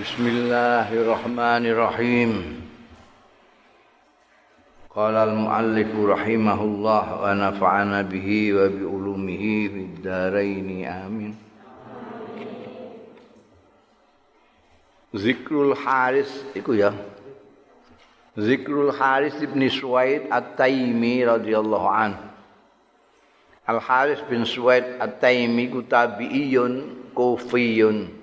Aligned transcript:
بسم 0.00 0.26
الله 0.26 0.92
الرحمن 0.92 1.66
الرحيم. 1.66 2.32
قال 4.96 5.14
المؤلف 5.14 5.90
رحمه 5.92 6.60
الله 6.64 7.04
ونفعنا 7.22 8.02
به 8.02 8.28
وبعلومه 8.56 9.44
في 9.68 9.80
الدارين. 9.92 10.88
آمين. 10.88 11.36
ذكر 15.16 15.72
الحارس 15.72 16.44
إكو 16.56 16.72
يا. 16.72 16.94
ذكر 18.38 18.88
الحارس 18.88 19.44
بن 19.52 19.68
سويد 19.68 20.32
التيمي 20.32 21.24
رضي 21.24 21.58
الله 21.58 21.90
عنه. 21.90 22.20
الحارس 23.68 24.20
بن 24.30 24.44
سويد 24.44 24.84
التيمي 25.02 25.66
كتابي 25.66 26.56
كوفيون 27.14 28.08
كوفي. 28.08 28.19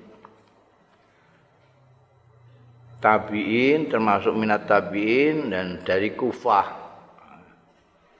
Tabiin 2.98 3.90
termasuk 3.90 4.34
minat 4.34 4.66
tabiin 4.66 5.53
dan 5.53 5.81
dari 5.85 6.13
Kufah. 6.13 6.88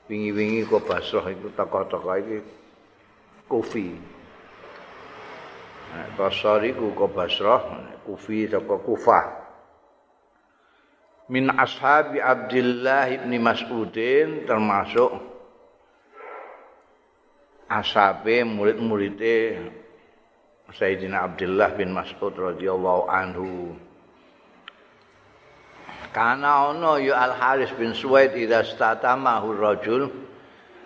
Wingi-wingi 0.08 0.64
kok 0.64 0.88
Basrah 0.88 1.28
itu 1.28 1.52
tokoh-tokoh 1.52 2.16
iki 2.16 2.40
Kufi. 3.48 3.92
Nah, 5.92 6.08
Basrah 6.16 6.64
iku 6.64 6.96
kok 6.96 7.12
Basrah, 7.12 7.64
Kufi 8.08 8.48
saka 8.48 8.76
Kufah. 8.80 9.26
Min 11.28 11.52
ashabi 11.52 12.24
Abdullah 12.24 13.28
bin 13.28 13.44
Mas'udin 13.44 14.48
termasuk 14.48 15.12
ashabe 17.68 18.48
murid-muride 18.48 19.60
Sayyidina 20.72 21.28
Abdullah 21.28 21.76
bin 21.76 21.92
Mas'ud 21.92 22.32
radhiyallahu 22.32 23.12
anhu. 23.12 23.76
Kana 26.18 26.74
ono 26.74 26.98
ya 26.98 27.30
Al 27.30 27.38
Haris 27.38 27.70
bin 27.78 27.94
Suwaid 27.94 28.34
idza 28.34 28.66
statamahu 28.66 29.54
rajul 29.54 30.10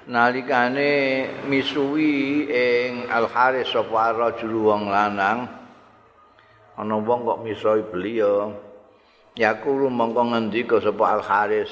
nalikane 0.04 1.24
misuwi 1.48 2.52
ing 2.52 3.08
Al 3.08 3.32
Haris 3.32 3.72
sapa 3.72 4.12
rajul 4.12 4.60
wong 4.60 4.92
lanang. 4.92 5.48
Ana 6.76 7.00
wong 7.00 7.24
kok 7.24 7.48
misoi 7.48 7.80
beliau? 7.80 8.52
Ya 9.40 9.56
kulo 9.56 9.88
mongko 9.88 10.36
ngendika 10.36 10.84
sapa 10.84 11.16
Al 11.16 11.24
Haris 11.24 11.72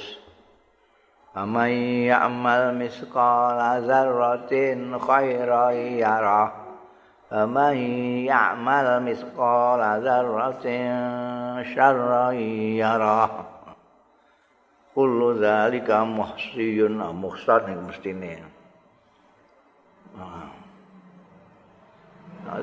Amai 1.35 2.07
ya'mal 2.07 2.79
misqala 2.79 3.83
zarratin 3.83 4.95
khairan 5.03 5.99
yara 5.99 6.58
Misqala 9.05 10.01
zarratin 10.01 11.61
syarran 11.69 12.33
yara 12.73 13.29
kullu 14.97 15.37
zalika 15.37 16.01
muhsiyun 16.09 16.97
muhsan 17.13 17.69
ing 17.69 17.85
mestine 17.85 18.41
nah 20.17 20.49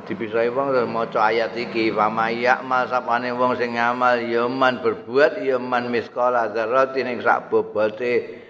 dipisahi 0.03 0.51
wong 0.51 0.75
maca 0.91 1.31
ayat 1.31 1.55
iki 1.55 1.95
famaya 1.95 2.59
masapane 2.67 3.31
wong 3.39 3.55
sing 3.55 3.79
ngamal 3.79 4.19
ya 4.19 4.51
man 4.51 4.83
berbuat 4.83 5.47
ya 5.47 5.63
man 5.63 5.95
miskala 5.95 6.51
dzarratin 6.51 7.07
ing 7.07 7.23
sak 7.23 7.55
bobote 7.55 8.43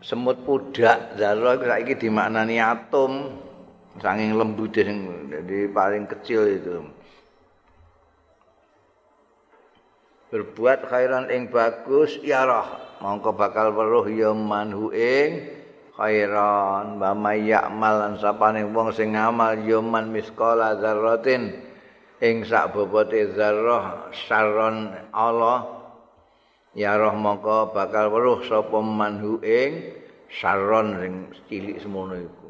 semut 0.00 0.40
pudak. 0.44 1.20
Zarra 1.20 1.60
saiki 1.60 2.00
dimaknani 2.00 2.56
atom 2.62 3.44
saking 4.00 4.36
lembute 4.36 4.80
sing 4.84 4.98
paling 5.72 6.04
kecil 6.08 6.42
itu. 6.46 6.76
Berbuat 10.26 10.90
khairan 10.90 11.30
ing 11.30 11.48
bagus 11.48 12.18
ya 12.20 12.44
roh. 12.44 12.66
Mongko 12.98 13.36
bakal 13.36 13.76
weruh 13.76 14.08
ya 14.10 14.34
manhu 14.34 14.90
ing 14.90 15.54
khairan. 15.94 16.98
Wa 16.98 17.14
may 17.14 17.46
ya'mal 17.46 17.94
lan 18.02 18.14
sapane 18.18 18.66
wong 18.66 18.90
sing 18.90 19.14
ngamal 19.14 19.54
ya 19.62 19.78
man 19.78 20.10
misqala 20.10 20.76
dzarratin. 20.76 21.62
Ing 22.18 22.42
sak 22.48 22.74
bobote 22.74 23.36
zarrah 23.36 24.10
saron 24.12 24.92
Allah. 25.14 25.68
Ya 26.74 26.98
roh 26.98 27.14
mongko 27.14 27.72
bakal 27.72 28.10
weruh 28.10 28.42
sapa 28.44 28.82
manhu 28.82 29.38
ing 29.40 29.94
saron 30.28 30.98
sing 31.00 31.12
cilik 31.46 31.78
semono 31.78 32.18
iku 32.18 32.46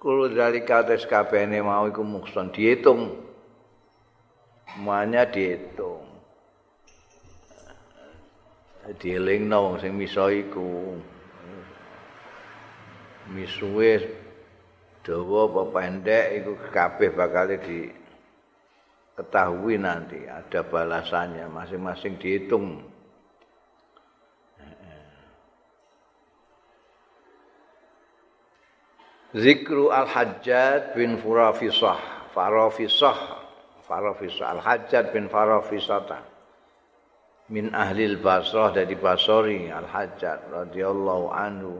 kulo 0.00 0.32
dalika 0.32 0.80
tes 0.88 1.04
kabehane 1.04 1.60
mau 1.60 1.84
iku 1.84 2.00
mukson 2.00 2.48
diitung. 2.48 3.20
Semuanya 4.72 5.28
dihitung 5.28 6.10
dielingno 8.98 9.58
wong 9.60 9.76
sing 9.78 9.92
miso 9.94 10.26
iku. 10.32 10.96
Misuwe 13.30 14.10
dawa 15.06 15.46
apa 15.46 15.62
pendek 15.70 16.26
iku 16.42 16.52
kabeh 16.74 17.14
bakal 17.14 17.54
di 17.62 17.86
ketahui 19.14 19.78
nanti 19.78 20.26
ada 20.26 20.66
balasannya 20.66 21.46
masing-masing 21.46 22.18
dihitung 22.18 22.89
Zikru 29.30 29.94
Al-Hajjad 29.94 30.98
bin 30.98 31.14
Furafisah 31.22 32.30
Farafisah 32.34 33.18
Farafisah 33.86 34.58
Al-Hajjad 34.58 35.14
bin 35.14 35.30
Farafisah 35.30 36.18
min 37.54 37.70
ahli 37.70 38.10
Basrah 38.18 38.74
dari 38.74 38.98
Basori 38.98 39.70
Al-Hajjat 39.70 40.50
radhiyallahu 40.50 41.26
anhu 41.30 41.78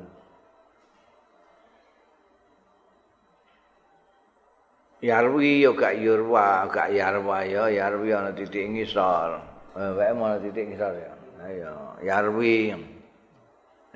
Yarwi 5.01 5.65
yo 5.65 5.73
gak 5.73 5.97
yurwa, 5.97 6.69
gak 6.69 6.93
yarwa 6.93 7.41
yo, 7.49 7.73
yarwi 7.73 8.13
ana 8.13 8.37
titik 8.37 8.69
ngisor. 8.69 9.41
Eh, 9.73 9.91
wae 9.97 10.13
ana 10.13 10.37
titik 10.37 10.69
ngisor 10.69 10.93
ya. 10.93 11.13
Ayo, 11.41 11.73
yarwi. 12.05 12.77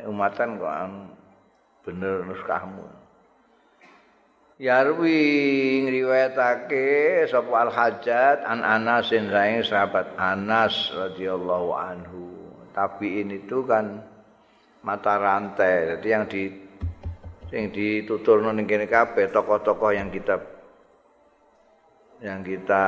Umatan 0.01 0.57
kok 0.57 0.73
bener 1.85 2.25
nuskahmu. 2.25 3.04
Yarwi 4.55 5.83
ngriwayatake 5.83 7.27
sapa 7.27 7.67
Al 7.67 7.71
Hajjat 7.75 8.47
an 8.47 8.63
Anas 8.63 9.11
sing 9.11 9.27
sahabat 9.67 10.15
Anas 10.15 10.95
radhiyallahu 10.95 11.75
anhu. 11.75 12.23
Tapi 12.71 13.27
ini 13.27 13.43
itu 13.43 13.67
kan 13.67 13.99
mata 14.87 15.19
rantai. 15.19 15.99
Jadi 15.99 16.07
yang 16.07 16.25
di 16.31 16.43
sing 17.51 17.75
dituturno 17.75 18.55
ning 18.55 18.67
kene 18.67 18.87
kabeh 18.87 19.31
tokoh-tokoh 19.35 19.91
yang 19.91 20.11
kita 20.11 20.39
yang 22.23 22.47
kita 22.47 22.87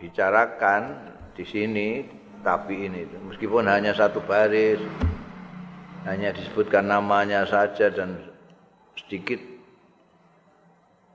bicarakan 0.00 1.12
di 1.36 1.44
sini 1.44 1.88
tapi 2.40 2.88
ini 2.88 3.04
meskipun 3.28 3.68
hanya 3.68 3.92
satu 3.92 4.24
baris 4.24 4.80
hanya 6.08 6.32
disebutkan 6.32 6.88
namanya 6.88 7.44
saja 7.44 7.92
dan 7.92 8.24
sedikit 8.96 9.51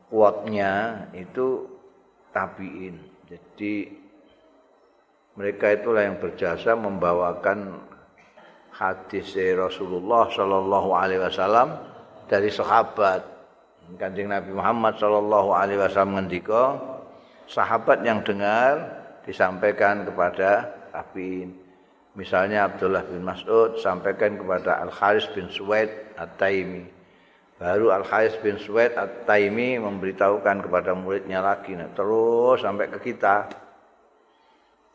kuatnya 0.07 1.05
itu 1.15 1.67
tabiin. 2.31 2.95
Jadi 3.27 3.91
mereka 5.37 5.75
itulah 5.75 6.01
yang 6.01 6.17
berjasa 6.17 6.73
membawakan 6.73 7.77
hadis 8.73 9.33
Rasulullah 9.53 10.29
Shallallahu 10.33 10.89
Alaihi 10.93 11.21
Wasallam 11.21 11.77
dari 12.25 12.49
sahabat. 12.49 13.37
Kanjeng 13.95 14.27
Nabi 14.27 14.51
Muhammad 14.51 14.99
Shallallahu 14.99 15.55
Alaihi 15.55 15.79
Wasallam 15.79 16.19
ngendiko, 16.19 16.75
sahabat 17.47 18.03
yang 18.03 18.19
dengar 18.19 18.83
disampaikan 19.23 20.03
kepada 20.03 20.75
tabiin. 20.91 21.55
Misalnya 22.17 22.65
Abdullah 22.67 23.05
bin 23.05 23.21
Mas'ud 23.23 23.77
sampaikan 23.77 24.35
kepada 24.41 24.81
Al 24.81 24.89
Kharis 24.89 25.29
bin 25.37 25.47
Suwaid 25.53 26.17
At-Taimi. 26.17 26.96
Baru 27.57 27.89
Al-Khais 27.89 28.37
bin 28.45 28.61
Suwaid 28.61 28.93
At-Taimi 28.93 29.81
memberitahukan 29.81 30.69
kepada 30.69 30.93
muridnya 30.93 31.41
lagi. 31.41 31.73
Nah, 31.73 31.89
terus 31.89 32.61
sampai 32.61 32.85
ke 32.93 33.01
kita. 33.01 33.49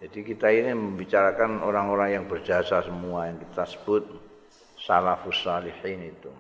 Jadi 0.03 0.19
kita 0.23 0.51
ini 0.51 0.71
membicarakan 0.75 1.63
orang-orang 1.63 2.19
yang 2.19 2.25
berjasa 2.27 2.83
semua 2.87 3.31
yang 3.31 3.39
kita 3.39 3.67
sebut 3.67 4.03
salafus 4.79 5.43
salihin 5.43 6.11
itu. 6.11 6.31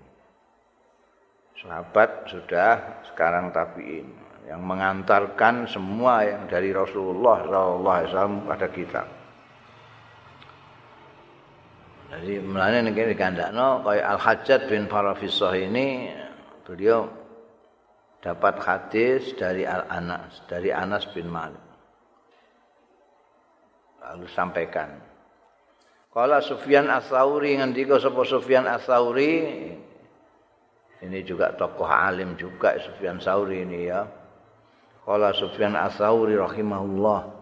Sahabat 1.63 2.27
sudah 2.27 3.03
sekarang 3.07 3.55
tabiin 3.55 4.07
yang 4.51 4.63
mengantarkan 4.63 5.71
semua 5.71 6.27
yang 6.27 6.51
dari 6.51 6.75
Rasulullah 6.75 7.47
SAW 7.47 8.51
pada 8.51 8.67
kita. 8.67 9.22
Jadi 12.13 12.45
mulanya 12.45 12.85
ini 12.85 12.93
dikandakno 12.93 13.81
kayak 13.89 14.05
Al 14.05 14.21
Hajjat 14.21 14.61
bin 14.69 14.85
Farafisah 14.85 15.57
ini 15.57 16.13
beliau 16.61 17.09
dapat 18.21 18.61
hadis 18.61 19.33
dari 19.33 19.65
Al 19.65 19.89
Anas 19.89 20.45
dari 20.45 20.69
Anas 20.69 21.09
bin 21.09 21.33
Malik. 21.33 21.73
lalu 24.03 24.27
sampaikan. 24.29 24.99
Kala 26.13 26.45
Sufyan 26.45 26.91
As-Sauri 26.91 27.57
ngendika 27.57 27.97
sapa 27.97 28.21
Sufyan 28.27 28.69
As-Sauri 28.69 29.33
ini 31.03 31.19
juga 31.25 31.55
tokoh 31.57 31.89
alim 31.89 32.37
juga 32.37 32.77
Sufyan 32.83 33.23
Sauri 33.23 33.65
ini 33.65 33.89
ya. 33.89 34.05
Kala 35.03 35.33
Sufyan 35.33 35.73
As-Sauri 35.79 36.37
rahimahullah. 36.37 37.42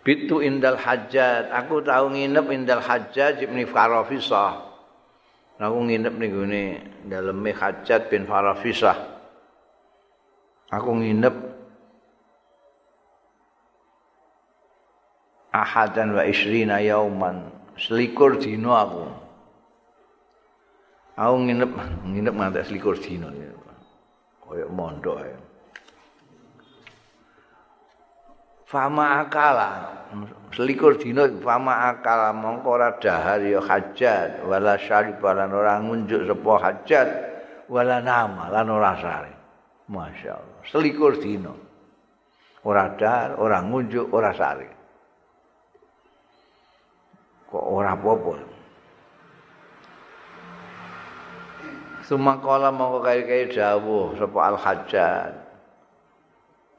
Bitu 0.00 0.40
indal 0.40 0.80
hajat, 0.80 1.52
aku 1.52 1.84
tahu 1.84 2.16
nginep 2.16 2.46
indal 2.52 2.80
hajat 2.80 3.44
ibni 3.44 3.68
Farafisah. 3.68 4.68
Aku 5.60 5.76
nginep 5.84 6.14
nih 6.16 6.28
gini 6.32 6.64
dalam 7.04 7.44
hajat 7.44 8.08
bin 8.08 8.24
Farafisah. 8.24 8.96
Aku 10.72 10.96
nginep 10.96 11.36
ahadan 15.52 16.16
wa 16.16 16.24
isrina 16.24 16.80
yauman. 16.80 17.52
Selikur 17.76 18.40
dino 18.40 18.72
aku. 18.72 19.04
Aku 21.20 21.36
nginep 21.44 21.70
nginep 22.08 22.34
ngantek 22.40 22.64
selikur 22.64 22.96
dino 22.96 23.28
kaya 24.50 24.66
mondok 24.66 25.22
ya 25.22 25.38
fama 28.70 29.26
akala. 29.26 29.98
Selikur 30.54 30.94
dino 31.02 31.26
fama 31.42 31.90
akala. 31.90 32.30
Mongko 32.30 32.78
ora 32.78 32.94
dahar 33.02 33.42
ya 33.42 33.58
hajat. 33.58 34.46
Wala 34.46 34.78
syarib 34.78 35.18
wala 35.18 35.50
ora 35.50 35.82
ngunjuk 35.82 36.30
sapa 36.30 36.52
hajat. 36.62 37.08
Wala 37.66 37.98
nama 37.98 38.50
lan 38.50 38.66
ora 38.70 38.94
sare 38.98 39.40
masyaallah 39.90 40.62
selikur 40.70 41.18
dino 41.18 41.54
ora 42.62 42.94
dahar 42.94 43.38
ora 43.42 43.58
ngunjuk 43.58 44.14
ora 44.14 44.30
sare 44.30 44.68
kok 47.50 47.66
ora 47.66 47.98
apa-apa. 47.98 48.46
Sumakala 52.06 52.70
mongko 52.70 53.02
kaya-kaya 53.02 53.50
dawuh 53.50 54.14
sapa 54.18 54.38
al-hajjat. 54.54 55.49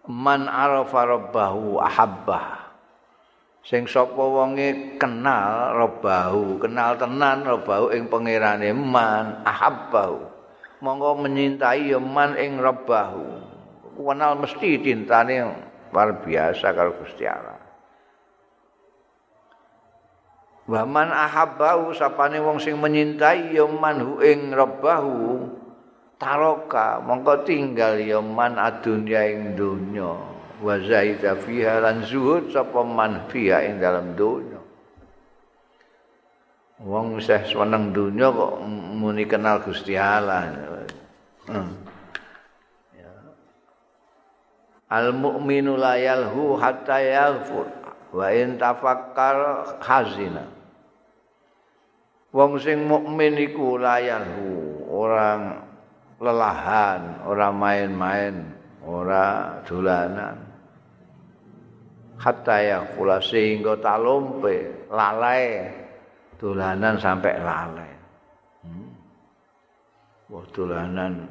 Man 0.10 0.50
arafa 0.50 1.06
rabbahu 1.06 1.78
ahabbah. 1.78 2.74
Sing 3.62 3.86
sapa 3.86 4.18
wonge 4.18 4.98
kenal 4.98 5.78
rabbahu, 5.78 6.58
kenal 6.58 6.98
tenan 6.98 7.46
rabbahu 7.46 7.94
ing 7.94 8.10
pangerane 8.10 8.74
man 8.74 9.46
ahabbahu. 9.46 10.26
Monggo 10.82 11.22
menyintai 11.22 11.94
ya 11.94 12.02
man 12.02 12.34
ing 12.34 12.58
rabbahu. 12.58 13.22
Kenal 14.02 14.42
mesti 14.42 14.82
cintane 14.82 15.46
luar 15.94 16.26
biasa 16.26 16.74
karo 16.74 16.98
Gusti 16.98 17.30
Allah. 17.30 17.62
Wa 20.66 20.82
man 20.90 21.14
ahabbahu 21.14 21.94
sapane 21.94 22.42
wong 22.42 22.58
sing 22.58 22.82
menyintai 22.82 23.54
ya 23.54 23.70
manhu 23.70 24.18
ing 24.26 24.50
rabbahu 24.50 25.46
taroka 26.22 27.02
mongko 27.02 27.42
tinggal 27.42 27.98
ya 27.98 28.22
man 28.22 28.62
adunya 28.62 29.26
ing 29.34 29.58
donya. 29.58 30.14
Wa 30.62 30.78
zaida 30.78 31.34
fiha 31.42 31.82
lan 31.82 32.06
zuhud 32.06 32.54
sapa 32.54 32.86
man 32.86 33.26
fiha 33.34 33.66
ing 33.66 33.82
dalam 33.82 34.14
donya. 34.14 34.62
Wong 36.86 37.18
seh 37.18 37.42
seneng 37.50 37.90
donya 37.90 38.30
kok 38.30 38.62
muni 38.70 39.26
kenal 39.26 39.66
Gusti 39.66 39.98
Allah. 39.98 40.54
Hmm. 41.50 41.74
Al 44.92 45.10
mu'minu 45.16 45.80
la 45.80 45.98
yalhu 45.98 46.60
hatta 46.62 47.02
yaghfur 47.02 47.66
wa 48.14 48.28
in 48.30 48.62
tafakkar 48.62 49.66
hazina. 49.82 50.46
Wong 52.32 52.60
sing 52.64 52.88
mukmin 52.88 53.36
iku 53.36 53.76
layarhu, 53.76 54.88
orang 54.88 55.71
lelahan, 56.22 57.26
ora 57.26 57.50
main-main, 57.50 58.46
ora 58.86 59.58
dolanan. 59.66 60.38
Hatta 62.22 62.62
ya 62.62 62.86
pula 62.94 63.18
sehingga 63.18 63.82
talumpe, 63.82 64.86
lalai, 64.94 65.74
dolanan 66.38 67.02
sampai 67.02 67.34
lalai. 67.42 67.94
Hmm. 68.62 68.94
Wah 70.30 70.46
dolanan 70.54 71.26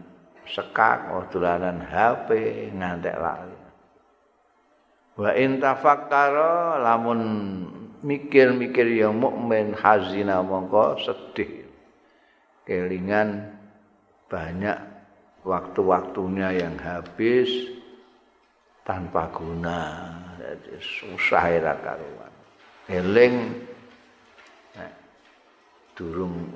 sekak, 0.51 1.15
wah 1.15 1.25
dolanan 1.31 1.79
HP, 1.87 2.29
ngantek 2.75 3.15
lalai. 3.15 3.63
Wa 5.15 5.31
in 5.39 5.63
tafakkara 5.63 6.83
lamun 6.83 7.21
mikir-mikir 8.03 8.91
yang 8.91 9.15
mukmin 9.21 9.77
hazina 9.77 10.43
mongko 10.43 10.97
sedih 10.99 11.69
kelingan 12.65 13.60
banyak 14.31 14.79
waktu-waktunya 15.43 16.63
yang 16.63 16.79
habis 16.79 17.51
tanpa 18.87 19.27
guna. 19.35 20.07
Jadi 20.39 20.79
susah 20.79 21.45
era 21.51 21.75
karuan. 21.83 22.33
Eling 22.87 23.67
durung 25.99 26.49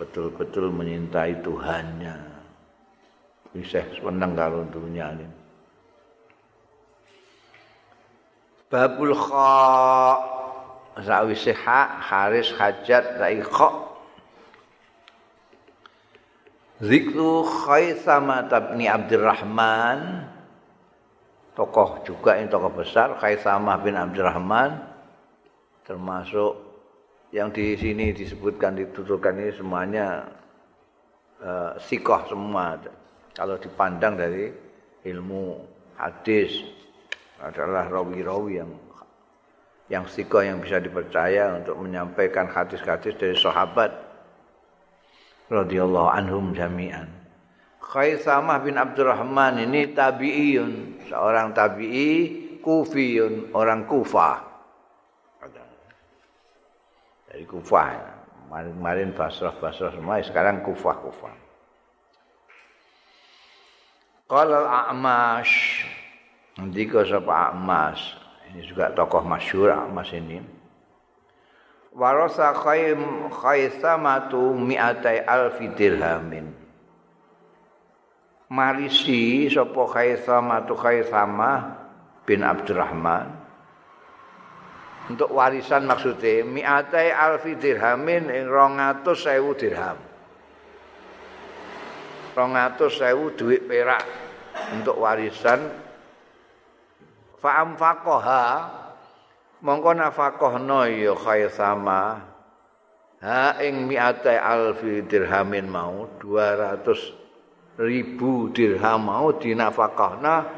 betul-betul 0.00 0.72
menyintai 0.72 1.38
Tuhannya. 1.44 2.16
Bisa 3.54 3.84
seneng 3.94 4.32
karo 4.34 4.66
dunia 4.66 5.14
ini. 5.14 5.28
Babul 8.70 9.14
kha. 9.14 9.60
Sawise 11.00 11.54
hak 11.54 11.88
haris 12.02 12.50
hajat 12.58 13.16
raikha 13.16 13.68
Zikru 16.80 17.44
Khaisama 17.44 18.48
tabni 18.48 18.88
Abdurrahman 18.88 20.24
tokoh 21.52 22.00
juga 22.08 22.40
ini 22.40 22.48
tokoh 22.48 22.72
besar 22.72 23.20
Khaisama 23.20 23.76
bin 23.84 24.00
Abdurrahman 24.00 24.80
termasuk 25.84 26.56
yang 27.36 27.52
di 27.52 27.76
sini 27.76 28.16
disebutkan 28.16 28.80
dituturkan 28.80 29.36
ini 29.36 29.52
semuanya 29.52 30.24
uh, 31.44 31.76
sikoh 31.76 32.26
semua. 32.26 32.80
Kalau 33.36 33.60
dipandang 33.60 34.16
dari 34.16 34.48
ilmu 35.04 35.60
hadis 36.00 36.64
adalah 37.44 37.92
rawi-rawi 37.92 38.52
yang 38.56 38.72
yang 39.90 40.04
siko 40.08 40.40
yang 40.40 40.64
bisa 40.64 40.80
dipercaya 40.80 41.60
untuk 41.60 41.76
menyampaikan 41.76 42.48
hadis-hadis 42.48 43.14
dari 43.20 43.36
sahabat 43.36 44.09
radhiyallahu 45.50 46.08
anhum 46.08 46.54
jami'an. 46.54 47.10
Khaisamah 47.82 48.62
bin 48.62 48.78
Abdurrahman 48.78 49.66
ini 49.66 49.90
tabi'iyun, 49.90 51.02
seorang 51.10 51.50
tabi'i 51.50 52.10
kufiyun, 52.62 53.50
orang 53.50 53.84
Kufah. 53.90 54.46
Dari 57.26 57.44
Kufah. 57.46 58.18
Kemarin-kemarin 58.46 59.14
Basrah-Basrah 59.14 59.94
semua, 59.94 60.18
sekarang 60.22 60.62
Kufah-Kufah. 60.66 61.34
Qala 64.30 64.54
al-A'mash, 64.62 65.82
ndika 66.58 67.02
sapa 67.02 67.50
A'mash, 67.50 68.14
ini 68.50 68.62
juga 68.66 68.90
tokoh 68.94 69.22
masyhur 69.26 69.70
Mas 69.90 70.10
ini. 70.14 70.38
Warasa 71.90 72.54
khaym 72.54 73.26
khaysamatu 73.34 74.54
mi'atai 74.54 75.26
alfi 75.26 75.74
dirhamin. 75.74 76.46
Marisi 78.50 79.50
sapa 79.50 79.90
khaysamatu 79.90 80.78
khaysama 80.78 81.82
bin 82.22 82.46
Abdurrahman. 82.46 83.26
Untuk 85.10 85.34
warisan 85.34 85.90
maksudnya 85.90 86.46
mi'atai 86.46 87.10
alfi 87.10 87.58
dirhamin 87.58 88.30
ing 88.30 88.46
200.000 88.46 89.58
dirham. 89.58 89.98
200.000 92.38 93.34
duit 93.34 93.66
perak 93.66 94.06
untuk 94.78 94.94
warisan 95.02 95.66
fa'am 97.42 97.74
faqaha 97.74 98.44
mongko 99.60 99.92
nafaqahna 99.92 100.88
ya 100.88 101.12
khaisama 101.12 102.24
ha 103.20 103.60
ing 103.60 103.84
mi'atai 103.84 104.40
alfi 104.40 105.04
dirhamin 105.04 105.68
mau 105.68 106.08
200 106.16 107.80
ribu 107.80 108.48
dirham 108.56 109.04
mau 109.04 109.36
dinafaqahna 109.36 110.48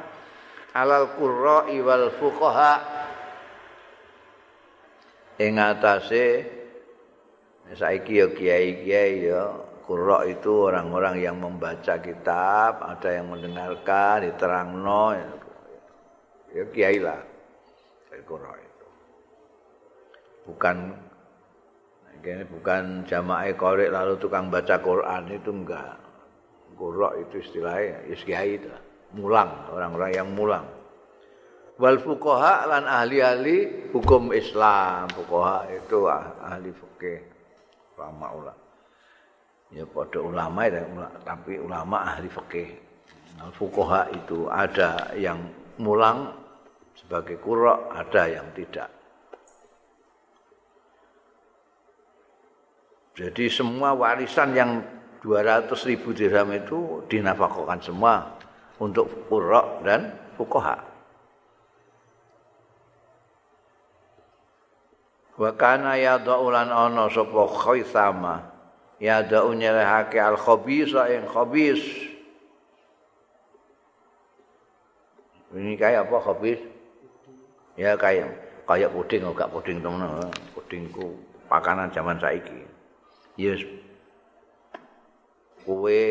alal 0.75 1.11
qurra'i 1.19 1.83
wal 1.83 2.15
fuqaha 2.15 2.73
ing 5.43 5.59
atase 5.59 6.47
saiki 7.75 8.23
ya 8.23 8.27
kiai-kiai 8.31 9.27
ya 9.27 9.51
qurra 9.83 10.23
itu 10.31 10.71
orang-orang 10.71 11.19
yang 11.19 11.43
membaca 11.43 11.99
kitab 11.99 12.79
ada 12.79 13.09
yang 13.11 13.35
mendengarkan 13.35 14.31
diterangno 14.31 15.19
ya 16.55 16.65
kiai 16.71 17.03
lah 17.03 17.19
itu. 18.13 18.72
Bukan 20.53 20.93
ini 22.23 22.47
bukan 22.47 23.03
jamaah 23.03 23.51
korek 23.59 23.91
lalu 23.91 24.15
tukang 24.23 24.47
baca 24.47 24.79
Quran 24.79 25.27
itu 25.33 25.51
enggak. 25.51 25.99
Qurra 26.79 27.19
itu 27.19 27.43
istilahnya 27.43 28.07
iskiai 28.15 28.63
itu. 28.63 28.71
Mulang, 29.13 29.51
orang-orang 29.75 30.11
yang 30.15 30.29
mulang. 30.33 30.65
Wal 31.77 31.99
fuqaha 31.99 32.71
lan 32.71 32.87
ahli-ahli 32.87 33.91
hukum 33.91 34.31
Islam. 34.31 35.11
Fuqaha 35.11 35.69
itu 35.75 36.07
ahli 36.09 36.71
fikih. 36.71 37.21
Ulama 37.99 38.27
ulama. 38.33 38.63
Ya 39.73 39.85
pada 39.89 40.19
ulama 40.21 40.61
ya, 40.69 40.85
tapi 41.27 41.59
ulama 41.59 41.97
ahli 42.07 42.31
fikih. 42.31 42.71
Al 43.43 43.53
fuqaha 43.53 44.15
itu 44.15 44.47
ada 44.47 45.11
yang 45.19 45.43
mulang 45.83 46.31
sebagai 46.95 47.37
qurra, 47.43 47.91
ada 47.91 48.31
yang 48.31 48.47
tidak. 48.55 49.02
Jadi 53.13 53.53
semua 53.53 53.93
warisan 53.93 54.57
yang 54.57 54.81
200 55.21 55.69
ribu 55.85 56.17
dirham 56.17 56.49
itu 56.51 57.05
dinafkahkan 57.13 57.79
semua 57.85 58.41
untuk 58.81 59.29
urok 59.29 59.85
dan 59.85 60.17
fukoha. 60.35 60.81
Wa 65.37 65.51
kana 65.57 66.01
yadaulan 66.01 66.73
ana 66.73 67.09
sapa 67.13 67.43
khaisama 67.53 68.53
yadau 68.97 69.53
nyelehake 69.53 70.17
al 70.17 70.41
khabisa 70.41 71.09
ing 71.13 71.29
khabis. 71.29 71.83
Ini 75.53 75.77
kayak 75.77 76.09
apa 76.09 76.17
khabis? 76.33 76.61
Ya 77.77 77.93
kayak 77.97 78.33
kayak 78.65 78.89
puding 78.93 79.23
enggak 79.29 79.53
puding 79.53 79.85
temen 79.85 80.01
pudingku 80.57 81.13
makanan 81.53 81.93
zaman 81.93 82.17
saiki. 82.17 82.72
Yes. 83.39 83.63
Kue 85.63 86.03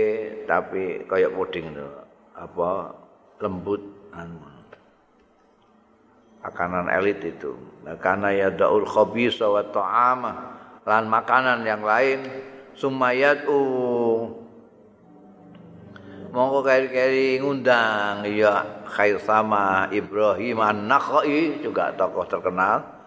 tapi 0.47 1.03
kayak 1.05 1.35
puding 1.35 1.75
itu 1.75 1.87
apa? 2.35 2.95
Lembut 3.41 3.83
anu. 4.15 4.51
Makanan 6.41 6.89
elit 6.89 7.21
itu. 7.21 7.53
Nah, 7.85 7.93
karena 8.01 8.33
ya 8.33 8.49
daul 8.49 8.81
khabisa 8.81 9.45
wa 9.45 9.61
ta'ama. 9.61 10.33
Lan 10.81 11.05
makanan 11.05 11.61
yang 11.61 11.85
lain 11.85 12.25
sumayat 12.73 13.45
u 13.45 13.61
monggo 16.33 16.65
kari-kari 16.65 17.37
ngundang 17.37 18.25
ya 18.25 18.81
khair 18.89 19.19
sama 19.21 19.91
Ibrahim 19.93 20.63
an-Nakhai 20.63 21.61
juga 21.61 21.93
tokoh 21.93 22.25
terkenal 22.25 23.00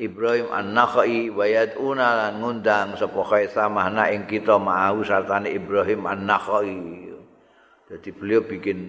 Ibrahim 0.00 0.48
An-Nakhai 0.48 1.28
wa 1.28 1.44
yad'una 1.44 2.08
lan 2.16 2.40
ngundang 2.40 2.96
sapa 2.96 3.20
na 3.92 4.08
ing 4.08 4.24
kita 4.24 4.56
mau 4.56 4.96
sartane 5.04 5.52
Ibrahim 5.52 6.08
An-Nakhai. 6.08 7.12
Jadi 7.92 8.08
beliau 8.16 8.40
bikin 8.40 8.88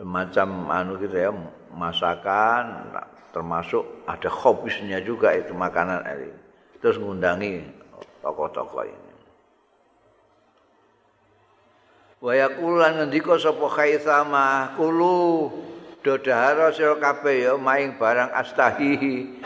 semacam 0.00 0.48
anu 0.72 0.96
gitu 0.96 1.16
ya 1.16 1.28
masakan 1.76 2.88
termasuk 3.36 3.84
ada 4.08 4.32
khobisnya 4.32 5.04
juga 5.04 5.36
itu 5.36 5.52
makanan 5.52 6.08
ini. 6.08 6.32
Terus 6.80 6.96
ngundangi 6.96 7.60
tokoh-tokoh 8.24 8.84
ini. 8.88 9.12
Wa 12.16 12.32
yaqulan 12.32 12.96
ngendika 12.96 13.36
sapa 13.36 13.68
Khaisamah 13.68 14.72
kulu 14.80 15.52
dodahara 16.00 16.72
sira 16.72 16.96
kabeh 16.96 17.44
ya 17.44 17.60
maing 17.60 18.00
barang 18.00 18.32
astahihi 18.32 19.36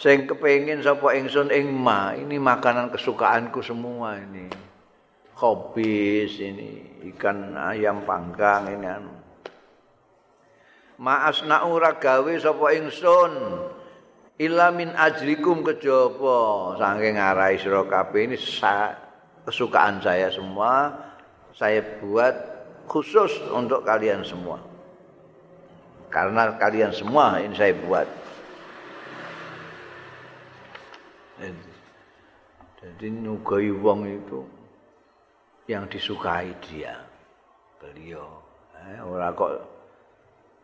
sing 0.00 0.24
kepengin 0.24 0.80
sapa 0.80 1.12
ingsun 1.12 1.52
ing 1.52 1.68
ma 1.76 2.16
ini 2.16 2.40
makanan 2.40 2.88
kesukaanku 2.88 3.60
semua 3.60 4.16
ini. 4.16 4.48
Khobis 5.36 6.40
ini 6.40 7.00
ikan 7.12 7.52
ayam 7.56 8.04
panggang 8.08 8.72
ini 8.72 8.88
anu. 8.88 9.12
Maasna 11.00 11.68
ora 11.68 12.00
gawe 12.00 12.32
sapa 12.40 12.66
ingsun. 12.80 13.32
Illa 14.40 14.72
min 14.72 14.96
ajrikum 14.96 15.60
kejaba. 15.60 16.72
Saking 16.80 17.20
ngarai 17.20 17.60
sira 17.60 17.84
kabeh 17.84 18.24
ini 18.24 18.36
kesukaan 19.44 20.00
saya 20.00 20.32
semua 20.32 20.96
saya 21.52 21.84
buat 22.00 22.32
khusus 22.88 23.36
untuk 23.52 23.84
kalian 23.84 24.24
semua. 24.24 24.56
Karena 26.08 26.56
kalian 26.56 26.88
semua 26.88 27.36
ini 27.36 27.52
saya 27.52 27.76
buat 27.84 28.08
Jadi 32.80 33.06
nyugai 33.12 33.68
wong 33.76 34.08
itu 34.08 34.40
yang 35.68 35.84
disukai 35.88 36.52
dia, 36.64 36.96
beliau. 37.76 38.40
Eh, 38.80 38.98
ora 39.04 39.28
kok 39.36 39.52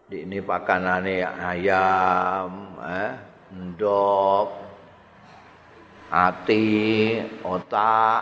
di 0.08 0.24
ini 0.24 0.40
pakanane 0.40 1.20
ayam, 1.20 2.80
eh, 2.80 3.12
ndok, 3.52 4.48
ati, 6.08 6.68
otak, 7.44 8.20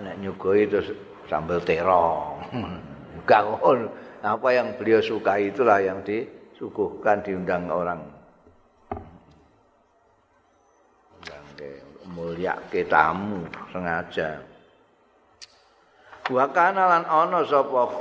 nek 0.00 0.16
nyugai 0.24 0.64
itu 0.64 0.80
sambal 1.28 1.60
terong. 1.60 2.40
Enggak 3.20 3.44
apa 4.24 4.48
yang 4.56 4.72
beliau 4.80 5.04
sukai 5.04 5.52
itulah 5.52 5.84
yang 5.84 6.00
disuguhkan 6.00 7.20
diundang 7.20 7.68
orang 7.68 8.13
mulyake 12.12 12.84
tamu 12.84 13.48
sengaja. 13.72 14.44
Wa 16.28 16.48
kana 16.52 16.88
lan 16.88 17.04
ana 17.04 17.40
sapa 17.44 18.00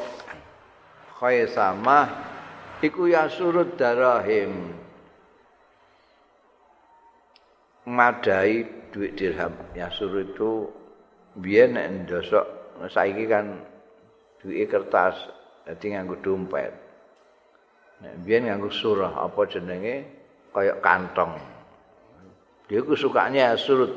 khaisamah 1.19 2.07
iku 2.83 3.07
ya 3.07 3.27
surut 3.27 3.75
darahim. 3.75 4.75
Madai 7.83 8.63
duit 8.95 9.19
dirham. 9.19 9.51
Ya 9.75 9.91
surut 9.91 10.31
itu 10.31 10.71
biyen 11.35 11.75
nek 11.75 12.07
ndosok 12.07 12.45
saiki 12.87 13.27
kan 13.27 13.59
duit 14.39 14.71
kertas 14.71 15.19
dadi 15.67 15.91
nganggo 15.91 16.15
dompet. 16.23 16.71
Nek 17.99 18.23
biyen 18.23 18.47
nganggo 18.47 18.71
surah 18.71 19.19
apa 19.19 19.41
jenenge? 19.51 20.23
Kaya 20.53 20.77
kantong 20.79 21.52
Itu 22.73 22.97
sukanya 22.97 23.53
surut 23.53 23.93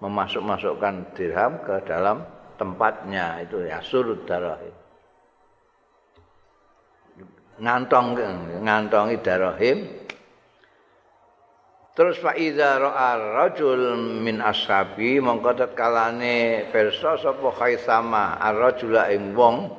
memasuk-masukkan 0.00 1.12
dirham 1.12 1.60
ke 1.60 1.84
dalam 1.84 2.24
tempatnya 2.56 3.44
itu 3.44 3.68
ya 3.68 3.84
surut 3.84 4.24
darah. 4.24 4.56
Ngantong 7.60 8.06
ngantongi 8.64 9.20
darahim. 9.20 9.78
Terus 11.92 12.16
fa 12.22 12.32
iza 12.32 12.78
ra'a 12.78 13.18
rajul 13.42 13.98
min 14.22 14.38
ashabi 14.38 15.18
mongko 15.18 15.74
kalane 15.74 16.70
perso 16.70 17.18
sapa 17.18 17.50
khaisama 17.58 18.38
ar-rajula 18.38 19.10
ing 19.10 19.34
wong 19.34 19.74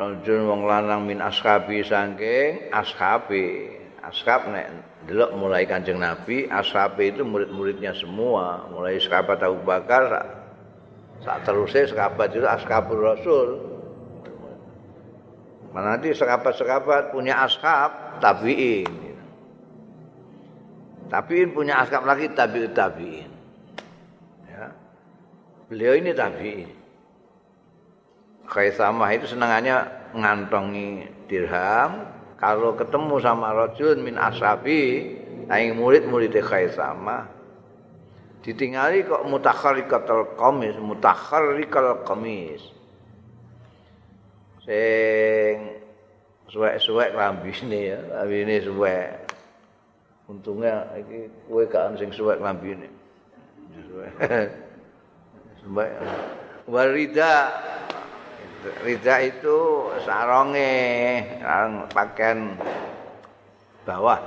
Rajul 0.00 0.48
wong 0.48 0.64
lanang 0.64 1.04
min 1.06 1.20
ashabi 1.20 1.84
saking 1.84 2.72
ashabi. 2.72 3.78
Ashab 4.00 4.48
nek 4.48 4.89
delok 5.08 5.32
mulai 5.36 5.64
Kanjeng 5.64 6.00
Nabi, 6.00 6.50
ashab 6.50 7.00
itu 7.00 7.24
murid-muridnya 7.24 7.96
semua, 7.96 8.68
mulai 8.68 9.00
sahabat 9.00 9.40
Abu 9.40 9.64
Bakar 9.64 10.04
saat 11.20 11.44
terusnya 11.44 11.84
sahabat 11.84 12.32
itu 12.32 12.48
ashabul 12.48 13.00
Rasul. 13.04 13.48
Mana 15.70 15.94
nanti 15.96 16.10
sahabat-sahabat 16.10 17.14
punya 17.14 17.46
ashab 17.46 18.18
tabiin. 18.18 18.90
Tabiin 21.06 21.48
punya 21.54 21.78
ashab 21.84 22.02
lagi 22.02 22.26
tabiin 22.32 22.72
tabiin. 22.74 23.30
Ya. 24.50 24.74
Beliau 25.70 25.94
ini 25.94 26.10
tabiin. 26.10 26.70
Khaisamah 28.50 29.10
itu 29.14 29.30
senangannya 29.30 29.86
ngantongi 30.10 31.06
dirham, 31.30 32.02
kalau 32.40 32.72
ketemu 32.72 33.20
sama 33.20 33.52
rajul 33.52 34.00
min 34.00 34.16
ashabi 34.16 35.12
aing 35.52 35.76
murid-murid 35.76 36.32
sama 36.72 37.28
ditinggali 38.40 39.04
kok 39.04 39.28
mutakharrikatul 39.28 40.32
qamis 40.40 40.76
mutakharrikal 40.80 42.00
qamis. 42.08 42.62
Sing 44.64 45.76
suwek-suwek 46.48 47.12
lambine 47.12 47.80
ya 47.96 47.98
lambine 48.16 48.64
suwek. 48.64 49.28
Untungnya 50.30 50.88
iki 50.96 51.28
kowe 51.50 51.64
kan 51.68 51.96
sing 52.00 52.08
suwek 52.16 52.40
lambine. 52.40 52.88
Suwek. 53.76 54.12
Suwek. 55.60 55.92
Warida 56.64 57.32
Rida 58.60 59.24
itu 59.24 59.88
sarongnya, 60.04 61.40
sarong 61.40 61.88
pakaian 61.88 62.52
bawah. 63.88 64.20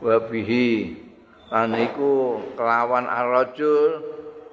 Wabihi 0.00 0.96
aniku 1.52 2.40
kelawan 2.56 3.04
arrajul 3.04 4.00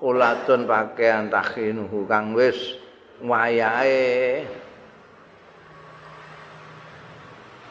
kulatun 0.04 0.68
pakaian 0.68 1.32
takhinuhu 1.32 2.04
kang 2.04 2.36
wis 2.36 2.76
wayahe 3.24 4.44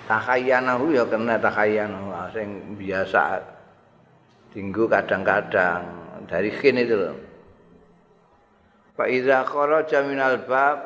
takhayanahu 0.09 0.97
ya 0.97 1.05
kena 1.05 1.37
takhayanahu 1.37 2.17
sing 2.33 2.81
biasa 2.81 3.51
tinggu 4.52 4.85
kadang-kadang. 4.87 5.82
Dari 6.28 6.52
khin 6.54 6.78
itu 6.78 6.94
loh. 6.94 7.16
Fa 8.92 9.09
iza 9.09 9.42
kharaja 9.42 10.04
minal 10.04 10.44
bab 10.44 10.78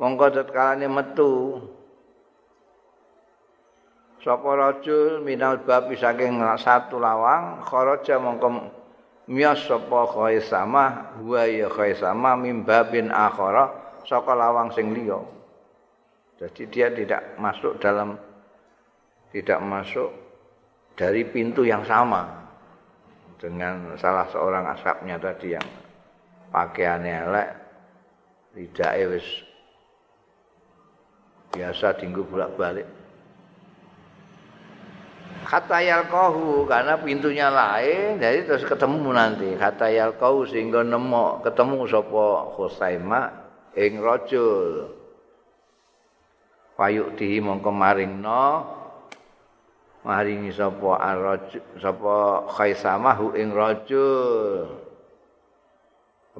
mongko 0.00 0.26
tetkalane 0.32 0.88
metu. 0.88 1.60
Sapa 4.20 4.52
rajul 4.52 5.24
minal 5.24 5.64
bab 5.64 5.88
saking 5.92 6.40
satu 6.60 7.00
lawang 7.00 7.64
kharaja 7.64 8.20
mongko 8.20 8.68
miyas 9.28 9.64
sapa 9.64 10.08
khaisama 10.10 11.16
huwa 11.20 11.48
ya 11.48 11.68
khaisama 11.72 12.36
mim 12.36 12.64
babin 12.64 13.08
akhara 13.08 13.72
saka 14.04 14.32
lawang 14.36 14.68
sing 14.72 14.92
liya. 14.92 15.20
Jadi 16.40 16.62
dia 16.72 16.88
tidak 16.88 17.36
masuk 17.36 17.76
dalam 17.80 18.16
tidak 19.32 19.60
masuk 19.60 20.19
dari 21.00 21.24
pintu 21.24 21.64
yang 21.64 21.80
sama 21.88 22.28
dengan 23.40 23.96
salah 23.96 24.28
seorang 24.28 24.68
asapnya 24.76 25.16
tadi 25.16 25.56
yang 25.56 25.64
pakaiannya 26.52 27.14
elek 27.24 27.48
lidake 28.52 29.08
wis 29.08 29.26
biasa 31.56 31.96
tinggu 31.96 32.20
bolak-balik. 32.28 32.84
Kata 35.40 35.80
yalqahu 35.80 36.68
karena 36.68 37.00
pintunya 37.00 37.48
lain 37.48 38.20
jadi 38.20 38.44
terus 38.44 38.68
ketemu 38.68 39.08
nanti. 39.08 39.48
Kata 39.56 39.88
yalqahu 39.88 40.52
sehingga 40.52 40.84
nemu 40.84 41.40
ketemu 41.40 41.88
sapa 41.88 42.52
Khusaima 42.60 43.22
ing 43.72 44.04
rajul. 44.04 44.92
Payuk 46.76 47.16
di 47.16 47.40
mongko 47.40 47.72
maringno 47.72 48.79
maringi 50.00 50.48
sapa 50.52 50.96
arrajul 50.96 51.62
sapa 51.76 52.46
Khaisamahu 52.48 53.36
ing 53.36 53.52
rajul. 53.52 54.68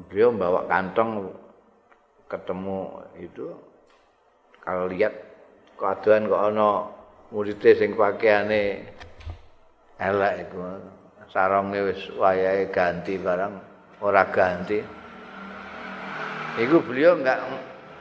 Beliau 0.08 0.32
bawa 0.32 0.64
kantong 0.64 1.28
ketemu 2.30 2.80
itu. 3.20 3.52
Kalau 4.64 4.86
lihat 4.88 5.12
keadaan 5.76 6.30
kok 6.30 6.42
ana 6.52 6.88
muridé 7.34 7.76
sing 7.76 7.92
pakaiane 7.98 8.86
elek 10.00 10.48
iku. 10.48 10.60
Saronge 11.30 11.78
wis 11.86 12.00
wayahe 12.18 12.72
ganti 12.74 13.14
barang 13.20 13.54
ora 14.02 14.24
ganti. 14.32 14.82
Iku 16.58 16.82
beliau 16.82 17.14
enggak 17.14 17.38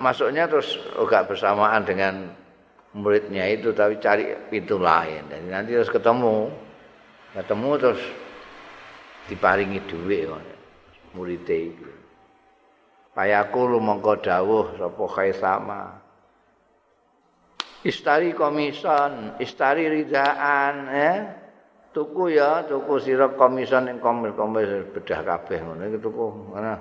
masuknya 0.01 0.49
terus 0.49 0.79
enggak 0.97 1.29
bersamaan 1.29 1.85
dengan 1.85 2.33
muridnya 2.97 3.45
itu 3.45 3.69
tapi 3.75 4.01
cari 4.01 4.33
pintu 4.49 4.81
lain 4.81 5.29
dan 5.29 5.45
nanti 5.45 5.77
terus 5.77 5.93
ketemu 5.93 6.49
ketemu 7.37 7.69
terus 7.77 8.01
diparingi 9.29 9.79
duit 9.85 10.29
murite 11.13 11.57
iki. 11.57 11.91
Payaku 13.13 13.77
mongko 13.81 14.13
dawuh 14.21 14.65
sapa 14.77 15.03
Khaisama. 15.09 15.81
Istari 17.79 18.35
komison, 18.35 19.39
istari 19.39 19.87
ridaan, 19.87 20.75
eh? 20.91 21.17
Tuku 21.95 22.35
ya, 22.35 22.67
tuku 22.67 22.99
sira 23.01 23.31
komison 23.33 23.87
ing 23.87 24.03
komis-komis 24.03 24.93
bedah 24.93 25.23
kabeh 25.25 25.57
ngono 25.63 25.87
iki 25.87 25.97
tuku 26.03 26.25
ngono. 26.53 26.75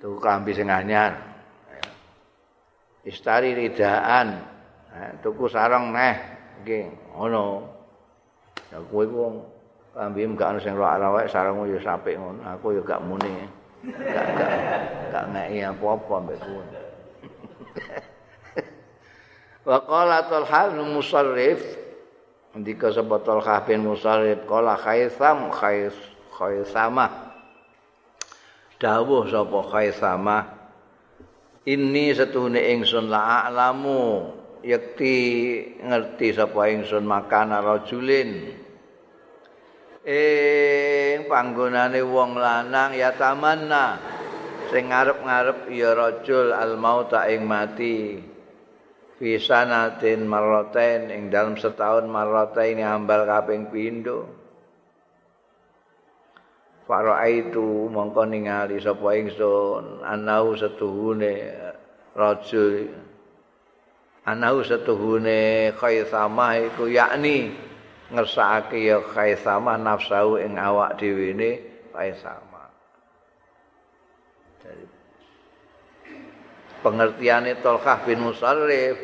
Tuku 0.00 0.16
kambi 0.22 0.54
sing 0.54 0.70
anyar. 0.70 1.12
Istari 3.04 3.52
ridaan, 3.58 4.38
eh? 4.96 5.10
tuku 5.22 5.46
sarung 5.46 5.94
neh 5.94 6.16
iki 6.62 6.90
ngono. 7.14 7.66
Ya 8.70 8.78
kowe 8.86 9.04
wong 9.06 9.34
Kambi 9.90 10.22
gak 10.38 10.54
ana 10.54 10.58
sing 10.62 10.78
rawek 10.78 11.26
sarungmu 11.26 11.66
ya 11.66 11.82
sapik 11.82 12.14
ngono. 12.14 12.40
Aku 12.46 12.78
ya 12.78 12.82
gak 12.86 13.02
muni. 13.02 13.42
Gak 13.82 14.28
gak 14.38 14.52
gak 15.10 15.24
ngeki 15.34 15.58
apa-apa 15.66 16.14
mbek 16.22 16.38
kowe. 16.38 16.62
Wa 19.68 19.78
qala 19.84 20.24
Talha 20.24 20.72
bin 20.72 20.88
Musarrif 20.96 21.60
ndika 22.56 22.90
sapa 22.90 23.20
Talha 23.22 23.60
bin 23.68 23.84
Musarrif 23.84 24.42
qala 24.48 24.74
Khaisam 24.78 25.52
Khais 25.52 25.94
Khaisama 26.32 27.34
dawuh 28.80 29.28
sapa 29.28 29.58
Khaisama 29.68 30.38
ini 31.68 32.16
setuhune 32.16 32.58
ingsun 32.72 33.12
la 33.12 33.46
alamu 33.46 34.32
yakti 34.62 35.16
ngerti 35.80 36.36
sapa 36.36 36.70
ingsun 36.70 37.04
makana 37.04 37.60
rajulin 37.64 38.60
ing 40.04 41.28
panggonane 41.28 42.00
wong 42.00 42.36
lanang 42.40 42.96
ya 42.96 43.12
tamanna. 43.12 44.00
Sing 44.70 44.86
ngarep-ngarep 44.86 45.66
ya 45.74 45.90
rajul 45.98 46.54
al 46.54 46.78
mauta 46.78 47.26
ing 47.26 47.42
mati. 47.42 48.22
Fi 49.18 49.36
sanatin 49.36 50.24
marratain 50.24 51.10
ing 51.12 51.28
dalam 51.28 51.58
setahun 51.58 52.06
marratain 52.08 52.80
ambal 52.80 53.26
kaping 53.26 53.68
pindho. 53.68 54.30
Faraitu 56.86 57.90
mongko 57.90 58.26
ningali 58.26 58.78
sapa 58.82 59.14
ingsun 59.14 60.02
anau 60.06 60.54
setuhune 60.58 61.50
rajul 62.14 62.90
anau 64.30 64.62
setuhune 64.62 65.74
khaisama 65.74 66.62
iku 66.70 66.86
yakni 66.86 67.50
ngersakake 68.14 68.86
ya 68.86 69.02
khaisama 69.02 69.74
nafsu 69.74 70.38
ing 70.38 70.54
awak 70.54 70.98
dhewe 70.98 71.34
ne 71.34 71.50
khaisama. 71.90 72.70
Jadi 74.62 74.86
pengertiane 76.82 77.58
Tolkah 77.58 78.06
bin 78.06 78.22
Musarrif 78.22 78.98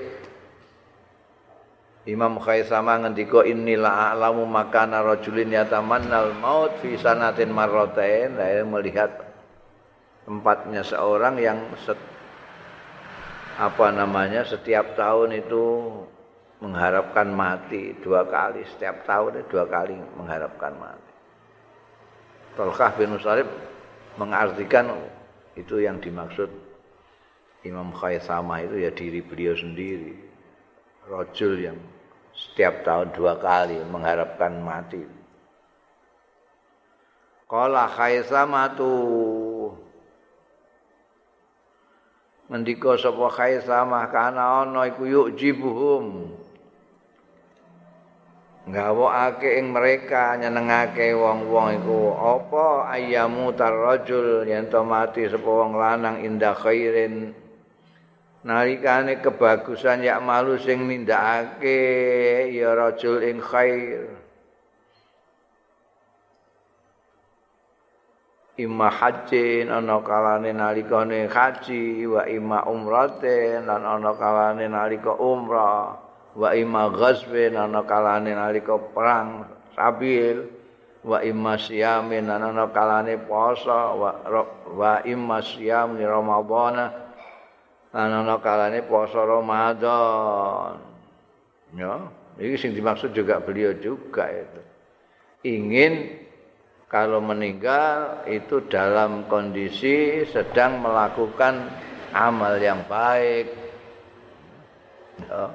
Imam 2.07 2.39
Khaisama 2.39 3.03
ngendika 3.03 3.43
innila 3.43 4.15
a'lamu 4.15 4.47
makana 4.47 5.03
rajulin 5.03 5.51
yatamannal 5.51 6.39
maut 6.39 6.79
fi 6.79 6.95
sanatin 6.95 7.51
marratain 7.51 8.39
saya 8.39 8.63
melihat 8.63 9.11
tempatnya 10.23 10.87
seorang 10.87 11.35
yang 11.43 11.59
set, 11.83 11.99
apa 13.57 13.89
namanya 13.89 14.45
setiap 14.45 14.93
tahun 15.01 15.41
itu 15.41 15.89
mengharapkan 16.61 17.29
mati 17.33 17.97
dua 18.05 18.29
kali 18.29 18.61
setiap 18.77 19.09
tahun 19.09 19.49
dua 19.49 19.65
kali 19.65 19.97
mengharapkan 20.21 20.77
mati. 20.77 21.13
Tolkah 22.53 22.93
bin 22.97 23.17
Musarib 23.17 23.49
mengartikan 24.21 24.93
itu 25.57 25.81
yang 25.81 26.01
dimaksud 26.01 26.49
Imam 27.65 27.93
Khaisama 27.97 28.61
itu 28.61 28.77
ya 28.81 28.93
diri 28.93 29.25
beliau 29.25 29.57
sendiri. 29.57 30.13
Rojul 31.09 31.55
yang 31.65 31.79
setiap 32.37 32.85
tahun 32.85 33.17
dua 33.17 33.41
kali 33.41 33.81
mengharapkan 33.89 34.53
mati. 34.61 35.01
Kala 37.49 37.89
Khaisama 37.89 38.75
tu 38.77 38.91
Mendika 42.47 42.95
sapa 42.95 43.27
Khaisama 43.27 44.07
kana 44.07 44.63
ana 44.63 44.87
iku 44.87 45.03
yuk 45.03 45.29
jibuhum 45.35 46.31
ngawokake 48.71 49.59
ing 49.59 49.75
mereka 49.75 50.39
nyenengake 50.39 51.11
wong-wong 51.15 51.83
iku 51.83 52.15
apa 52.15 52.91
ayyamu 52.95 53.51
tarrajul? 53.55 54.47
Yen 54.47 54.71
to 54.71 54.83
mati 54.87 55.27
sapa 55.27 55.47
wong 55.47 55.75
lanang 55.75 56.23
indah 56.23 56.55
khairin. 56.55 57.35
Nalikane 58.47 59.19
kebagusan 59.19 60.07
yak 60.07 60.23
malu 60.23 60.55
sing 60.55 60.87
nindakake 60.87 61.83
ya 62.55 62.79
rajul 62.79 63.27
ing 63.27 63.43
khair 63.43 64.07
imma 68.57 68.89
hajjin 68.89 69.69
ana 69.69 70.01
kalane 70.01 70.53
nalikane 70.53 71.29
haji 71.29 72.09
wa 72.09 72.25
imma 72.25 72.65
umratin 72.65 73.69
lan 73.69 73.85
ana 73.85 74.17
kalane 74.17 74.65
nalika 74.65 75.13
umrah 75.13 76.01
wa 76.33 76.49
imma 76.57 76.89
ghazbin 76.89 77.53
ana 77.57 77.85
kalane 77.85 78.33
nalika 78.33 78.81
perang 78.93 79.45
sabil 79.77 80.49
wa 81.05 81.21
imma 81.21 81.61
siyamin 81.61 82.33
ana 82.33 82.67
kalane 82.73 83.21
poso 83.21 84.01
wa, 84.01 84.11
wa 84.73 85.05
imma 85.05 85.39
siyam 85.45 86.01
ni 86.01 86.09
ramadhana 86.09 86.97
ana 87.93 88.37
kalane 88.41 88.81
poso 88.89 89.21
ramadan 89.21 90.81
ya 91.77 92.09
Ini 92.37 92.57
sing 92.61 92.77
dimaksud 92.77 93.17
juga 93.17 93.41
beliau 93.41 93.73
juga 93.81 94.29
itu. 94.29 94.61
Ingin 95.49 96.26
kalau 96.87 97.19
meninggal 97.19 98.23
itu 98.31 98.63
dalam 98.71 99.27
kondisi 99.27 100.23
sedang 100.31 100.79
melakukan 100.79 101.67
amal 102.15 102.55
yang 102.63 102.87
baik. 102.87 103.51
Ya. 105.27 105.51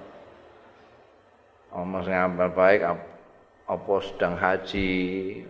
Amal 1.71 2.03
yang 2.03 2.35
baik 2.35 2.83
apa 3.63 3.95
sedang 4.03 4.35
haji, 4.35 4.99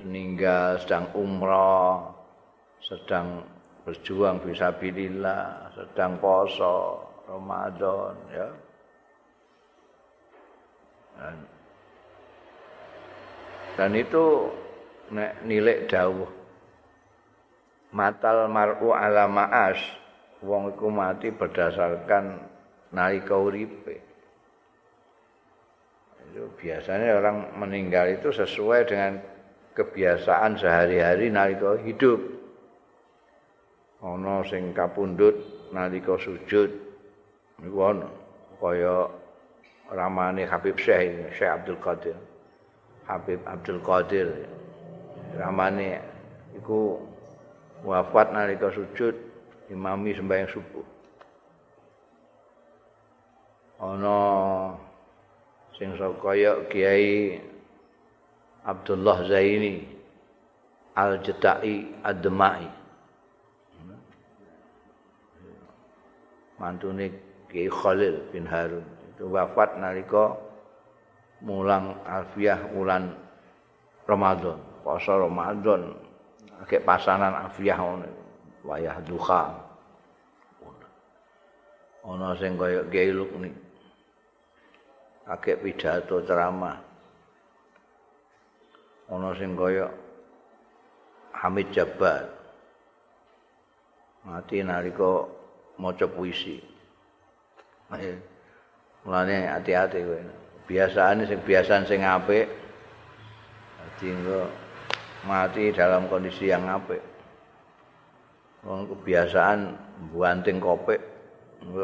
meninggal, 0.06 0.78
sedang 0.86 1.10
umrah, 1.17 2.13
sedang 2.86 3.41
berjuang 3.82 4.38
bisa 4.46 4.70
bilillah, 4.78 5.74
sedang 5.74 6.22
poso 6.22 7.02
Ramadan 7.26 8.13
ya. 8.30 8.50
Dan, 11.17 11.36
dan 13.74 13.91
itu 13.98 14.26
nek 15.12 15.43
nilai 15.43 15.86
dawuh. 15.86 16.32
Matal 17.91 18.47
mar'u 18.47 18.95
ala 18.95 19.28
ma'as. 19.28 19.80
Wong 20.41 20.74
iku 20.74 20.89
mati 20.89 21.30
berdasarkan 21.30 22.39
nalika 22.95 23.38
uripe. 23.38 24.02
Itu 26.32 26.50
biasanya 26.58 27.19
orang 27.19 27.60
meninggal 27.60 28.17
itu 28.17 28.32
sesuai 28.34 28.88
dengan 28.88 29.19
kebiasaan 29.76 30.58
sehari-hari 30.58 31.30
nalika 31.30 31.78
hidup. 31.78 32.19
Ana 34.02 34.41
sing 34.50 34.74
kapundhut 34.74 35.69
nalika 35.69 36.17
sujud. 36.17 36.74
Niku 37.62 37.80
ana 37.86 38.10
kaya 38.58 39.13
ramane 39.93 40.50
Habib 40.50 40.80
Syekh 40.80 41.38
Syekh 41.38 41.52
Abdul 41.54 41.78
Qadir. 41.78 42.17
Habib 43.06 43.45
Abdul 43.45 43.84
Qadir 43.86 44.61
ramane 45.36 46.00
iku 46.58 47.00
wafat 47.88 48.36
nalika 48.36 48.72
sujud 48.72 49.15
imami 49.72 50.13
sembahyang 50.15 50.52
subuh. 50.52 50.86
Ana 53.82 54.17
sing 55.74 55.98
kaya 55.98 56.70
Kiai 56.70 57.41
Abdullah 58.62 59.26
Zaini 59.26 59.89
Al-Jata'i 60.94 62.06
Ad-Demai. 62.06 62.70
Mantune 66.62 67.10
Kiai 67.50 67.72
Khalil 67.74 68.30
bin 68.30 68.46
Harun. 68.46 68.86
Itu 69.15 69.34
wafat 69.34 69.82
nalika 69.82 70.38
mulang 71.41 71.98
alfiah 72.06 72.70
ulan 72.78 73.17
Ramadan 74.06 74.71
poso 74.82 75.13
Ramadan. 75.15 75.94
Akeh 76.62 76.82
pasanan 76.82 77.48
afiah 77.48 77.78
ngono. 77.78 78.10
Wayah 78.65 78.98
duha. 79.02 79.44
Ana 82.02 82.34
sing 82.38 82.58
kaya 82.58 82.82
geluk 82.89 83.30
ni 83.38 83.50
akeh 85.30 85.58
pidato 85.62 86.22
ceramah. 86.26 86.82
Ana 89.10 89.30
sing 89.38 89.54
kaya 89.54 89.89
Hamid 91.38 91.74
Jabbar. 91.74 92.30
Mati 94.22 94.62
nalika 94.62 95.26
maca 95.82 96.06
puisi. 96.06 96.62
Mulane 99.02 99.50
hati-hati 99.50 100.06
kowe. 100.06 100.22
Biasane 100.70 101.26
sing 101.26 101.41
biasan 101.41 101.89
sing 101.89 102.06
apik 102.06 102.46
dadi 104.02 104.13
mati 105.26 105.70
dalam 105.74 106.10
kondisi 106.10 106.50
yang 106.50 106.66
apik. 106.66 107.02
Wong 108.62 108.86
kebiasaan 108.94 109.74
banting 110.14 110.62
kopek, 110.62 111.02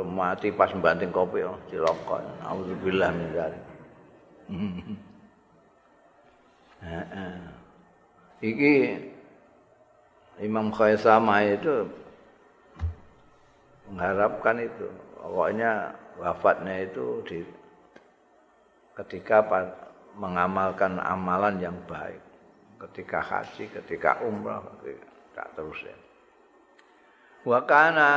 mati 0.05 0.53
pas 0.53 0.69
banting 0.77 1.09
kopek 1.09 1.49
oh, 1.49 1.57
cilaka. 1.69 2.21
Auzubillah 2.45 3.09
min 3.13 3.33
dzalik. 3.33 3.63
Iki 8.37 8.73
Imam 10.45 10.69
Khaisama 10.69 11.41
itu 11.41 11.89
mengharapkan 13.89 14.61
itu. 14.61 14.85
Pokoknya 15.17 15.97
wafatnya 16.21 16.85
itu 16.85 17.25
di 17.25 17.41
ketika 18.93 19.41
mengamalkan 20.13 21.01
amalan 21.01 21.57
yang 21.57 21.77
baik. 21.89 22.26
Ketika 22.77 23.19
haji, 23.21 23.69
ketika 23.73 24.21
umrah, 24.21 24.61
ketika 24.77 25.43
terus 25.57 25.81
ya. 25.81 25.97
Kana 27.63 28.11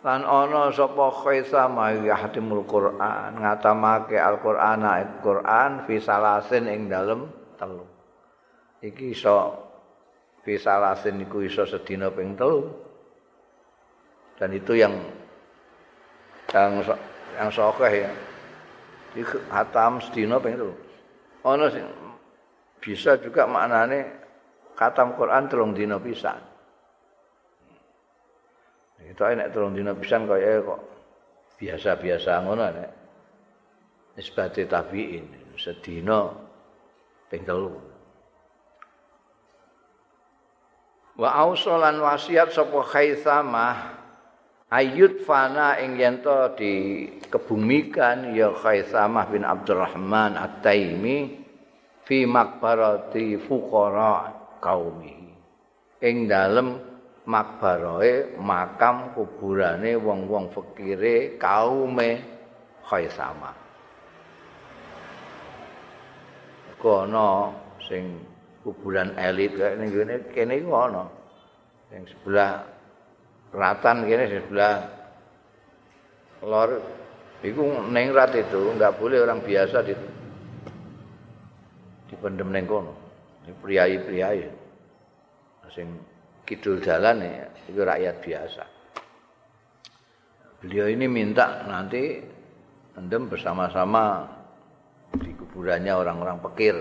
lan 0.00 0.24
ana 0.24 0.72
sapa 0.72 1.12
khaisa 1.12 1.68
mayyahdimul 1.68 2.64
Qur'an 2.64 3.36
ngatamake 3.36 4.16
Al-Qur'an 4.16 4.80
Al-Qur'an 4.80 5.84
fi 5.84 6.00
salasin 6.00 6.64
ing 6.72 6.88
dalem 6.88 7.28
telu. 7.60 7.84
Iki 8.80 9.12
iso 9.12 9.60
fi 10.40 10.56
salasin 10.56 11.20
iku 11.20 11.44
iso 11.44 11.68
sedina 11.68 12.08
ping 12.08 12.32
telu. 12.32 12.64
Dan 14.40 14.56
itu 14.56 14.72
yang 14.72 14.96
yang 16.48 16.80
yang 17.36 17.48
sokeh 17.52 18.08
ya. 18.08 18.10
Iki 19.12 19.52
hatam 19.52 20.00
sedina 20.00 20.40
ping 20.40 20.56
telu. 20.56 20.72
Ana 21.44 21.68
sing 21.68 21.84
bisa 22.80 23.20
juga 23.20 23.44
maknane 23.44 24.08
khatam 24.74 25.12
Quran 25.12 25.44
telung 25.52 25.72
dina 25.76 26.00
pisan. 26.00 26.40
Itu 29.04 29.24
nek 29.24 29.52
telung 29.52 29.76
dina 29.76 29.92
pisan 29.92 30.24
kaya 30.24 30.64
kok 30.64 30.80
biasa-biasa 31.60 32.40
ngono 32.44 32.64
nek. 32.72 32.90
Nisbate 34.16 34.64
tabiin 34.64 35.54
sedina 35.60 36.32
ping 37.28 37.44
telu. 37.44 37.76
Wa 41.20 41.36
ausolan 41.44 42.00
wasiat 42.00 42.48
sapa 42.48 42.80
khaisamah 42.80 43.76
ayut 44.72 45.20
fana 45.28 45.76
ing 45.76 46.00
yen 46.00 46.24
dikebumikan 46.56 48.32
ya 48.32 48.56
khaisamah 48.56 49.28
bin 49.28 49.44
Abdurrahman 49.44 50.40
At-Taimi 50.40 51.39
fi 52.10 52.26
makbarati 52.26 53.38
fuqara 53.46 54.34
qaumihi. 54.58 55.30
Ing 56.02 56.26
dalem 56.26 56.74
makbarae 57.22 58.34
makam 58.42 59.14
kuburane 59.14 59.94
wong-wong 59.94 60.50
fakire 60.50 61.38
kaume 61.38 62.18
Khaisama. 62.82 63.54
Kono 66.82 67.54
sing 67.86 68.18
kuburan 68.66 69.14
elit 69.14 69.54
kaya 69.54 69.78
ning 69.78 69.94
kene 69.94 70.14
kene 70.34 70.58
iku 70.58 70.72
ana. 70.74 71.06
Sing 71.94 72.02
sebelah 72.10 72.66
ratan 73.54 74.02
kene 74.10 74.26
sebelah 74.26 74.74
lor. 76.42 76.70
Iku 77.46 77.86
ning 77.94 78.10
rat 78.10 78.34
itu 78.34 78.74
enggak 78.74 78.98
boleh 78.98 79.22
orang 79.22 79.44
biasa 79.44 79.86
di 79.86 79.94
dipendem 82.10 82.50
ning 82.50 82.66
kono. 82.66 82.92
Priayi-priayi. 83.46 84.50
Sing 85.70 85.86
kidul 86.42 86.82
jalan 86.82 87.22
ya, 87.22 87.46
itu 87.70 87.78
rakyat 87.78 88.16
biasa. 88.18 88.64
Beliau 90.58 90.90
ini 90.90 91.06
minta 91.06 91.62
nanti 91.70 92.18
endem 92.98 93.30
bersama-sama 93.30 94.26
di 95.14 95.30
kuburannya 95.38 95.94
orang-orang 95.94 96.42
pekir. 96.42 96.76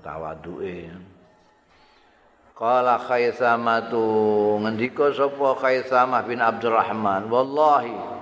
Tawadu'e. 0.00 0.90
Qala 2.56 2.96
Khaisamatu 3.00 4.04
ngendika 4.64 5.12
sapa 5.12 5.56
Khaisamah 5.60 6.24
bin 6.24 6.40
Abdurrahman, 6.40 7.28
wallahi 7.28 8.19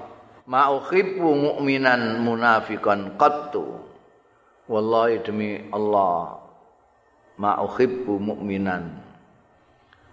ma 0.48 0.72
uhibbu 0.72 1.28
mu'minan 1.28 2.24
munafiqan 2.24 3.20
qattu. 3.20 3.84
Wallahi 4.64 5.20
demi 5.20 5.68
Allah 5.68 6.40
ma 7.36 7.60
uhibbu 7.60 8.16
mu'minan. 8.16 9.04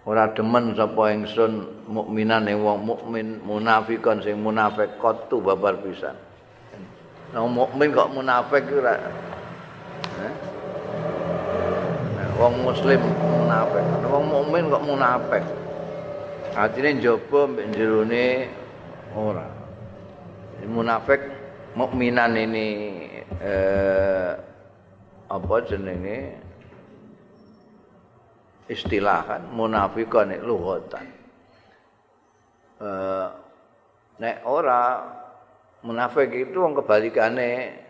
Ora 0.05 0.29
demen 0.37 0.77
sapa 0.77 1.09
ingsun 1.17 1.65
mukminan 1.89 2.45
ing 2.45 2.61
wong 2.61 2.85
mukmin 2.85 3.41
munafiqan 3.41 4.21
sing 4.21 4.37
munafik 4.37 5.01
qattu 5.01 5.41
babar 5.41 5.81
pisan. 5.81 6.13
Wong 7.33 7.57
mukmin 7.57 7.89
kok 7.89 8.13
munafik 8.13 8.69
ora? 8.69 9.01
Eh? 10.21 10.33
wong 12.37 12.53
muslim 12.61 13.01
munafik. 13.01 13.81
Wong 14.05 14.25
mukmin 14.29 14.69
kok 14.69 14.83
munafik? 14.85 15.43
Atine 16.53 17.01
njaba 17.01 17.49
mbek 17.49 17.65
jerone 17.73 18.45
ora 19.17 19.54
munafik 20.67 21.21
mukminan 21.77 22.35
ini 22.35 22.67
eh, 23.39 24.33
apa 25.29 25.55
jenenge? 25.65 26.41
Istilah 28.65 29.21
kan 29.29 29.41
munafikan 29.53 30.33
lughatan 30.41 31.05
eh, 32.81 33.27
nek 34.19 34.37
ora 34.47 34.83
munafik 35.85 36.33
itu 36.33 36.57
kebalikannya 36.57 37.83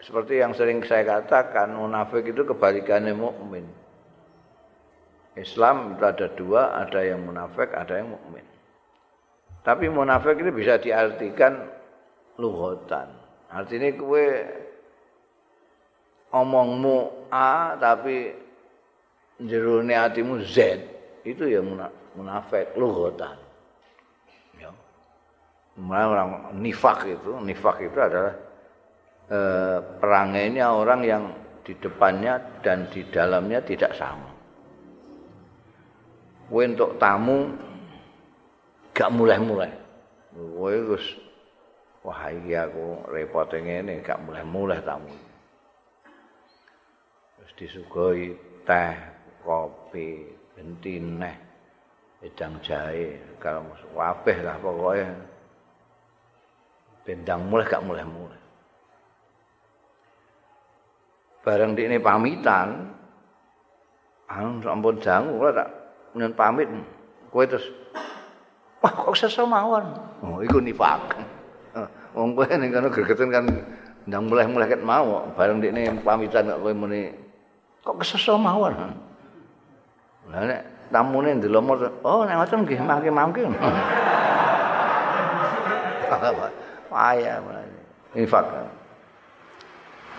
seperti 0.00 0.40
yang 0.40 0.56
sering 0.56 0.80
saya 0.86 1.20
katakan 1.20 1.76
munafik 1.76 2.24
itu 2.24 2.46
kebalikannya 2.46 3.12
mukmin. 3.12 3.68
Islam 5.38 5.94
itu 5.96 6.04
ada 6.04 6.26
dua 6.34 6.62
ada 6.84 7.00
yang 7.04 7.22
munafik 7.24 7.70
ada 7.76 8.00
yang 8.00 8.16
mukmin. 8.16 8.44
Tapi 9.60 9.92
munafik 9.92 10.40
ini 10.40 10.50
bisa 10.56 10.80
diartikan 10.80 11.68
lughatan 12.40 13.12
artinya 13.52 13.92
kue 14.00 14.26
omongmu 16.32 17.28
A 17.28 17.76
tapi 17.76 18.32
jerone 19.44 19.92
hatimu 19.92 20.40
Z 20.40 20.80
itu 21.28 21.44
ya 21.44 21.60
munafik 22.16 22.72
lughatan 22.80 23.50
orang 25.88 26.52
nifak 26.60 27.08
itu, 27.08 27.30
nifak 27.40 27.80
itu 27.80 27.96
adalah 27.96 28.34
e, 29.30 29.38
perangainya 29.96 30.66
orang 30.68 31.00
yang 31.06 31.24
di 31.64 31.72
depannya 31.80 32.60
dan 32.60 32.90
di 32.92 33.00
dalamnya 33.08 33.64
tidak 33.64 33.96
sama. 33.96 34.28
Kowe 36.50 36.66
untuk 36.66 36.98
tamu 36.98 37.54
gak 38.90 39.10
mulai-mulai. 39.14 39.70
Kowe 40.34 40.74
wis 40.92 41.06
wah 42.00 42.32
iki 42.32 42.56
aku 42.56 43.04
repot 43.12 43.50
ngene 43.52 44.00
gak 44.00 44.20
mulai-mulai 44.24 44.80
tamu. 44.80 45.12
Terus 47.36 47.52
disuguhi 47.56 48.36
teh, 48.64 48.96
kopi, 49.44 50.28
bentineh, 50.56 51.36
wedang 52.20 52.60
jahe, 52.64 53.16
kalau 53.40 53.64
kabeh 53.96 54.36
lah 54.44 54.56
pokoknya 54.60 55.08
bendang 57.04 57.48
mulai 57.48 57.64
gak 57.64 57.84
mulai 57.84 58.04
bareng 61.40 61.72
di 61.72 61.88
ini 61.88 61.96
pamitan 61.96 62.92
anu 64.28 64.60
sampun 64.60 65.00
jangu 65.00 65.40
lah 65.40 65.52
tak 65.56 65.68
pamit. 66.36 66.68
Kowe 67.30 67.46
terus 67.46 67.66
wah 68.82 68.92
kok 68.92 69.16
sesa 69.16 69.46
mawon? 69.46 69.86
Oh 70.20 70.42
iku 70.42 70.58
nifak 70.60 71.29
wong 72.16 72.34
kowe 72.34 72.46
ning 72.46 72.70
kono 72.74 72.88
gregeten 72.90 73.28
kan 73.30 73.44
ndang 74.08 74.26
mulai-mulai 74.26 74.70
ket 74.70 74.82
mau 74.82 75.28
bareng 75.36 75.62
ini 75.62 75.90
pamitan 76.02 76.50
kok 76.50 76.60
kowe 76.62 76.72
muni. 76.74 77.10
Kok 77.86 77.96
kesesa 78.02 78.36
mawon? 78.36 78.74
Lah 80.30 80.42
nek 80.46 80.62
tamune 80.90 81.38
ndelok 81.38 82.02
oh 82.02 82.26
nek 82.26 82.36
ngoten 82.36 82.66
nggih 82.66 82.80
mangke-mangke 82.82 83.42
payah 86.90 87.38
infak. 88.18 88.44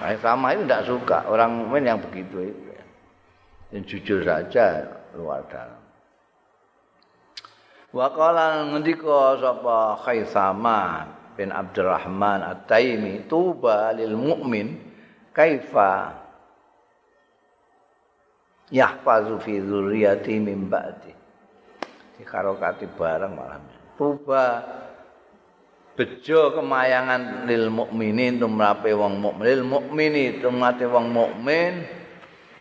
Nah, 0.02 0.18
sama 0.18 0.58
itu 0.58 0.66
tidak 0.66 0.86
suka. 0.90 1.18
Orang 1.30 1.62
mukmin 1.62 1.86
yang 1.86 2.02
begitu 2.02 2.50
itu 2.50 2.72
yang 3.70 3.84
jujur 3.86 4.20
saja 4.26 4.88
luar 5.14 5.46
dalam. 5.46 5.78
Wa 7.92 8.08
qala 8.10 8.72
ngendika 8.72 9.38
sapa 9.38 10.00
khaisama 10.02 11.06
bin 11.42 11.50
abdurrahman 11.50 12.46
at-taimi 12.46 13.26
tuba 13.26 13.90
lil 13.98 14.14
mu'min 14.14 14.78
kaifa 15.34 16.14
yahfazu 18.70 19.42
fi 19.42 19.58
dzurriyyati 19.58 20.38
min 20.38 20.70
ba'di? 20.70 21.14
Di 22.14 22.22
karokati 22.22 22.86
barang 22.86 23.34
malam 23.34 23.62
tuba 23.98 24.62
bejo 25.98 26.54
kemayangan 26.54 27.50
lil 27.50 27.74
mukminin 27.74 28.38
tumrape 28.38 28.94
wong 28.94 29.18
mukmin. 29.18 29.44
Lil 29.50 29.66
mukmini 29.66 30.38
tumrate 30.38 30.86
wong 30.86 31.10
mukmin 31.10 31.86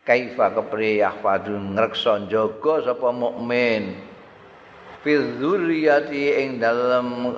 kaifa 0.09 0.57
kepriye 0.57 1.05
yahfadu 1.05 1.53
ngreksa 1.53 2.33
jaga 2.33 2.89
sapa 2.89 3.13
mukmin? 3.13 4.09
Fi 5.01 5.13
dzurriyyati 5.17 6.45
ing 6.45 6.61
dalem 6.61 7.33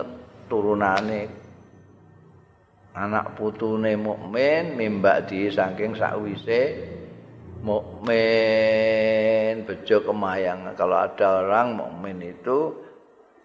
turunane 0.52 1.32
anak 2.92 3.40
putune 3.40 3.96
mukmin 3.96 4.76
mimbak 4.76 5.32
di 5.32 5.48
saking 5.48 5.96
sakwise 5.96 6.76
mukmin. 7.64 9.64
Bejo 9.64 10.04
kemayang. 10.04 10.76
Kalau 10.76 10.98
ada 10.98 11.46
orang 11.46 11.78
mukmin 11.78 12.20
itu 12.20 12.74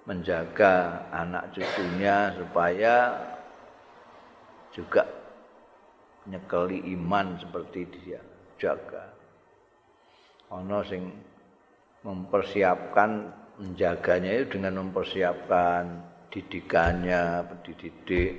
menjaga 0.10 1.06
anak 1.14 1.54
cucunya 1.56 2.34
supaya 2.36 3.14
juga 4.74 5.06
nyekeli 6.28 6.92
iman 6.98 7.40
seperti 7.40 7.88
dia 7.88 8.20
jaga. 8.60 9.16
Ono 10.52 10.80
sing 10.84 11.08
mempersiapkan 12.04 13.12
menjaganya 13.60 14.32
itu 14.32 14.56
dengan 14.56 14.88
mempersiapkan 14.88 16.07
didikannya, 16.32 17.48
dididik, 17.64 18.34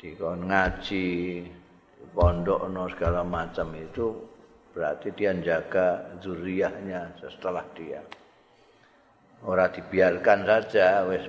dikon 0.00 0.48
ngaji, 0.48 1.44
pondok 2.12 2.66
no 2.68 2.88
segala 2.90 3.22
macam 3.22 3.72
itu 3.76 4.16
berarti 4.70 5.10
dia 5.14 5.34
menjaga 5.34 6.18
zuriyahnya 6.22 7.18
setelah 7.18 7.66
dia. 7.74 8.00
ora 9.40 9.72
dibiarkan 9.72 10.44
saja 10.44 11.08
wis 11.08 11.24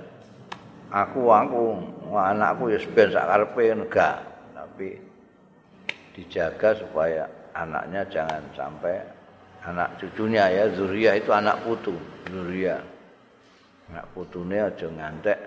aku 0.92 1.32
aku 1.32 1.80
anakku 2.12 2.68
ya 2.68 2.78
ben 2.92 3.08
sak 3.08 3.24
enggak. 3.56 4.16
Tapi 4.52 4.88
dijaga 6.12 6.76
supaya 6.76 7.24
anaknya 7.56 8.04
jangan 8.12 8.44
sampai 8.52 9.00
anak 9.64 9.96
cucunya 9.96 10.44
ya 10.48 10.64
zuriya 10.76 11.16
itu 11.16 11.30
anak 11.32 11.60
putu 11.64 11.94
zuriya 12.28 12.80
anak 13.92 14.06
putune 14.16 14.58
aja 14.58 14.88
ngantek 14.88 15.38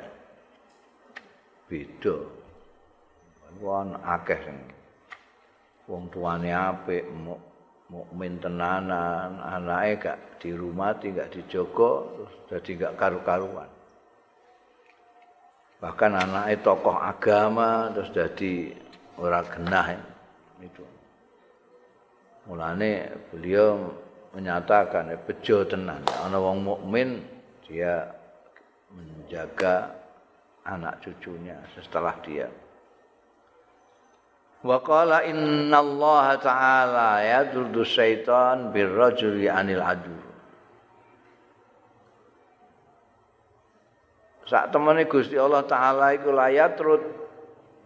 beda 1.65 2.15
wong 3.61 3.95
akeh 4.03 4.39
sing 4.43 4.59
wong 5.85 6.09
tuane 6.09 6.49
apik 6.49 7.05
mukmin 7.89 8.41
tenanan, 8.41 9.37
anake 9.45 10.01
gak 10.01 10.19
dirumati, 10.41 11.13
gak 11.13 11.29
dijogo, 11.29 12.09
terus 12.17 12.33
jadi 12.49 12.89
gak 12.89 12.93
karu-karuan. 12.97 13.69
Bahkan 15.77 16.11
anake 16.17 16.65
tokoh 16.65 16.97
agama 16.97 17.93
terus 17.93 18.09
jadi 18.09 18.73
ora 19.21 19.45
genah 19.45 20.01
itu. 20.57 20.85
Mulane 22.49 23.13
beliau 23.29 23.93
menyatakan 24.33 25.13
bejo 25.25 25.65
tenan 25.65 26.01
ana 26.25 26.37
wong 26.41 26.65
mukmin 26.65 27.21
dia 27.65 28.09
menjaga 28.93 29.93
anak 30.65 31.01
cucunya 31.01 31.57
setelah 31.77 32.17
dia 32.25 32.49
Wa 34.65 34.81
qala 34.81 35.21
inna 35.29 35.77
Allah 35.77 36.41
ta'ala 36.41 37.09
yadrudu 37.21 37.85
syaitan 37.85 38.73
birrajuli 38.73 39.45
anil 39.45 39.77
adu. 39.77 40.17
Sak 44.49 44.73
temene 44.73 45.05
Gusti 45.05 45.37
Allah 45.37 45.61
taala 45.69 46.17
iku 46.17 46.33
layat 46.33 46.81
rut 46.81 47.05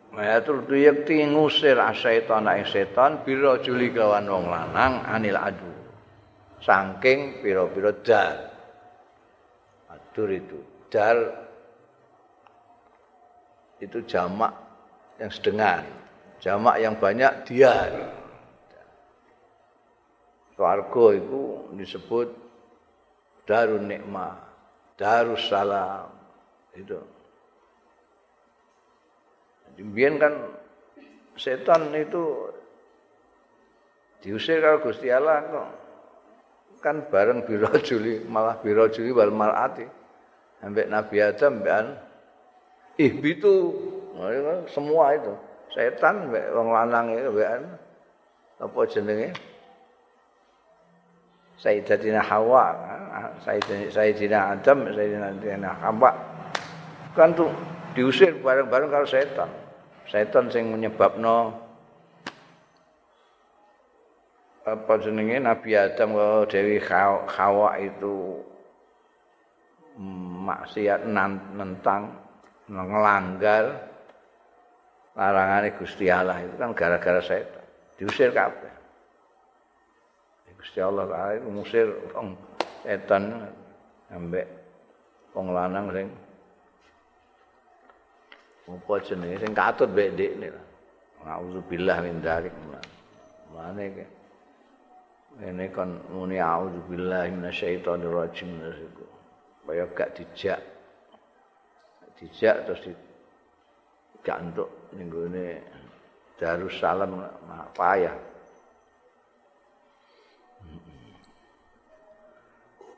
Ayatul 0.10 0.65
yakti 0.74 1.22
ngusir 1.22 1.78
asyaitan 1.78 2.50
ing 2.50 2.65
setan 2.65 3.22
birrajuli 3.22 3.94
kawan 3.94 4.26
wong 4.26 4.50
lanang 4.50 5.06
anil 5.06 5.38
adu. 5.38 5.70
Saking 6.65 7.46
pira-pira 7.46 7.94
dar. 8.02 8.36
Adur 9.94 10.34
itu. 10.34 10.58
Dar 10.89 11.49
itu 13.80 14.04
jamak 14.06 14.52
yang 15.20 15.32
sedengan. 15.32 15.84
jamak 16.39 16.80
yang 16.80 16.96
banyak 16.96 17.32
dia. 17.44 17.76
Swarga 20.56 21.06
itu 21.20 21.68
disebut 21.76 22.32
Darun 23.44 23.92
Nikmah, 23.92 24.39
Darussalam. 24.96 26.08
Itu. 26.76 27.00
Kemudian 29.76 30.15
kan 30.15 30.34
setan 31.39 31.92
itu 31.96 32.52
diusir 34.20 34.60
kalau 34.60 34.84
Gusti 34.84 35.08
Allah 35.08 35.44
kok 35.48 35.70
kan 36.80 37.08
bareng 37.08 37.44
birojuli 37.44 38.24
malah 38.28 38.60
birojuli 38.60 39.12
wal 39.12 39.32
malati 39.32 39.88
ambek 40.63 40.88
Nabi 40.88 41.18
Adam 41.24 41.63
mbak 43.00 43.08
ihbitu 43.08 43.72
semua 44.68 45.16
itu. 45.16 45.32
Setan 45.72 46.28
wong 46.34 46.76
lanang 46.76 47.16
itu 47.16 47.32
apa 48.60 48.80
jenenge? 48.92 49.32
Sayyidatina 51.60 52.20
Hawa, 52.20 52.76
Sayyidina 53.44 54.60
Adam, 54.60 54.92
Sayyidina 54.92 55.72
Hawa. 55.80 56.12
Kan 57.16 57.32
tuh 57.36 57.48
diusir 57.96 58.36
bareng-bareng 58.44 58.92
kalau 58.92 59.08
setan. 59.08 59.48
Setan 60.12 60.52
sing 60.52 60.68
menyebabno 60.68 61.56
apa 64.68 64.94
jenenge? 65.00 65.40
Nabi 65.40 65.80
Adam 65.80 66.20
kalau 66.20 66.44
Dewi 66.48 66.80
Hawa 66.84 67.80
itu 67.80 68.44
maksiat 70.44 71.08
nentang 71.56 72.28
ngelanggar 72.69 73.65
larangan 75.17 75.65
Gusti 75.75 76.05
Allah 76.08 76.39
itu 76.45 76.55
kan 76.55 76.71
gara-gara 76.77 77.19
setan 77.19 77.65
diusir 77.97 78.29
kabeh 78.32 78.71
Gusti 80.60 80.79
Allah 80.84 81.34
iku 81.39 81.49
musir 81.49 81.88
wong 82.13 82.38
setan 82.86 83.49
ambek 84.13 84.47
wong 85.34 85.55
lanang 85.55 85.88
sing 85.95 86.08
apa 88.69 88.93
jenenge 89.01 89.41
sing 89.41 89.51
katut 89.58 89.89
mbek 89.89 90.13
ndekne 90.13 90.47
lah. 90.53 90.65
Nauzubillah 91.25 91.97
min 92.05 92.21
dzalik. 92.21 92.53
Mane 93.49 93.86
ke 93.97 94.05
ini 95.41 95.65
kan 95.73 95.89
muni 96.13 96.38
auzubillah 96.38 97.25
minasyaitonir 97.34 98.13
rajim 98.13 98.49
nasiku. 98.62 99.05
Kaya 99.65 99.86
gak 99.93 100.17
dijak. 100.17 100.62
Dijak 102.19 102.67
terus 102.67 102.84
di 102.84 102.91
gak 104.19 104.39
entuk 104.43 104.69
ning 104.91 105.08
gone 105.08 105.47
Darussalam 106.39 107.19
payah. 107.75 108.15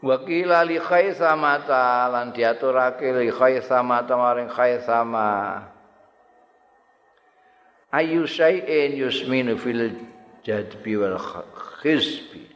Wakila 0.02 0.66
li 0.66 0.82
khaisama 0.82 1.62
lan 2.10 2.34
diaturake 2.34 3.14
li 3.14 3.30
khaisama 3.30 4.02
maring 4.02 4.50
khaisama. 4.50 5.62
Ayu 7.94 8.26
syai'in 8.26 8.98
yusminu 8.98 9.58
fil 9.58 9.94
jadbi 10.42 10.98
wal 10.98 11.18
khisbi. 11.82 12.50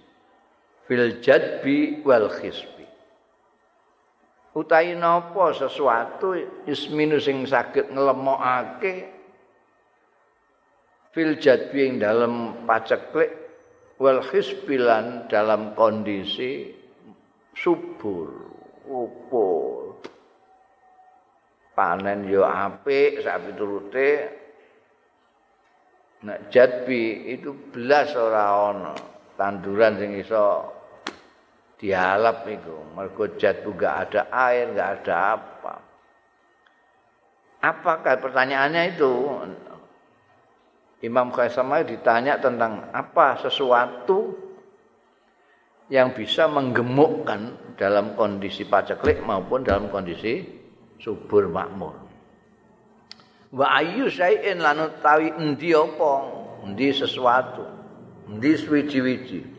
Fil 0.88 1.21
jadbi 1.21 2.01
wal 2.01 2.30
khisbi. 2.30 2.75
Utai 4.56 4.96
napa 4.96 5.52
sesuatu 5.52 6.32
yusminu 6.63 7.20
sing 7.20 7.44
saged 7.44 7.91
nglemokake 7.91 9.12
fil 11.12 11.36
jadbi 11.36 11.91
ing 11.91 12.00
dalem 12.00 12.63
paceklik 12.63 13.36
wal 14.00 14.24
khisbilan 14.24 15.28
dalam 15.28 15.76
kondisi 15.76 16.72
subur 17.52 18.32
upul 18.88 20.00
panen 21.76 22.24
yo 22.24 22.48
apik 22.48 23.20
sak 23.24 23.60
turute 23.60 24.32
nek 26.24 26.48
jadbi 26.48 27.32
itu 27.32 27.52
belas 27.76 28.15
ora 28.15 28.72
ana 28.72 28.96
tanduran 29.36 30.00
sing 30.00 30.15
iso 30.15 30.75
dialap 31.80 32.48
iku 32.48 32.96
mergo 32.96 33.36
jadbu 33.36 33.76
gak 33.76 33.96
ada 34.10 34.22
air 34.32 34.72
gak 34.72 34.90
ada 35.02 35.16
apa 35.36 35.76
apakah 37.60 38.16
pertanyaannya 38.22 38.84
itu 38.96 39.14
Imam 41.04 41.30
Khaisamah 41.30 41.86
ditanya 41.86 42.40
tentang 42.42 42.90
apa 42.90 43.38
sesuatu 43.38 44.34
yang 45.92 46.18
bisa 46.18 46.50
menggemukkan 46.50 47.76
dalam 47.78 48.18
kondisi 48.18 48.66
paceklik 48.66 49.22
maupun 49.22 49.62
dalam 49.62 49.94
kondisi 49.94 50.42
subur 50.98 51.46
makmur. 51.46 51.94
Wa 53.54 53.80
ayu 53.84 54.10
syai'in 54.10 54.64
lan 54.64 54.90
utawi 54.90 55.30
endi 55.38 55.78
apa? 55.78 56.14
Endi 56.66 56.90
sesuatu. 56.90 57.64
Endi 58.26 58.58
suwi-wiji. 58.58 59.55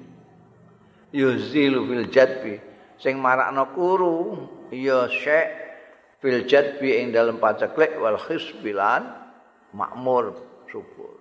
Yuzilu 1.16 1.88
fil 1.88 2.06
jadbi 2.12 2.60
sing 3.00 3.16
marakno 3.16 3.72
kuru 3.72 4.44
ya 4.68 5.08
syai' 5.08 5.48
fil 6.20 6.44
jadbi 6.44 7.00
ing 7.00 7.16
dalam 7.16 7.40
paceklik 7.40 7.96
wal 7.96 8.20
khisbilan 8.20 9.08
makmur 9.72 10.36
subur. 10.68 11.16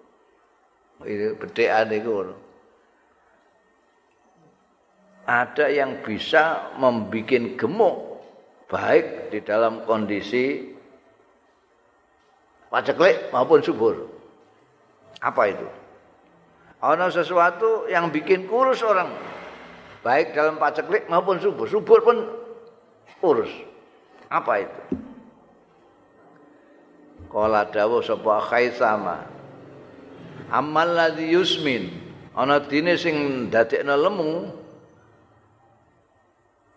Ini 1.04 1.40
bedhekan 1.40 1.92
iku. 1.96 2.36
ada 5.26 5.66
yang 5.74 6.06
bisa 6.06 6.70
membuat 6.78 7.58
gemuk 7.58 8.22
baik 8.70 9.34
di 9.34 9.42
dalam 9.42 9.82
kondisi 9.82 10.70
paceklik 12.70 13.34
maupun 13.34 13.60
subur. 13.66 14.06
Apa 15.26 15.50
itu? 15.50 15.68
Ada 16.78 17.10
sesuatu 17.10 17.90
yang 17.90 18.14
bikin 18.14 18.46
kurus 18.46 18.86
orang 18.86 19.10
baik 20.06 20.38
dalam 20.38 20.62
paceklik 20.62 21.10
maupun 21.10 21.42
subur. 21.42 21.66
Subur 21.66 22.00
pun 22.06 22.30
kurus. 23.18 23.50
Apa 24.30 24.62
itu? 24.62 24.82
Kala 27.34 27.66
dawuh 27.74 28.06
sapa 28.06 28.38
khaisama. 28.46 29.26
Amal 30.54 30.94
ladzi 30.94 31.34
yusmin 31.34 31.90
ana 32.38 32.62
dine 32.62 32.94
sing 33.02 33.50
dadekna 33.50 33.98
lemu 33.98 34.54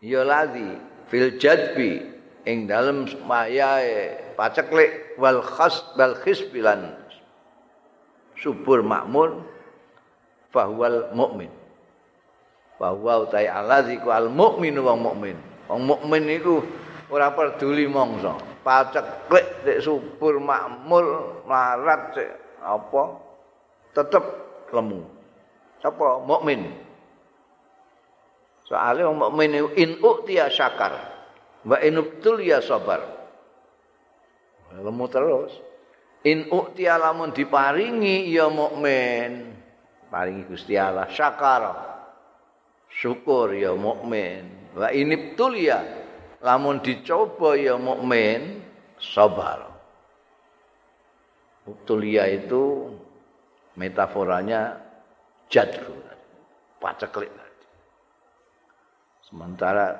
ya 0.01 0.25
ladzi 0.25 0.81
fil 1.13 1.37
jadbi 1.37 2.01
ing 2.49 2.65
dalem 2.65 3.05
mayae 3.29 4.17
paceklik 4.41 5.19
wal 5.21 5.45
khas 5.45 5.85
wal 6.01 6.17
khisbilan 6.25 6.97
subur 8.41 8.81
makmur 8.81 9.45
bahwal 10.49 11.13
mukmin 11.13 11.53
bahwa 12.79 13.27
utai 13.27 13.51
alazi 13.51 13.99
ku 13.99 14.09
al 14.09 14.31
mukmin 14.31 14.79
wong 14.79 14.99
mukmin 15.03 15.37
wong 15.67 15.83
mukmin 15.85 16.25
iku 16.31 16.63
ora 17.11 17.35
peduli 17.35 17.91
mongso 17.91 18.39
paceklik 18.63 19.67
dek 19.67 19.83
subur 19.83 20.39
makmur 20.39 21.43
marat 21.45 22.15
apa 22.63 23.03
tetep 23.93 24.25
lemu 24.71 25.03
sapa 25.83 26.23
mukmin 26.23 26.89
Soalnya 28.69 29.09
orang 29.09 29.33
mukmin 29.33 29.51
in 29.81 29.97
uktiya 29.97 30.53
syakar, 30.53 30.93
wa 31.65 31.81
in 31.81 31.97
ya 32.45 32.61
sabar. 32.61 33.01
Lemu 34.77 35.09
terus. 35.09 35.57
In 36.29 36.53
uktiya 36.53 37.01
lamun 37.01 37.33
diparingi 37.33 38.29
ya 38.29 38.53
mukmin, 38.53 39.57
paringi 40.13 40.45
Gusti 40.45 40.77
Allah 40.77 41.09
syakar. 41.09 41.97
Syukur 42.99 43.55
ya 43.55 43.79
mukmin. 43.79 44.75
Wa 44.75 44.91
ya 44.91 45.79
lamun 46.43 46.83
dicoba 46.83 47.55
ya 47.55 47.79
mukmin, 47.79 48.63
sabar. 48.99 49.71
Ubtulia 51.63 52.27
itu 52.27 52.91
metaforanya 53.79 54.83
jadru. 55.47 55.95
Paceklik. 56.79 57.31
Sementara 59.27 59.99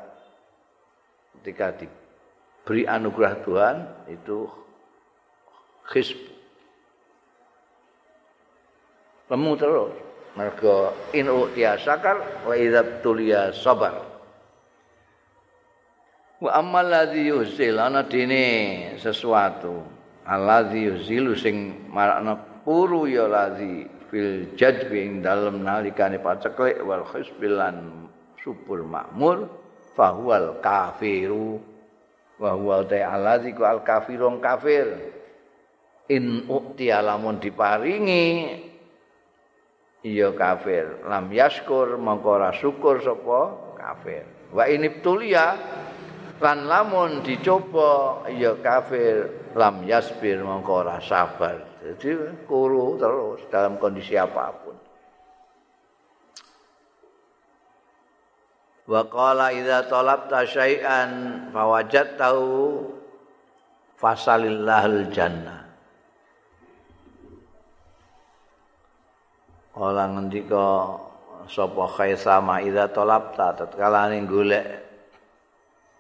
ketika 1.39 1.75
diberi 1.75 2.87
anugerah 2.87 3.35
Tuhan 3.43 3.77
itu 4.09 4.47
khisb. 5.91 6.19
Lemu 9.29 9.53
terus. 9.59 10.08
Mereka 10.37 10.93
inu 11.17 11.49
tiasakar 11.55 12.45
wa 12.45 12.55
idab 12.57 13.01
tulia 13.01 13.55
sabar. 13.55 14.05
Wa 16.39 16.51
ammal 16.61 16.87
ladzi 16.87 17.31
yuzil 17.31 17.79
ana 17.79 18.05
dene 18.07 18.95
sesuatu. 19.01 19.83
Alladzi 20.29 20.85
yuzilu 20.85 21.33
sing 21.33 21.89
marakna 21.89 22.37
puru 22.63 23.09
ya 23.09 23.25
ladzi 23.25 23.89
fil 24.13 24.53
jadbi 24.57 25.09
ing 25.09 25.13
dalem 25.25 25.65
nalikane 25.65 26.21
paceklik 26.21 26.85
wal 26.85 27.05
khisbilan 27.09 28.09
subur 28.45 28.85
makmur 28.85 29.49
fahual 29.97 30.61
kafiru 30.61 31.61
wa 32.39 32.55
huwa 32.55 32.85
ta'ala 32.87 33.41
ziku 33.43 33.65
al 33.67 33.81
kafirun 33.83 34.39
kafir 34.39 34.87
in 36.13 36.49
ukti 36.49 36.89
alamun 36.89 37.41
diparingi 37.41 38.25
iya 40.03 40.31
kafir. 40.35 41.03
Lam 41.07 41.31
yaskur 41.33 41.99
mongko 41.99 42.29
ora 42.39 42.51
syukur 42.55 43.03
sapa? 43.03 43.41
Kafir. 43.79 44.25
Wa 44.55 44.65
ini 44.67 45.03
tulia 45.03 45.59
lan 46.39 46.67
lamun 46.67 47.23
dicoba 47.27 48.25
ya 48.31 48.55
kafir. 48.63 49.51
Lam 49.59 49.83
yasbir 49.83 50.43
mongko 50.45 50.73
ora 50.87 50.97
sabar. 51.03 51.67
Jadi 51.83 52.45
kuru 52.47 52.99
terus 52.99 53.41
dalam 53.51 53.79
kondisi 53.79 54.15
apa 54.19 54.51
pun. 54.55 54.77
Wa 58.89 59.05
qala 59.05 59.53
idza 59.53 59.85
talabta 59.85 60.49
syai'an 60.49 61.13
fawajadtahu 61.53 62.49
fasalillahul 64.01 65.13
jannah 65.13 65.68
Ola 69.79 70.11
ngendika 70.11 70.91
sapa 71.47 71.87
khaisama 71.87 72.59
idza 72.67 72.91
talabta 72.91 73.55
tatkala 73.55 74.11
ning 74.11 74.27
golek 74.27 74.67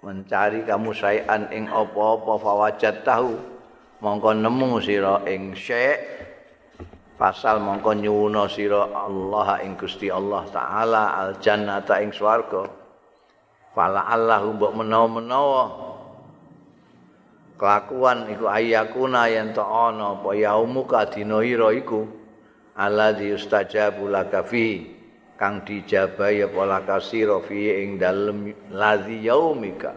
mencari 0.02 0.66
kamu 0.66 0.90
syai'an 0.90 1.46
ing 1.54 1.70
apa-apa 1.70 2.42
fawajadtahu 2.42 3.38
mongko 4.02 4.34
nemu 4.34 4.82
sira 4.82 5.22
ing 5.30 5.54
syai' 5.54 5.94
pasal 7.14 7.62
mongko 7.62 7.94
nyuwuna 8.02 8.50
sira 8.50 8.82
Allah 8.90 9.62
ing 9.62 9.78
Gusti 9.78 10.10
Allah 10.10 10.42
taala 10.50 11.14
al 11.14 11.38
jannata 11.38 12.02
ing 12.02 12.10
swarga. 12.10 12.66
Fala 13.78 14.10
Allah 14.10 14.42
mbok 14.42 14.74
menawa-menawa. 14.74 15.64
Kelakuan 17.54 18.26
iku 18.26 18.50
ayakuna 18.50 19.30
yen 19.30 19.54
to 19.54 19.62
ana 19.62 20.18
apa 20.18 20.34
yaumuka 20.34 21.06
dina 21.14 21.38
iku 21.46 22.17
alladzi 22.78 23.34
yustajabu 23.34 24.06
laka 24.06 24.46
fi 24.46 24.86
kang 25.34 25.66
dijabahi 25.66 26.46
apa 26.46 26.62
laka 26.62 26.96
sira 27.02 27.42
fi 27.42 27.82
ing 27.82 27.98
dalem 27.98 28.54
ladzi 28.70 29.18
yaumika. 29.26 29.94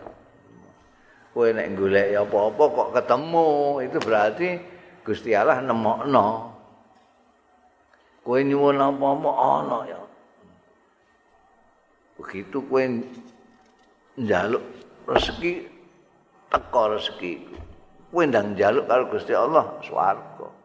Kowe 1.31 1.47
nek 1.47 1.79
golek 1.79 2.11
apa-apa 2.11 2.63
kok 2.75 2.89
ketemu 2.91 3.47
itu 3.87 3.97
berarti 4.03 4.49
Gusti 5.05 5.31
Allah 5.31 5.63
nemokno. 5.63 6.51
Kowe 8.25 8.39
nyuwun 8.43 8.81
apa-apa 8.81 9.29
ana 9.31 9.79
ya. 9.87 10.01
Begitu 12.19 12.59
kowe 12.67 12.83
njaluk 14.19 14.65
rezeki 15.07 15.71
teko 16.51 16.81
rezeki 16.99 17.31
kowe 18.11 18.23
ndang 18.27 18.53
njaluk 18.53 18.85
karo 18.91 19.07
Gusti 19.07 19.31
Allah 19.31 19.79
swarga 19.79 20.60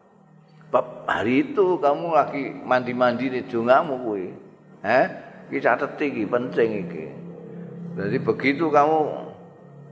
hari 1.07 1.47
itu 1.47 1.79
kamu 1.79 2.07
lagi 2.11 2.43
mandi-mandi 2.63 3.31
di 3.31 3.41
dungamu 3.47 4.03
kowe 4.03 4.25
eh 4.83 5.05
iki 5.47 5.63
catet 5.63 5.95
iki 5.99 6.23
penting 6.27 6.69
iki. 6.87 7.05
Jadi 7.97 8.17
begitu 8.21 8.69
kamu 8.69 8.99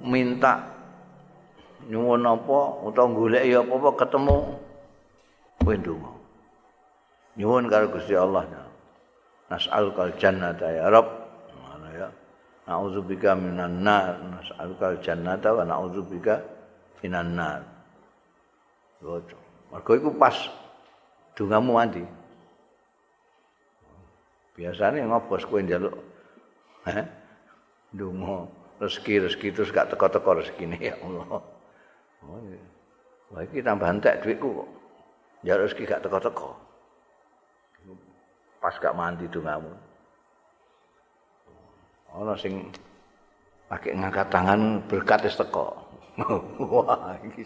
minta 0.05 0.61
nyuwun 1.87 2.27
apa 2.27 2.59
utawa 2.85 3.07
golek 3.13 3.43
ya 3.47 3.63
apa-apa 3.63 3.89
ketemu 4.03 4.37
kowe 5.63 5.73
ndonga. 5.73 6.11
Nyuwun 7.35 7.67
karo 7.71 7.91
Gusti 7.91 8.15
Allah 8.15 8.47
nas'alukal 9.51 10.15
jannata 10.19 10.67
ya 10.71 10.87
rabb 10.91 11.25
Na'udzubika 12.65 13.37
minan 13.37 13.85
nar, 13.85 14.17
nas'aluka 14.25 14.97
al-jannata 14.97 15.53
wa 15.53 15.63
na'udzubika 15.69 16.41
minan 17.05 17.37
nar. 17.37 17.61
Lho, 19.05 19.21
mergo 19.69 19.91
iku 19.93 20.09
pas 20.17 20.33
dongamu 21.35 21.75
mandi. 21.75 22.03
Biasane 24.55 25.03
ngopos 25.03 25.43
kowe 25.43 25.59
njaluk 25.59 25.95
eh 26.87 27.03
donga 27.91 28.47
rezeki-rezeki 28.79 29.47
terus 29.51 29.71
gak 29.75 29.91
teko-teko 29.91 30.39
rezekine 30.39 30.79
ya 30.79 30.95
Allah. 31.03 31.43
Oh, 32.25 32.39
Wah 33.35 33.41
iki 33.43 33.59
tambah 33.59 33.91
entek 33.91 34.23
dhuwitku 34.23 34.47
kok. 34.63 34.69
Njaluk 35.43 35.63
rezeki 35.67 35.83
gak 35.91 36.01
teko-teko. 36.07 36.49
Pas 38.63 38.75
gak 38.79 38.95
mandi 38.95 39.27
dongamu. 39.27 39.71
ana 42.15 42.31
sing 42.39 42.71
pakai 43.67 43.91
ngangkat 43.91 44.31
tangan 44.31 44.79
berkat 44.87 45.27
wis 45.27 45.35
teko. 45.35 45.75
Wah, 46.71 47.19
iki 47.27 47.43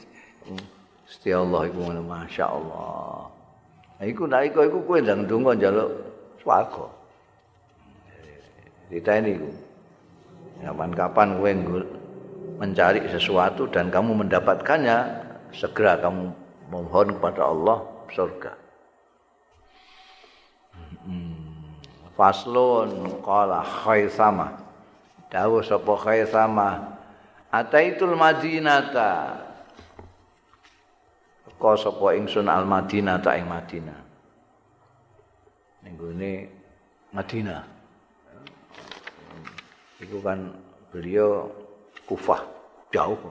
Gusti 1.10 1.34
Allah 1.34 1.66
iku 1.66 1.90
ngono 1.90 2.06
masyaallah. 2.06 3.39
Iku 4.00 4.32
nek 4.32 4.56
iku 4.56 4.80
kowe 4.88 5.00
ndang 5.04 5.28
ndonga 5.28 5.60
njaluk 5.60 5.91
swarga. 6.39 6.88
Diteni 8.88 9.36
iku. 9.36 9.52
Kapan-kapan 10.64 11.36
kowe 11.36 11.52
mencari 12.60 13.04
sesuatu 13.12 13.68
dan 13.68 13.91
kamu 13.91 14.24
mendapatkannya, 14.24 14.97
segera 15.52 16.00
kamu 16.00 16.32
mohon 16.72 17.08
kepada 17.20 17.43
Allah 17.47 17.84
surga. 18.12 18.52
Hmm. 21.04 21.76
Faslun 22.16 23.20
qala 23.24 23.64
khaisama. 23.64 24.64
Dawuh 25.28 25.64
sapa 25.64 25.93
khaisama. 26.00 27.00
Ataitul 27.52 28.16
Madinata. 28.16 29.49
Kok 31.60 31.76
sapa 31.76 32.16
ingsun 32.16 32.47
al 32.47 32.64
Madinata 32.64 33.36
ing 33.36 33.51
Madinah. 33.51 33.99
Ning 35.84 35.93
gone 35.99 36.34
Madinah. 37.12 37.62
Iku 39.99 40.24
kan 40.24 40.55
beliau 40.95 41.51
Kufah 42.10 42.41
jauh. 42.89 43.22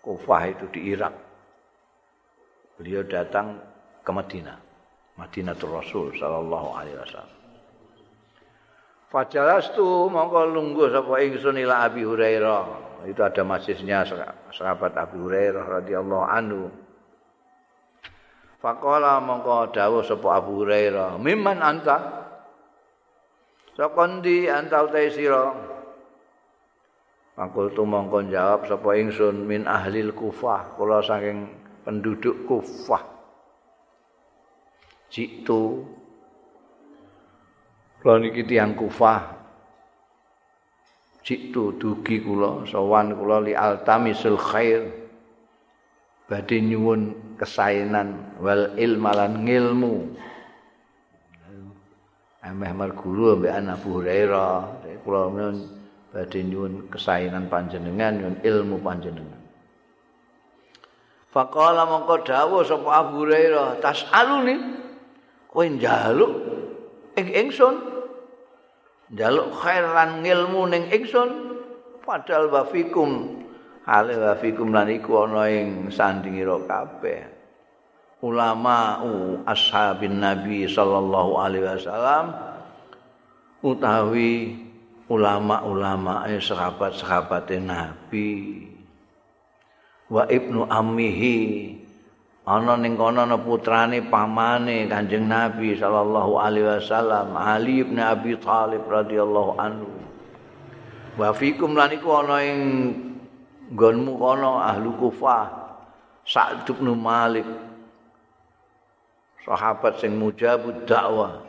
Kufah 0.00 0.42
itu 0.48 0.64
di 0.72 0.96
Irak. 0.96 1.12
Beliau 2.80 3.04
datang 3.04 3.60
ke 4.00 4.10
Madinah. 4.14 4.56
Madinatul 5.20 5.76
Rasul 5.76 6.16
sallallahu 6.16 6.68
alaihi 6.72 6.96
wasallam. 6.96 7.36
Fajalastu 9.12 10.08
mongko 10.08 10.40
lungguh 10.56 10.88
sapa 10.88 11.20
ingsun 11.20 11.60
ila 11.60 11.84
Abi 11.84 12.04
Hurairah. 12.04 12.95
Itu 13.06 13.22
ada 13.22 13.46
masjidnya 13.46 14.02
sahabat 14.50 14.98
Abi 14.98 15.22
Hurairah 15.22 15.64
radhiyallahu 15.78 16.26
anhu. 16.26 16.66
Faqala 18.58 19.22
mongko 19.22 19.70
dawuh 19.70 20.02
sapa 20.02 20.42
Abu 20.42 20.66
Hurairah, 20.66 21.14
"Mimman 21.22 21.62
anta?" 21.62 22.26
Sokondi 23.76 24.48
anta 24.50 24.82
utai 24.82 25.12
sira? 25.12 25.52
Fakultu 27.36 27.84
mongko 27.84 28.26
jawab 28.32 28.64
sapa 28.64 28.96
ingsun 28.96 29.44
min 29.44 29.68
ahlil 29.68 30.16
Kufah, 30.16 30.74
kula 30.74 31.04
saking 31.04 31.46
penduduk 31.84 32.48
Kufah. 32.48 33.04
Jitu 35.12 35.86
Kula 38.02 38.18
niki 38.18 38.42
tiyang 38.42 38.74
Kufah 38.74 39.35
Jitu 41.26 41.74
dugi 41.74 42.22
kula 42.22 42.62
sowan 42.70 43.18
kula 43.18 43.42
li 43.42 43.50
altamisul 43.50 44.38
khair. 44.38 44.86
Badhe 46.30 46.62
nyuwun 46.62 47.34
kesainan 47.34 48.38
wal 48.38 48.78
ilmalan 48.78 49.42
ngilmu. 49.42 49.94
Ameh 52.46 52.70
marguru 52.70 53.34
ambek 53.42 53.58
Abu 53.58 53.98
Hurairah. 53.98 54.86
Kula 55.02 55.50
badhe 56.14 56.40
nyuwun 56.46 56.86
kesainan 56.94 57.50
panjenengan 57.50 58.22
nyuwun 58.22 58.36
ilmu 58.46 58.78
panjenengan. 58.78 59.42
Faqala 61.34 61.90
mongko 61.90 62.22
dawuh 62.22 62.62
sapa 62.62 63.02
Abu 63.02 63.26
Hurairah 63.26 63.82
tas'aluni? 63.82 64.54
Kowe 65.50 65.66
njaluk 65.74 66.32
ing 67.18 67.34
ingsun 67.34 67.95
njaluk 69.12 69.54
khair 69.62 69.86
lan 69.86 70.22
ngilmu 70.22 70.62
ning 70.70 70.84
ingsun 70.90 71.30
padahal 72.02 72.50
wa 72.50 72.62
fikum 72.66 73.42
hale 73.86 74.18
wa 74.18 74.34
fikum 74.34 74.74
lan 74.74 74.90
iku 74.90 75.26
ana 75.26 75.46
ing 75.46 75.88
sandingira 75.94 76.58
kabeh. 76.66 77.34
Ulama 78.24 79.04
ashabin 79.46 80.18
nabi 80.18 80.66
sallallahu 80.66 81.36
alaihi 81.38 81.68
wasallam 81.68 82.26
utawi 83.62 84.56
ulama-ulama 85.06 86.26
eh, 86.26 86.42
sahabat-sahabat 86.42 87.54
nabi. 87.62 88.66
Wa 90.10 90.26
ibnu 90.26 90.66
ammihi 90.66 91.38
ana 92.46 92.78
ning 92.78 92.94
kono 92.94 93.26
ana 93.26 93.34
putrane 93.42 94.06
pamane 94.06 94.86
Kanjeng 94.86 95.26
Nabi 95.26 95.74
sallallahu 95.74 96.38
alaihi 96.38 96.78
wasallam 96.78 97.34
Ali 97.34 97.82
bin 97.82 97.98
Abi 97.98 98.38
Thalib 98.38 98.86
radhiyallahu 98.86 99.58
anhu 99.58 99.90
wa 101.18 101.34
fikum 101.34 101.74
lan 101.74 101.90
iku 101.90 102.22
ana 102.22 102.38
ing 102.46 102.60
nggonmu 103.74 104.14
kono 104.14 104.62
ahlu 104.62 104.94
Kufah 104.94 105.66
Sa'd 106.22 106.70
bin 106.70 106.86
Malik 106.94 107.46
sahabat 109.42 109.98
sing 109.98 110.14
mujabud 110.14 110.86
dakwah 110.86 111.42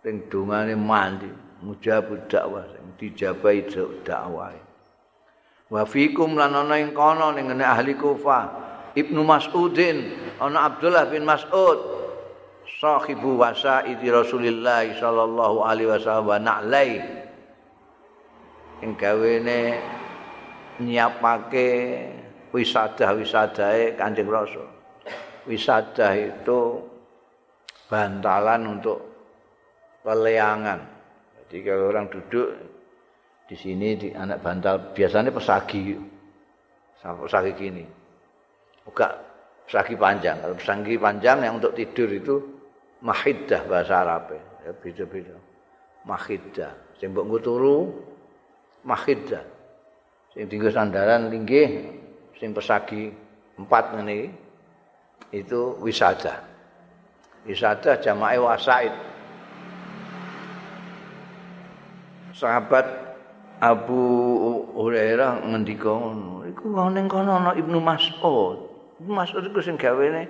sing 0.00 0.24
dungane 0.32 0.72
mandi 0.80 1.28
mujabud 1.60 2.24
dakwah 2.24 2.64
sing 2.72 2.84
dijabahi 2.96 3.68
dakwah. 4.04 4.52
Wa 5.68 5.84
fikum 5.84 6.40
lan 6.40 6.56
ana 6.56 6.80
ing 6.80 6.96
kono 6.96 7.36
ning 7.36 7.52
ahli 7.52 7.92
Kufah 7.96 8.67
Ibnu 8.98 9.22
Mas'udin 9.22 10.18
ana 10.42 10.66
Abdullah 10.66 11.06
bin 11.06 11.22
Mas'ud 11.22 11.78
sahibu 12.82 13.38
wasaidi 13.38 14.10
Rasulillah 14.10 14.90
sallallahu 14.98 15.62
alaihi 15.62 15.86
wasallam 15.86 16.26
wa 16.26 16.38
na'lai 16.42 16.98
ing 18.82 18.98
gawene 18.98 19.78
nyiapake 20.82 21.70
wisada-wisadae 22.54 23.94
Kanjeng 23.98 24.30
Rasul. 24.30 24.66
Wisada 25.46 26.14
itu 26.14 26.82
bantalan 27.88 28.78
untuk 28.78 28.98
peleangan. 30.04 30.80
Jadi 31.40 31.56
kalau 31.64 31.88
orang 31.90 32.06
duduk 32.12 32.48
di 33.48 33.56
sini 33.56 33.96
di 33.96 34.08
anak 34.12 34.44
bantal 34.44 34.92
biasanya 34.92 35.32
pesagi. 35.32 35.96
Pesagi 37.00 37.52
gini. 37.56 37.97
Buka 38.88 39.20
pesagi 39.68 40.00
panjang. 40.00 40.40
Kalau 40.40 40.56
pesagi 40.56 40.96
panjang 40.96 41.44
yang 41.44 41.60
untuk 41.60 41.76
tidur 41.76 42.08
itu 42.08 42.40
mahidah 43.04 43.68
bahasa 43.68 44.00
Arab 44.00 44.32
ya 44.32 44.72
beda-beda. 44.72 45.36
Mahidah. 46.08 46.72
Sing 46.96 47.12
mbok 47.12 47.36
turu 47.44 47.92
mahidah. 48.88 49.44
Sing 50.32 50.48
tinggal 50.48 50.72
sandaran 50.72 51.28
linggih 51.28 51.84
sing 52.40 52.56
pesagi 52.56 53.12
empat 53.60 53.92
ngene 53.92 54.32
itu 55.34 55.76
wisada. 55.84 56.40
Wisada 57.44 58.00
jamaah 58.00 58.40
wasaid. 58.40 58.94
Sahabat 62.32 62.86
Abu 63.58 63.98
Hurairah 64.78 65.42
ngendika 65.42 65.90
ngono, 65.90 66.46
iku 66.46 66.70
ning 66.94 67.10
kono 67.10 67.42
ana 67.42 67.52
Ibnu 67.58 67.82
Mas'ud. 67.82 68.67
Iku 68.98 69.60
sing 69.62 69.78
gawene 69.78 70.26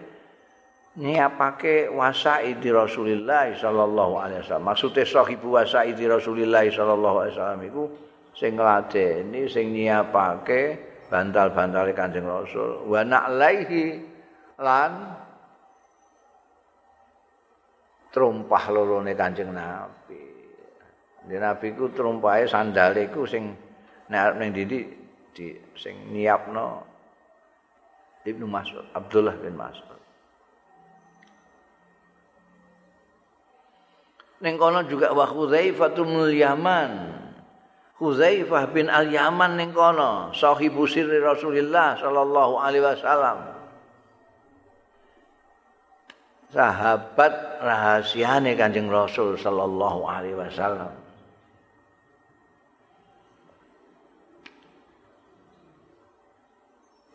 nyiapake 0.99 1.89
wasaidi 1.89 2.69
Rasulillah 2.69 3.55
sallallahu 3.57 4.15
alaihi 4.19 4.41
wasallam. 4.45 4.67
Maksude 4.69 5.03
sahibu 5.07 5.55
wasaidi 5.55 6.05
Rasulillah 6.05 6.67
sallallahu 6.69 7.17
alaihi 7.25 7.35
wasallam 7.39 7.63
iku 7.65 7.83
sing 8.35 8.59
ngladeni 8.59 9.47
sing 9.47 9.73
nyiapake 9.73 10.77
bantal-bantale 11.09 11.97
Kanjeng 11.97 12.29
Rasul 12.29 12.85
wa 12.85 13.01
na'laihi 13.01 13.85
lan 14.61 14.93
trumpah 18.13 18.65
lorone 18.69 19.13
Kanjeng 19.17 19.55
Nabi. 19.55 20.23
Di 21.29 21.37
Nabi 21.37 21.77
ku 21.77 21.89
trumpahe 21.93 22.49
sandale 22.49 23.09
ku 23.09 23.25
sing 23.25 23.53
nek 24.09 24.37
ning 24.41 24.51
ndi 24.53 24.65
di 25.33 25.49
sing 25.77 26.13
nyiapno 26.13 26.88
Ibnu 28.29 28.45
Mas'ud, 28.45 28.85
Abdullah 28.93 29.37
bin 29.41 29.57
Mas'ud. 29.57 29.99
Ning 34.39 34.55
kono 34.55 34.87
juga 34.87 35.11
wa 35.11 35.27
Khuzaifatul 35.27 36.31
Yaman. 36.31 37.19
Khuzaifah 37.99 38.71
bin 38.71 38.87
Al-Yaman 38.87 39.59
ning 39.59 39.75
kono, 39.75 40.31
sahibu 40.31 40.87
sirri 40.87 41.19
Rasulillah 41.19 41.99
sallallahu 41.99 42.55
alaihi 42.63 42.87
wasallam. 42.87 43.39
Sahabat 46.55 47.59
rahasiane 47.59 48.55
Kanjeng 48.55 48.87
Rasul 48.87 49.35
sallallahu 49.35 50.07
alaihi 50.07 50.39
wasallam. 50.39 51.08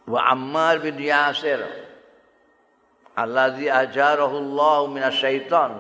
Wa 0.03 0.35
Ammar 0.35 0.83
bin 0.83 0.99
Yasir. 0.99 1.63
Alladzi 3.13 3.69
ajarahu 3.69 4.35
Allah 4.41 4.77
minasyaitan 4.89 5.71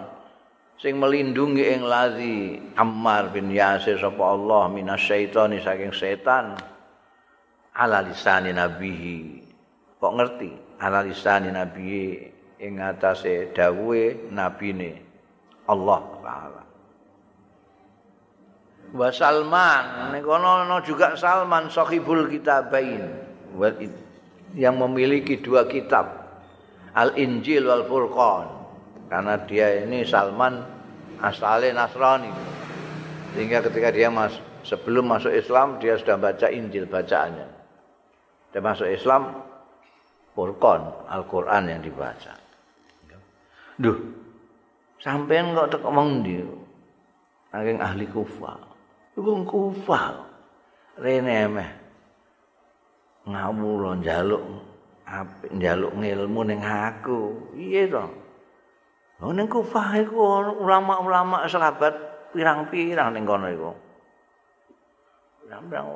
sing 0.77 1.01
melindungi 1.01 1.65
ing 1.65 1.81
lazi 1.81 2.61
Ammar 2.77 3.33
bin 3.33 3.49
Yasir 3.49 3.97
sapa 3.97 4.21
Allah 4.21 4.69
minasyaitani 4.69 5.59
saking 5.59 5.91
setan. 5.91 6.55
Ala 7.73 8.05
lisani 8.05 8.53
nabihi. 8.53 9.41
Kok 9.97 10.13
ngerti? 10.13 10.51
Ala 10.77 11.01
lisani 11.01 11.49
nabihi 11.49 12.05
ing 12.61 12.79
atase 12.79 13.49
dawuhe 13.51 14.29
nabine 14.29 15.01
Allah 15.67 16.01
taala. 16.21 16.63
Wa 18.93 19.09
Salman 19.09 20.13
kono 20.21 20.69
ana 20.69 20.77
juga 20.85 21.17
Salman 21.17 21.65
sahibul 21.73 22.29
kitabain 22.29 23.01
yang 24.53 24.77
memiliki 24.77 25.41
dua 25.41 25.65
kitab 25.65 26.23
Al 26.93 27.17
Injil 27.17 27.65
wal 27.65 27.89
Furqan 27.89 28.47
karena 29.09 29.33
dia 29.49 29.85
ini 29.85 30.05
Salman 30.05 30.61
asalnya 31.21 31.85
Nasrani. 31.85 32.29
Sehingga 33.33 33.65
ketika 33.65 33.89
dia 33.89 34.13
mas, 34.13 34.37
sebelum 34.61 35.09
masuk 35.09 35.33
Islam 35.33 35.81
dia 35.81 35.97
sudah 35.97 36.21
baca 36.21 36.47
Injil 36.53 36.85
bacaannya. 36.85 37.47
Dia 38.53 38.61
masuk 38.61 38.85
Islam 38.85 39.41
Furqan, 40.37 41.09
Al-Qur'an 41.09 41.65
yang 41.65 41.81
dibaca. 41.81 42.37
Duh. 43.77 43.97
Sampean 45.01 45.51
kok 45.57 45.77
tek 45.77 45.83
omong 45.83 46.23
ndi? 46.23 46.39
Saking 47.51 47.77
ahli 47.81 48.05
Kufah. 48.07 48.57
Iku 49.17 49.43
Kufah. 49.43 50.15
Rene 50.95 51.37
meh. 51.49 51.82
Ngawula 53.23 54.03
njaluk 54.03 54.43
apik 55.07 55.51
njaluk 55.55 55.91
ngilmu 55.95 56.41
ning 56.43 56.59
aku. 56.59 57.51
Iya 57.55 57.87
to? 57.87 58.05
Oh 59.23 59.31
ning 59.31 59.47
Kufah 59.47 60.03
iku 60.03 60.43
ulama-ulama 60.59 61.47
sahabat 61.47 61.95
pirang-pirang 62.35 63.15
ning 63.15 63.23
kono 63.23 63.47
iku. 63.47 63.71
Pirang-pirang 65.47 65.87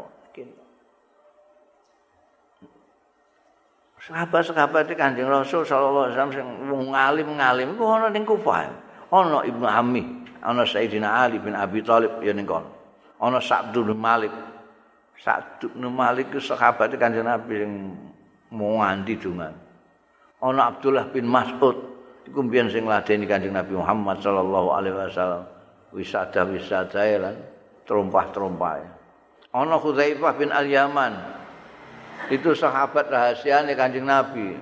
Sahabat-sahabat 4.08 4.88
Kanjeng 4.96 5.28
Rasul 5.28 5.68
sallallahu 5.68 6.08
alaihi 6.08 6.16
wasallam 6.16 6.32
sing 6.32 6.48
wong 6.72 6.96
alim-alim 6.96 7.76
iku 7.76 7.84
ana 7.92 8.08
ning 8.08 8.24
Kufah. 8.24 8.72
Ana 9.12 9.44
Ibnu 9.44 9.68
Ammi, 9.68 10.04
ana 10.40 10.64
Sayyidina 10.64 11.28
Ali 11.28 11.44
bin 11.44 11.52
Abi 11.52 11.84
Thalib 11.84 12.24
ya 12.24 12.32
ning 12.32 12.48
kono. 12.48 12.72
Ana 13.20 13.44
Sa'd 13.44 13.76
bin 13.76 14.00
Malik. 14.00 14.32
Sa'd 15.18 15.66
bin 15.74 15.90
Malik 15.90 16.30
ku 16.30 16.38
sahabat 16.38 16.94
Kanjeng 16.96 17.26
Nabi 17.26 17.66
sing 17.66 17.74
mau 18.54 18.80
nganti 18.82 19.18
dungan. 19.18 19.54
Ana 20.38 20.70
Abdullah 20.70 21.10
bin 21.10 21.26
Mas'ud 21.26 21.78
iku 22.30 22.46
mbiyen 22.46 22.70
sing 22.70 22.86
ngladeni 22.86 23.26
Kanjeng 23.26 23.58
Nabi 23.58 23.74
Muhammad 23.74 24.22
sallallahu 24.22 24.70
alaihi 24.78 24.94
wasallam 24.94 25.44
wisada-wisada 25.90 27.02
lan 27.18 27.36
trompah-trompah. 27.90 28.86
Ana 29.58 29.76
Khuzaifah 29.82 30.34
bin 30.38 30.54
Al-Yaman. 30.54 31.14
Itu 32.30 32.54
sahabat 32.54 33.10
rahasiane 33.10 33.74
Kanjeng 33.74 34.06
Nabi. 34.06 34.54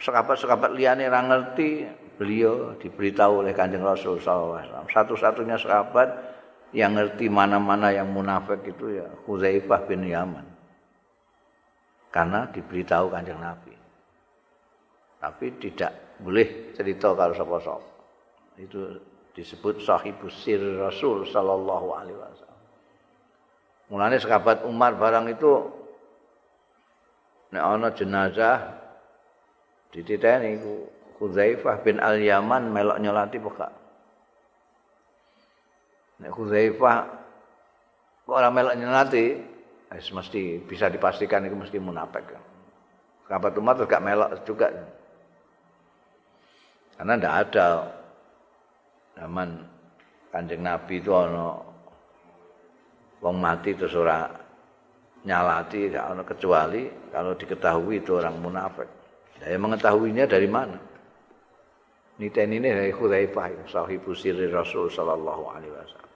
Sahabat-sahabat 0.00 0.74
liyane 0.74 1.06
ora 1.06 1.22
ngerti, 1.22 1.86
beliau 2.16 2.74
diberitahu 2.80 3.44
oleh 3.44 3.52
Kanjeng 3.52 3.84
Rasul 3.84 4.18
sallallahu 4.18 4.56
alaihi 4.56 4.68
wasallam. 4.72 4.88
Satu-satunya 4.88 5.56
sahabat 5.60 6.08
yang 6.72 6.96
ngerti 6.96 7.28
mana-mana 7.28 7.92
yang 7.92 8.08
munafik 8.08 8.64
itu 8.64 8.96
ya 8.96 9.06
Khuzaifah 9.28 9.80
bin 9.84 10.08
Yaman. 10.08 10.46
Karena 12.12 12.48
diberitahu 12.48 13.12
Kanjeng 13.12 13.40
Nabi. 13.40 13.72
Tapi 15.20 15.46
tidak 15.60 16.20
boleh 16.20 16.74
cerita 16.76 17.12
kalau 17.12 17.32
sapa-sapa. 17.32 17.88
Itu 18.60 19.00
disebut 19.32 19.80
sahibus 19.80 20.44
sir 20.44 20.60
Rasul 20.60 21.24
sallallahu 21.28 21.88
alaihi 21.96 22.16
wasallam. 22.16 22.60
Mulane 23.92 24.16
sahabat 24.20 24.64
Umar 24.64 24.96
barang 24.96 25.28
itu 25.32 25.52
nek 27.52 27.64
ana 27.64 27.88
jenazah 27.92 28.80
dititeni 29.92 30.56
ku 30.60 30.88
Khuzaifah 31.20 31.84
bin 31.86 32.00
Al-Yaman 32.02 32.72
melok 32.72 32.98
nyolati 32.98 33.38
peka. 33.38 33.81
Nek 36.22 36.30
Khuzaifah 36.30 36.98
kok 38.22 38.38
ora 38.38 38.48
melok 38.54 38.78
nyolati, 38.78 39.26
wis 39.90 40.08
mesti 40.14 40.62
bisa 40.62 40.86
dipastikan 40.86 41.42
itu 41.42 41.58
mesti 41.58 41.82
munafik. 41.82 42.38
Sahabat 43.26 43.58
Umar 43.58 43.74
juga 43.74 43.98
melok 43.98 44.30
juga. 44.46 44.70
Karena 46.94 47.18
tidak 47.18 47.34
ada 47.48 47.66
zaman 49.18 49.48
kanjeng 50.30 50.62
Nabi 50.62 51.02
itu 51.02 51.10
ono 51.10 51.48
wong 53.18 53.36
mati 53.42 53.74
terus 53.74 53.98
ora 53.98 54.30
nyalati 55.26 55.90
tidak 55.90 56.22
kecuali 56.26 56.86
kalau 57.10 57.34
diketahui 57.34 57.98
itu 57.98 58.14
orang 58.14 58.38
munafik. 58.38 58.86
Saya 59.42 59.58
mengetahuinya 59.58 60.30
dari 60.30 60.46
mana? 60.46 60.78
Niten 62.22 62.54
ini 62.54 62.68
dari 62.70 62.92
Khudzaifah, 62.94 63.66
sahibu 63.66 64.14
sirri 64.14 64.46
Rasul 64.46 64.86
sallallahu 64.86 65.42
alaihi 65.50 65.74
wasallam. 65.74 66.11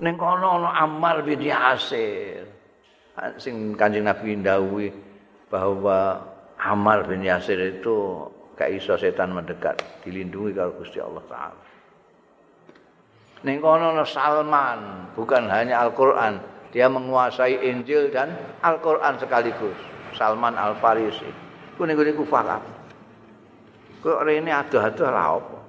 Ning 0.00 0.16
kono 0.16 0.56
ana 0.56 0.70
Ammar 0.80 1.20
bin 1.20 1.44
Yasir. 1.44 2.48
Sing 3.36 3.76
Kanjeng 3.76 4.08
Nabi 4.08 4.32
ndawuhi 4.40 4.88
bahwa 5.52 6.24
Ammar 6.56 7.04
bin 7.04 7.20
Yasir 7.20 7.60
itu 7.60 8.24
gak 8.56 8.72
iso 8.72 8.96
setan 8.96 9.36
mendekat, 9.36 9.76
dilindungi 10.00 10.56
kalau 10.56 10.72
Gusti 10.80 11.00
Allah 11.04 11.24
taala. 11.28 11.64
Ning 13.44 13.60
kono 13.60 13.92
ana 13.92 14.04
Salman, 14.08 15.12
bukan 15.12 15.52
hanya 15.52 15.84
Al-Qur'an, 15.84 16.40
dia 16.72 16.88
menguasai 16.88 17.60
Injil 17.68 18.08
dan 18.08 18.32
Al-Qur'an 18.64 19.20
sekaligus. 19.20 19.76
Salman 20.16 20.56
Al-Farisi. 20.56 21.28
Ku 21.76 21.84
ning 21.86 21.94
ngene 21.96 22.16
kufah 22.16 22.60
Kok 24.00 24.24
rene 24.24 24.48
adoh-adoh 24.48 25.12
lah 25.12 25.26
apa? 25.36 25.59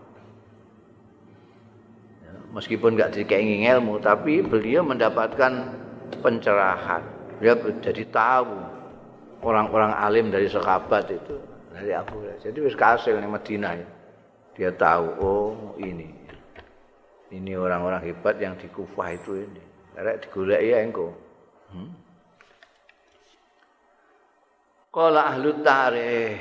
Meskipun 2.51 2.99
nggak 2.99 3.15
dikei 3.15 3.63
ilmu 3.63 3.99
tapi 4.03 4.43
beliau 4.43 4.83
mendapatkan 4.83 5.51
pencerahan. 6.19 7.03
Dia 7.41 7.57
jadi 7.57 8.03
tahu 8.11 8.53
orang-orang 9.41 9.91
alim 9.97 10.29
dari 10.29 10.45
sahabat 10.45 11.09
itu 11.09 11.35
dari 11.71 11.95
Abu 11.95 12.21
jadi 12.37 12.57
wis 12.61 12.77
kasil 12.77 13.17
di 13.17 13.25
Madinah 13.25 13.73
ya. 13.79 13.87
dia 14.53 14.71
tahu 14.75 15.07
oh 15.23 15.51
ini. 15.79 16.11
Ini 17.31 17.55
orang-orang 17.55 18.03
hebat 18.11 18.35
yang 18.43 18.59
di 18.59 18.67
Kufah 18.67 19.15
itu 19.15 19.47
ini. 19.47 19.63
Rek 19.95 20.27
digoleki 20.27 20.75
ya 20.75 20.77
engko. 20.83 21.15
Hmm? 21.71 21.91
Qala 24.91 25.31
ahlu 25.31 25.55
tarikh. 25.63 26.35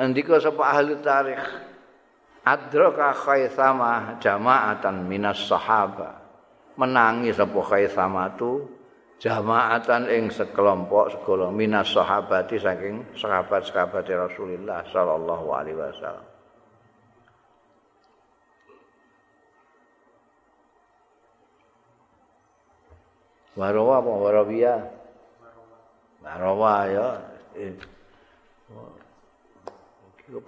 Andika 0.00 0.40
sapa 0.40 0.64
ahlu 0.64 0.96
tarikh 1.04 1.69
adraka 2.44 3.12
khaisama 3.12 4.16
jama'atan 4.22 5.04
minas 5.04 5.44
sahaba 5.44 6.20
menangi 6.80 7.32
sapa 7.36 7.60
khaisama 7.60 8.32
tu 8.40 8.64
jama'atan 9.20 10.08
ing 10.08 10.32
sekelompok 10.32 11.12
segala 11.12 11.52
minas 11.52 11.92
sahabati 11.92 12.56
saking 12.56 13.04
sahabat-sahabat 13.12 14.08
Rasulullah 14.08 14.80
sallallahu 14.88 15.46
alaihi 15.52 15.76
wasallam 15.76 16.30
Warawa 23.58 24.00
apa 24.00 24.08
warawiyah? 24.14 24.80
Warawa 26.24 26.74
ya. 26.88 27.08
Eh. 27.60 27.76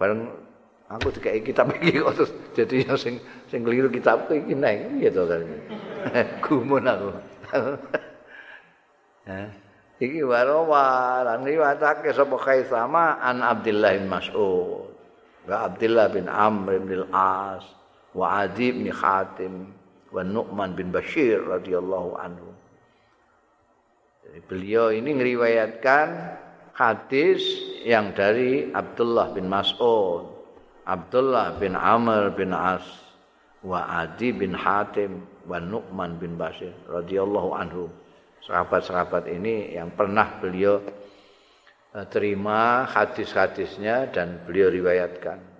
Bareng 0.00 0.30
aku 0.92 1.08
dikai 1.16 1.40
kitab 1.40 1.72
iki 1.80 2.04
kok 2.04 2.20
terus 2.20 2.32
dadi 2.52 2.84
sing 3.00 3.16
sing 3.48 3.64
keliru 3.64 3.88
kitab 3.88 4.28
iki 4.28 4.52
neng 4.52 5.00
gitu 5.00 5.24
kan 5.24 5.40
gumun 6.44 6.84
aku. 6.84 7.08
Iki 10.02 10.26
warawa 10.26 11.22
lan 11.22 11.46
riwayatake 11.46 12.10
sapa 12.10 12.34
sama 12.66 13.22
an 13.22 13.38
Abdullah 13.38 13.94
bin 13.94 14.10
Mas'ud. 14.10 14.90
Wa 15.46 15.70
Abdullah 15.70 16.10
bin 16.10 16.26
Amr 16.26 16.82
bin 16.82 17.06
Al-As 17.06 17.62
wa 18.10 18.42
Adi 18.42 18.74
bin 18.74 18.90
Khatim 18.90 19.70
wa 20.10 20.26
Nu'man 20.26 20.74
bin 20.74 20.90
Bashir 20.90 21.38
radhiyallahu 21.46 22.18
anhu. 22.18 22.50
Jadi 24.26 24.42
beliau 24.50 24.90
ini 24.90 25.22
ngeriwayatkan 25.22 26.08
hadis 26.74 27.38
yang 27.86 28.10
dari 28.10 28.74
Abdullah 28.74 29.30
bin 29.30 29.46
Mas'ud 29.46 30.31
Abdullah 30.82 31.58
bin 31.62 31.78
Amr 31.78 32.34
bin 32.34 32.50
As 32.50 32.82
wa 33.62 33.86
Adi 33.86 34.34
bin 34.34 34.50
Hatim 34.50 35.22
wa 35.46 35.62
Nu'man 35.62 36.18
bin 36.18 36.34
Bashir 36.34 36.74
radhiyallahu 36.90 37.50
anhu. 37.54 37.86
Sahabat-sahabat 38.42 39.30
ini 39.30 39.78
yang 39.78 39.94
pernah 39.94 40.42
beliau 40.42 40.82
eh, 41.94 42.06
terima 42.10 42.82
hadis-hadisnya 42.90 44.10
dan 44.10 44.42
beliau 44.42 44.66
riwayatkan. 44.70 45.52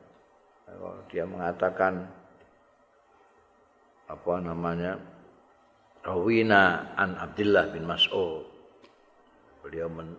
Dia 1.13 1.29
mengatakan 1.29 2.09
apa 4.09 4.35
namanya? 4.43 4.99
Rawina 6.03 6.97
an 6.99 7.15
Abdullah 7.15 7.71
bin 7.71 7.87
Mas'ud. 7.87 8.43
Beliau 9.63 9.87
men, 9.87 10.19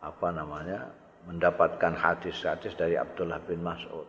apa 0.00 0.32
namanya? 0.32 0.88
Mendapatkan 1.28 1.92
hadis-hadis 1.92 2.72
dari 2.72 2.96
Abdullah 2.96 3.36
bin 3.44 3.60
Mas'ud. 3.60 4.08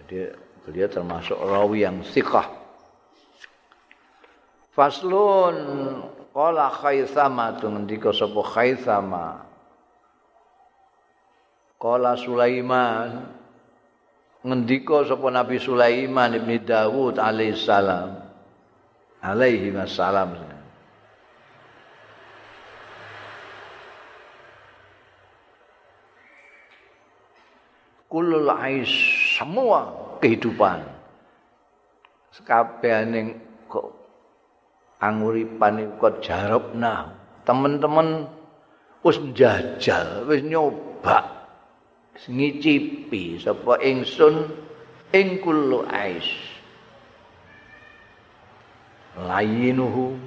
Jadi 0.00 0.32
beliau 0.64 0.88
termasuk 0.88 1.36
rawi 1.36 1.84
yang 1.84 2.00
siqah. 2.00 2.48
Faslun 4.72 5.56
qala 6.32 6.72
Khaisama 6.72 7.60
tu 7.60 7.68
ngendika 7.68 8.08
sapa 8.16 8.40
Khaisama. 8.40 9.44
Qala 11.76 12.16
Sulaiman 12.16 13.28
ngendika 14.40 15.04
sapa 15.04 15.28
Nabi 15.28 15.60
Sulaiman 15.60 16.32
bin 16.40 16.64
Dawud 16.64 17.20
alaihissalam. 17.20 18.24
Alaihi 19.20 19.74
wassalam. 19.76 20.47
Kulul 28.08 28.48
ais 28.48 28.88
semua 29.36 29.92
kehidupan. 30.24 30.80
Sekabehane 32.32 33.36
kok 33.68 33.92
anguripan 34.98 35.84
iku 35.84 35.94
kok 36.08 36.14
jarabna 36.24 37.12
teman-teman 37.44 38.26
wis 39.04 39.20
njajal 39.20 40.24
wis 40.24 40.40
nyoba 40.42 41.38
ngicipi 42.18 43.38
sapa 43.38 43.78
ingsun 43.84 44.50
ing 45.14 45.38
kullu 45.44 45.86
ais. 45.86 46.26
Layinuhu 49.18 50.18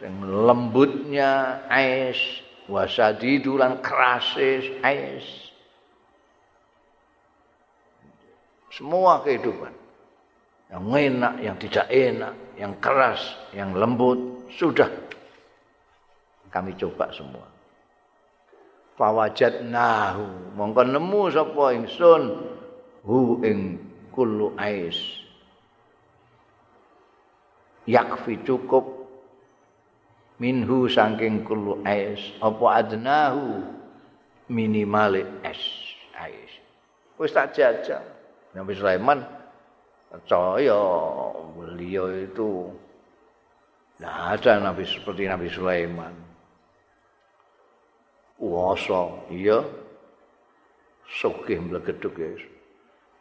sing 0.00 0.14
lembutnya 0.22 1.62
ais 1.70 2.18
wasadidu 2.66 3.58
lan 3.58 3.78
kerase 3.82 4.82
ais 4.82 5.51
semua 8.72 9.20
kehidupan. 9.20 9.72
Yang 10.72 10.84
enak, 10.88 11.34
yang 11.44 11.56
tidak 11.60 11.86
enak, 11.92 12.34
yang 12.56 12.72
keras, 12.80 13.20
yang 13.52 13.76
lembut, 13.76 14.48
sudah 14.48 14.88
kami 16.52 16.76
coba 16.76 17.08
semua. 17.12 17.48
Fawajat 18.96 19.64
nahu, 19.64 20.56
mongko 20.56 20.84
nemu 20.84 21.22
sapa 21.32 21.64
ingsun 21.76 22.22
hu 23.08 23.40
ing 23.40 23.80
kullu 24.12 24.52
ais. 24.60 25.00
Yakfi 27.88 28.44
cukup 28.44 28.84
minhu 30.36 30.86
saking 30.86 31.42
kullu 31.42 31.80
ais 31.88 32.20
apa 32.44 32.64
adnahu 32.84 33.64
minimal 34.52 35.24
es 35.40 35.60
ais. 36.14 36.52
Wis 37.16 37.32
tak 37.32 37.56
jajal. 37.56 38.11
Nabi 38.52 38.72
Sulaiman 38.76 39.18
percaya 40.12 40.76
beliau 41.56 42.12
itu 42.12 42.68
tidak 43.96 44.18
ada 44.34 44.52
Nabi 44.58 44.84
seperti 44.84 45.30
Nabi 45.30 45.48
Sulaiman. 45.48 46.14
Kuasa, 48.34 49.30
iya. 49.30 49.62
Sugih 51.06 51.62
mlegeduk 51.62 52.18
ya. 52.18 52.34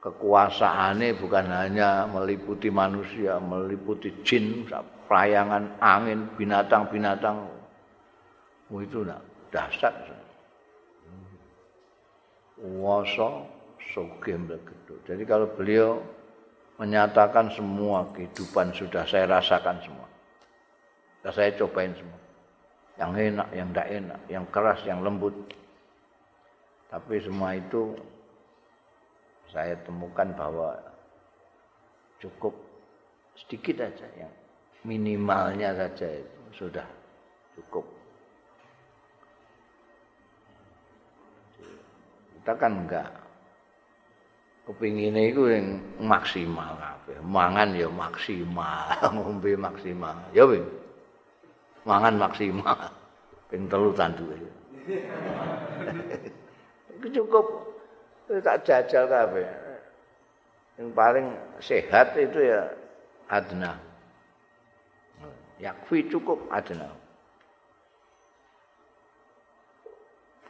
Kekuasaannya 0.02 1.14
bukan 1.22 1.46
hanya 1.54 2.10
meliputi 2.10 2.74
manusia, 2.74 3.38
meliputi 3.38 4.10
jin, 4.26 4.66
perayangan 5.06 5.78
angin, 5.78 6.26
binatang-binatang. 6.34 7.46
Oh, 8.74 8.82
itu 8.82 9.06
nah, 9.06 9.22
dahsyat. 9.54 9.94
Kuasa, 12.58 13.30
sugih 13.90 14.38
mlegeduk. 14.38 15.02
Jadi 15.10 15.24
kalau 15.26 15.50
beliau 15.50 16.00
menyatakan 16.82 17.54
semua 17.54 18.10
kehidupan 18.14 18.74
sudah 18.74 19.06
saya 19.06 19.30
rasakan 19.30 19.78
semua. 19.86 20.08
Sudah 21.22 21.34
saya 21.34 21.50
cobain 21.58 21.94
semua. 21.94 22.20
Yang 22.98 23.12
enak, 23.34 23.48
yang 23.54 23.68
tidak 23.70 23.88
enak, 23.90 24.20
yang 24.30 24.46
keras, 24.50 24.80
yang 24.86 25.00
lembut. 25.02 25.34
Tapi 26.90 27.22
semua 27.22 27.56
itu 27.56 27.94
saya 29.54 29.78
temukan 29.86 30.28
bahwa 30.34 30.76
cukup 32.18 32.54
sedikit 33.36 33.86
saja 33.86 34.08
yang 34.18 34.34
minimalnya 34.82 35.78
saja 35.78 36.08
itu 36.08 36.42
sudah 36.66 36.88
cukup. 37.58 37.86
Kita 42.42 42.54
kan 42.58 42.74
enggak 42.86 43.21
kepingine 44.72 45.36
iku 45.36 45.52
sing 45.52 45.84
maksimal 46.00 46.80
kabeh. 46.80 47.20
Mangan 47.20 47.76
ya 47.76 47.92
maksimal, 47.92 48.88
ngombe 49.20 49.52
maksimal. 49.60 50.16
Ya 50.32 50.48
wis. 50.48 50.64
Mangan 51.84 52.16
maksimal. 52.16 52.80
Ping 53.52 53.68
telu 53.68 53.92
tanduke. 53.92 54.40
Cukup 57.20 57.46
tak 58.40 58.64
jajal 58.64 59.12
kabeh. 59.12 59.48
Yang 60.80 60.90
paling 60.96 61.28
sehat 61.60 62.16
itu 62.16 62.40
ya 62.40 62.72
adna. 63.28 63.76
Yakfi 65.60 66.08
cukup 66.08 66.40
adna. 66.48 66.88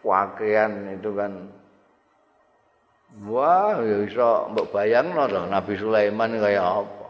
Pakaian 0.01 0.97
itu 0.97 1.13
kan 1.13 1.49
Wah, 3.19 3.75
ya 3.83 4.07
iso 4.07 4.47
mbok 4.55 4.71
bayangno 4.71 5.27
to 5.27 5.43
Nabi 5.51 5.75
Sulaiman 5.75 6.31
kaya 6.39 6.63
apa. 6.63 7.07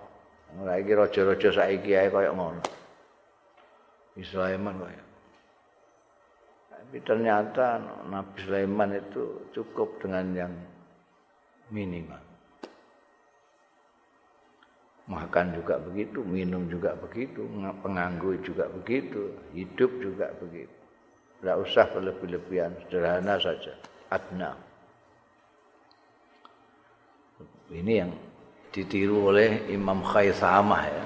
Ora 0.57 0.81
iki 0.81 0.97
raja-raja 0.97 1.49
saiki 1.53 1.93
ae 1.93 2.09
kaya 2.09 2.33
ngono. 2.33 2.57
Nabi 4.17 4.23
Sulaiman 4.25 4.75
kaya. 4.81 5.03
Tapi 6.73 6.97
ternyata 7.05 7.77
Nabi 8.09 8.35
Sulaiman 8.41 8.97
itu 8.97 9.45
cukup 9.53 10.01
dengan 10.01 10.25
yang 10.33 10.53
minimal. 11.69 12.19
Makan 15.05 15.53
juga 15.53 15.75
begitu, 15.77 16.23
minum 16.23 16.65
juga 16.71 16.95
begitu, 16.95 17.43
penganggu 17.83 18.41
juga 18.41 18.65
begitu, 18.71 19.37
hidup 19.51 19.91
juga 20.01 20.31
begitu. 20.39 20.71
Tidak 21.41 21.57
usah 21.57 21.89
berlebih-lebihan, 21.93 22.73
sederhana 22.85 23.35
saja. 23.41 23.75
Adna. 24.13 24.70
Ini 27.71 27.93
yang 28.03 28.11
ditiru 28.75 29.31
oleh 29.31 29.71
Imam 29.71 30.03
Khaisamah 30.03 30.83
ya. 30.91 31.05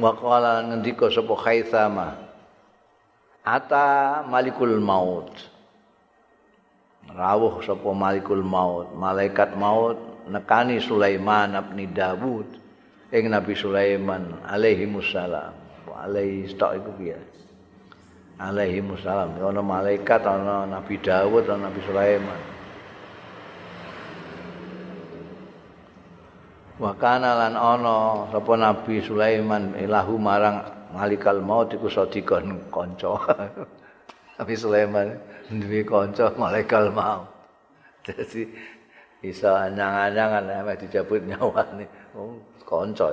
Wa 0.00 0.16
qala 0.16 0.64
ngendika 0.64 1.12
sapa 1.12 1.36
Khaisamah. 1.36 2.12
Ata 3.44 4.24
Malikul 4.24 4.80
Maut. 4.80 5.28
Rawuh 7.08 7.60
sapa 7.60 7.88
Malikul 7.92 8.44
Maut, 8.44 8.92
malaikat 8.96 9.56
maut 9.56 9.96
nekani 10.28 10.80
Sulaiman 10.80 11.56
bin 11.72 11.92
Dawud 11.92 12.48
ing 13.12 13.24
Nabi 13.32 13.52
Sulaiman 13.56 14.40
alaihi 14.44 14.88
musallam. 14.88 15.52
Alaihi 15.88 16.48
stok 16.48 16.78
iku 16.78 16.90
piye? 16.96 17.18
Alaihi 18.40 18.84
musallam. 18.84 19.36
Ana 19.36 19.60
malaikat 19.60 20.24
ana 20.24 20.64
Nabi 20.64 20.96
Dawud 21.00 21.44
ana 21.48 21.68
Nabi 21.68 21.80
Sulaiman. 21.84 22.47
Wa 26.78 26.94
kana 26.94 27.34
lan 27.34 27.54
ana 27.58 28.30
sapa 28.30 28.54
nabi 28.54 29.02
Sulaiman 29.02 29.74
ilahu 29.74 30.14
marang 30.14 30.62
malikal 30.94 31.42
maut 31.42 31.74
iku 31.74 31.90
sadikon 31.90 32.70
kanca. 32.70 33.18
Nabi 34.38 34.54
Sulaiman 34.54 35.18
duwe 35.50 35.82
kanca 35.82 36.30
malaikat 36.38 36.94
maut. 36.94 37.26
Dadi 38.06 38.46
iso 39.26 39.50
anyang-anyangan 39.50 40.46
nek 40.46 40.78
dicabut 40.78 41.20
nyawane 41.26 41.84
oh, 42.14 42.38
kanca. 42.62 43.10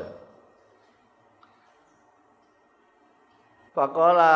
Pakola 3.74 4.32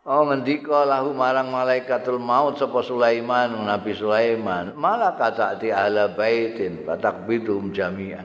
Oh 0.00 0.24
ngendika 0.24 0.88
lahu 0.88 1.12
marang 1.12 1.52
malaikatul 1.52 2.16
maut 2.16 2.56
sapa 2.56 2.80
Sulaiman 2.80 3.52
Nabi 3.68 3.92
Sulaiman. 3.92 4.72
Malah 4.72 5.12
kata 5.12 5.60
di 5.60 5.68
ahla 5.68 6.08
baitin 6.08 6.88
fatakbidum 6.88 7.68
jami'an. 7.76 8.24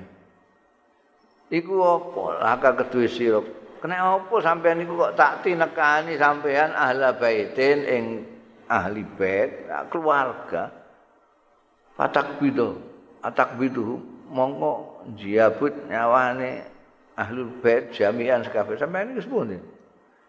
Iku 1.51 1.76
apa? 1.84 2.23
Laka 2.39 2.69
kedue 2.80 3.11
sira 3.11 3.43
kena 3.84 4.23
apa 4.23 4.36
sampean 4.39 4.88
iku 4.88 4.95
kok 4.95 5.19
tak 5.19 5.43
tinekani 5.43 6.15
sampean 6.15 6.71
ahla 6.71 7.11
baitin 7.19 7.84
ing 7.84 8.03
ahli 8.71 9.03
bait? 9.19 9.67
Keluarga. 9.91 10.71
Fatakbidu 11.99 12.80
atakbidu 13.19 13.99
mongko 14.32 15.03
jiabut 15.19 15.76
nyawane 15.91 16.63
ahlul 17.19 17.51
bait 17.59 17.91
jami'an 17.91 18.47
sekabeh. 18.47 18.80
Sampean 18.80 19.11
iki 19.11 19.28
sepundi? 19.28 19.59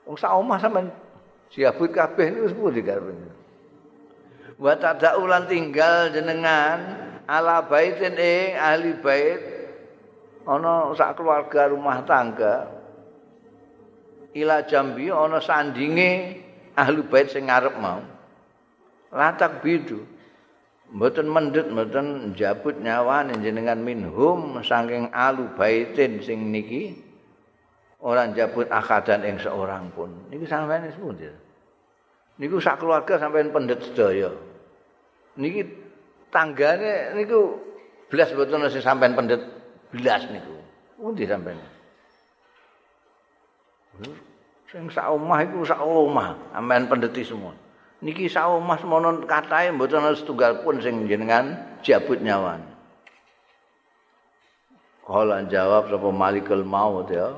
Wong 0.03 0.19
sak 0.19 0.35
omah 0.35 0.59
sampean 0.59 1.06
Siabut 1.53 1.91
kabeh 1.95 2.33
niku 2.33 2.47
sepundi 2.53 2.81
karepe. 2.83 3.13
Wa 4.57 4.73
tadaulan 4.77 5.47
tinggal 5.47 6.11
jenengan 6.11 6.79
ala 7.29 7.67
baitin 7.67 8.17
ing 8.17 8.57
ahli 8.57 8.97
bait 8.99 9.41
ana 10.49 10.95
sak 10.97 11.19
keluarga 11.21 11.69
rumah 11.69 12.01
tangga 12.09 12.71
ila 14.33 14.65
jambi 14.65 15.13
ana 15.13 15.43
sandinge 15.43 16.41
ahli 16.73 17.03
bait 17.05 17.29
sing 17.29 17.53
ngarep 17.53 17.77
mau. 17.77 18.01
Latak 19.13 19.61
bidu. 19.63 20.17
Mboten 20.87 21.27
mendhet 21.27 21.67
mboten 21.67 22.31
njabut 22.31 22.79
nyawane 22.79 23.35
jenengan 23.43 23.83
minhum 23.83 24.63
saking 24.63 25.11
alu 25.11 25.51
baitin 25.59 26.23
sing 26.23 26.55
niki 26.55 26.95
orang 28.07 28.39
jabut 28.39 28.71
akadan 28.71 29.27
yang 29.27 29.39
seorang 29.43 29.91
pun. 29.91 30.07
Niku 30.31 30.47
sampeyan 30.47 30.87
sepundi? 30.95 31.27
Niku 32.39 32.63
sak 32.63 32.79
keluarga 32.79 33.19
sampeyan 33.19 33.51
pendet 33.51 33.83
sedaya. 33.83 34.31
Niki 35.35 35.67
tanggane 36.31 37.19
niku 37.19 37.59
belas 38.07 38.31
mboten 38.31 38.71
sing 38.71 38.79
sampeyan 38.79 39.19
pendet 39.19 39.43
belas 39.91 40.23
niku. 40.31 40.55
Pundi 40.95 41.27
sampeyan? 41.27 41.59
Sing 44.71 44.87
sak 44.87 45.11
omah 45.11 45.43
iku 45.43 45.67
sak 45.67 45.83
omah 45.83 46.55
sampeyan 46.55 46.87
pendeti 46.87 47.27
semua. 47.27 47.59
Niki 48.07 48.31
sak 48.31 48.47
omah 48.47 48.79
semono 48.79 49.27
katahe 49.27 49.75
mboten 49.75 50.15
setunggal 50.15 50.63
pun 50.63 50.79
sing 50.79 51.11
jenengan 51.11 51.59
jabut 51.83 52.23
nyawan. 52.23 52.63
Kala 55.03 55.43
jawab 55.51 55.91
sapa 55.91 56.09
Malikul 56.11 56.63
Maut 56.67 57.11
ya. 57.11 57.35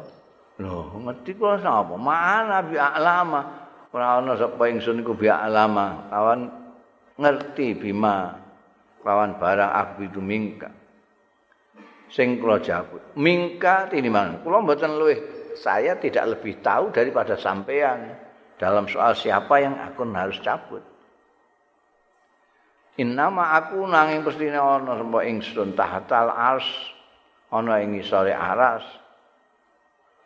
Loh, 0.59 0.91
ngerti 0.99 1.39
kula 1.39 1.63
sapa? 1.63 1.95
Mana 1.95 2.67
bi 2.67 2.75
alama. 2.75 3.71
Ora 3.95 4.19
ana 4.19 4.35
sapa 4.35 4.67
ingsun 4.67 5.07
iku 5.07 5.15
bi 5.15 5.31
alama. 5.31 6.11
Kawan 6.11 6.41
ngerti 7.15 7.79
bima 7.79 8.35
kawan 9.07 9.39
barang 9.39 9.73
akbidu 9.73 10.19
mingka. 10.19 10.71
Sing 12.11 12.43
kula 12.43 12.59
jawab. 12.59 13.15
Mingka 13.15 13.87
tiniman. 13.87 14.43
Kula 14.43 14.59
mboten 14.59 14.99
luwih 14.99 15.19
saya 15.55 15.95
tidak 15.99 16.39
lebih 16.39 16.59
tahu 16.59 16.91
daripada 16.91 17.39
sampean 17.39 18.19
dalam 18.59 18.91
soal 18.91 19.15
siapa 19.15 19.63
yang 19.63 19.79
aku 19.79 20.03
harus 20.11 20.43
cabut. 20.43 20.83
Innama 22.99 23.55
aku 23.55 23.87
nanging 23.87 24.27
pestine 24.27 24.59
ana 24.59 24.99
sapa 24.99 25.19
ingsun 25.23 25.79
tahatal 25.79 26.35
ars 26.35 26.67
ana 27.55 27.79
ing 27.79 27.95
isore 27.95 28.35
aras. 28.35 28.83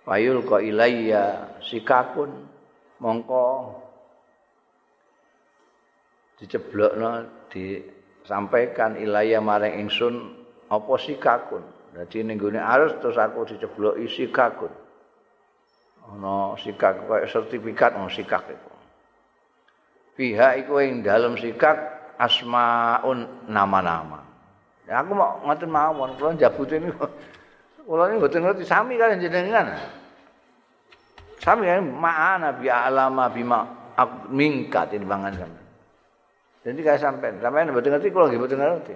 Wayul 0.03 0.42
ko 0.42 0.59
ilayya 0.59 1.59
sikakun 1.62 2.30
mongko 2.98 3.70
diceblokno 6.42 7.30
disampaikan 7.55 8.98
ilayya 8.98 9.38
maring 9.38 9.86
ingsun 9.86 10.14
apa 10.66 10.92
sikakun. 10.98 11.62
Dadi 11.92 12.24
ning 12.24 12.40
gone 12.40 12.59
arus 12.59 12.98
terus 12.98 13.20
aku 13.20 13.46
dicebloki 13.55 14.11
sikakun. 14.11 14.72
Ana 16.03 16.59
sikak 16.59 17.07
kaya 17.07 17.30
sertifikat 17.30 17.94
ono 17.94 18.11
sikak 18.11 18.42
iku. 18.50 18.74
Fiha 20.18 20.59
iku 20.59 20.82
ing 20.82 21.07
dalem 21.07 21.38
sikak 21.38 21.78
asmaun 22.18 23.46
nama-nama. 23.46 24.18
Ya 24.82 24.98
aku 24.98 25.14
mau 25.14 25.38
ngoten 25.46 25.70
mawon 25.70 26.18
kula 26.18 26.34
jabutin 26.34 26.90
niku 26.90 27.07
Kula 27.82 28.10
ini 28.10 28.22
mboten 28.22 28.42
ngerti 28.46 28.62
sami 28.62 28.94
kalian 28.94 29.18
jenengan. 29.18 29.74
Sami 31.42 31.66
kan 31.66 31.82
ma'ana 31.82 32.54
bi 32.54 32.70
alama 32.70 33.26
bima 33.26 33.66
mingkat 34.30 34.94
ini 34.94 35.02
bangan 35.02 35.34
sampean. 35.34 35.66
Jadi 36.62 36.80
kayak 36.80 37.02
sampean, 37.02 37.34
sampean 37.42 37.74
mboten 37.74 37.98
ngerti 37.98 38.08
kula 38.14 38.30
nggih 38.30 38.38
mboten 38.38 38.58
ngerti. 38.62 38.94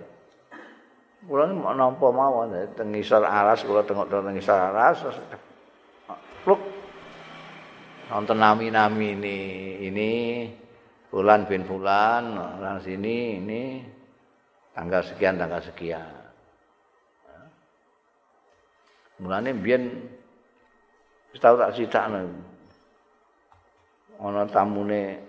Kula 1.26 1.50
mau 1.50 1.74
nampa 1.74 2.06
mawon 2.14 2.54
teng 2.78 2.94
ngisor 2.94 3.26
aras 3.26 3.66
kula 3.66 3.82
tengok 3.82 4.06
teng 4.06 4.30
ngisor 4.30 4.54
aras 4.54 5.02
pluk 6.46 6.62
nonton 8.06 8.38
nami-nami 8.38 9.18
ini 9.18 9.38
ini 9.90 10.12
bulan 11.10 11.42
bin 11.50 11.66
bulan 11.66 12.38
orang 12.62 12.78
sini 12.78 13.42
ini 13.42 13.62
tanggal 14.70 15.02
sekian 15.02 15.34
tanggal 15.34 15.58
sekian 15.58 16.25
Mulane 19.16 19.56
biyen 19.56 19.84
tau 21.40 21.56
tak 21.56 21.72
critakno. 21.76 22.28
Ana 24.20 24.48
tamune 24.48 25.20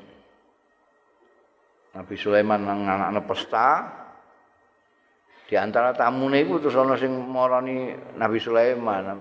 Nabi 1.95 2.15
Sulaiman 2.15 2.63
nang 2.63 2.87
anak 2.87 3.27
pesta. 3.27 3.67
Di 5.47 5.55
antara 5.55 5.95
tamune 5.95 6.43
iku 6.43 6.59
terus 6.59 6.75
ana 6.75 6.99
sing 6.99 7.11
marani 7.11 7.95
Nabi 8.19 8.39
Sulaiman. 8.39 9.19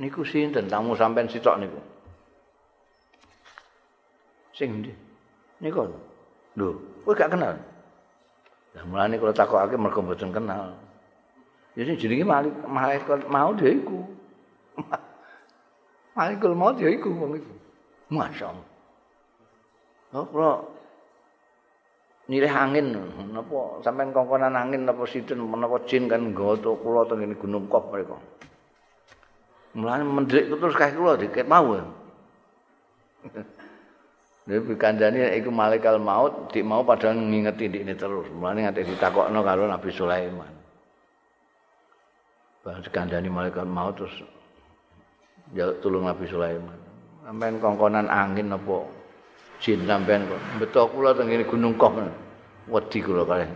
Niku 0.00 0.24
sinten 0.24 0.68
tamu 0.68 0.96
sampean 0.96 1.28
sitok 1.28 1.56
niku? 1.60 1.80
Sing 4.52 4.84
ndi? 4.84 4.92
Niku. 5.60 5.88
Lho, 6.56 6.68
kowe 7.04 7.12
gak 7.12 7.32
kenal. 7.32 7.56
Lah 8.76 8.84
mulane 8.88 9.20
kula 9.20 9.32
takokake 9.32 9.76
mergo 9.76 10.00
mboten 10.00 10.32
kenal. 10.32 10.72
Ya 11.76 11.84
sing 11.84 12.00
jenenge 12.00 12.24
malaikat 12.64 13.28
mau 13.28 13.52
dia 13.52 13.72
iku. 13.72 14.05
Malaikat 16.16 16.52
mau 16.56 16.72
dia 16.72 16.88
iku 16.88 17.12
wong 17.12 17.36
iku. 17.36 17.52
Masyaallah. 18.08 18.66
Oh, 20.16 20.24
kula 20.32 20.64
nilih 22.26 22.48
angin 22.48 22.96
napa 23.36 23.84
sampean 23.84 24.16
kongkonan 24.16 24.56
angin 24.56 24.88
napa 24.88 25.04
sinten 25.04 25.44
menapa 25.44 25.76
jin 25.84 26.08
kan 26.08 26.32
nggawa 26.32 26.56
to 26.58 26.72
kula 26.80 27.04
teng 27.04 27.36
gunung 27.36 27.68
kop 27.68 27.92
mereka. 27.92 28.16
Mulane 29.76 30.08
mendrik 30.08 30.48
terus 30.48 30.72
kae 30.72 30.96
kula 30.96 31.20
diket 31.20 31.44
mau. 31.44 31.76
Nek 34.46 34.78
kandhane 34.78 35.34
iku 35.42 35.50
malaikat 35.50 35.98
maut, 35.98 36.54
dik 36.54 36.62
mau 36.62 36.86
padahal 36.86 37.18
ngingeti 37.18 37.66
ini 37.66 37.98
terus. 37.98 38.30
Mulane 38.30 38.62
ngate 38.62 38.86
ditakokno 38.86 39.42
karo 39.42 39.66
Nabi 39.66 39.90
Sulaiman. 39.90 40.54
Bang 42.62 42.78
kandhane 42.94 43.26
malaikat 43.26 43.66
maut 43.66 43.98
terus 43.98 44.14
ya 45.54 45.70
tulung 45.78 46.08
Nabi 46.08 46.26
Sulaiman. 46.26 46.78
Sampeyan 47.26 47.58
kongkonan 47.58 48.06
angin 48.06 48.54
apa 48.54 48.86
jin 49.62 49.82
sampeyan 49.86 50.26
kok. 50.26 50.40
Beto 50.62 50.82
kula 50.90 51.14
teng 51.14 51.30
ngene 51.30 51.44
Gunung 51.46 51.74
Koh. 51.78 51.92
Wedi 52.70 52.98
kula 53.02 53.22
kalih. 53.22 53.50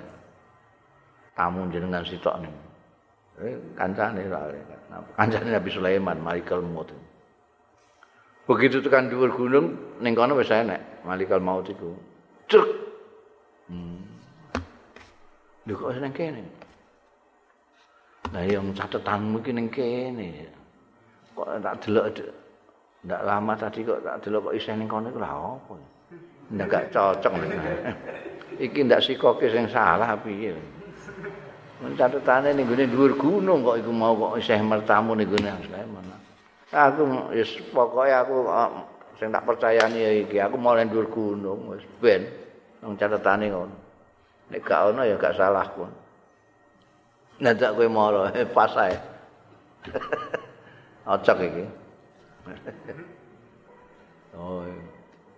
Tamu 1.34 1.70
jenengan 1.72 2.04
sitok 2.06 2.36
niku. 2.42 2.60
Eh 3.40 3.56
kancane 3.78 4.20
kancane 5.16 5.48
Nabi 5.48 5.70
Sulaiman 5.72 6.18
malaikat 6.20 6.60
maut. 6.60 6.92
Begitu 8.50 8.82
tekan 8.82 9.06
dhuwur 9.06 9.30
gunung 9.32 9.78
ning 10.02 10.12
kono 10.18 10.34
wis 10.34 10.50
enek 10.50 11.06
malikal 11.06 11.38
maut 11.38 11.70
iku. 11.70 11.94
Cuk. 12.50 12.66
Hmm. 13.70 14.02
Lho 15.70 15.74
kok 15.78 15.94
ning 16.02 16.10
kene? 16.10 16.42
Lah 18.34 18.42
yang 18.46 18.74
catetanmu 18.74 19.38
iki 19.38 19.50
ning 19.54 19.70
kene. 19.70 20.59
Kok 21.40 21.48
tak 21.64 21.74
delok 21.80 22.06
ndak 23.00 23.20
lama 23.24 23.56
tadi 23.56 23.80
kok 23.80 24.04
tak 24.04 24.20
delok 24.20 24.52
kok 24.52 24.56
isih 24.60 24.76
ning 24.76 24.84
kono 24.84 25.08
iku 25.08 25.24
lha 25.24 25.32
opo? 25.32 25.72
Ndak 26.52 26.92
cocok. 26.92 27.32
iki 28.64 28.84
ndak 28.84 29.00
sikoke 29.00 29.48
sing 29.48 29.64
salah 29.72 30.12
piye? 30.20 30.52
Mencatetane 31.80 32.52
ning 32.52 32.68
gone 32.68 32.84
dhuwur 32.84 33.16
gunung 33.16 33.64
kok 33.64 33.80
iku 33.80 33.88
mau 33.88 34.12
kok 34.12 34.36
isih 34.36 34.60
mertamu 34.60 35.16
ning 35.16 35.32
gone 35.32 35.48
Sulaiman. 35.64 36.04
aku 36.70 37.02
wis 37.34 37.58
pokoke 37.74 38.14
aku 38.14 38.46
sing 39.18 39.34
tak 39.34 39.42
percayani 39.42 39.98
ya 39.98 40.10
iki 40.22 40.38
aku 40.38 40.54
mau 40.54 40.78
ndur 40.78 41.10
gunung 41.10 41.74
wis 41.74 41.82
ben 41.98 42.22
nang 42.78 42.94
catetane 42.94 43.50
ngono 43.50 43.74
nek 44.54 44.62
gak 44.62 44.94
ono 44.94 45.02
ya 45.02 45.18
gak 45.18 45.34
salah 45.34 45.66
ku 45.74 45.82
nanti 47.42 47.66
kowe 47.66 47.88
moro 47.90 48.30
pas 48.54 48.70
ae 48.78 48.94
ocok 51.10 51.38
iki. 51.42 51.64
Oh 54.38 54.62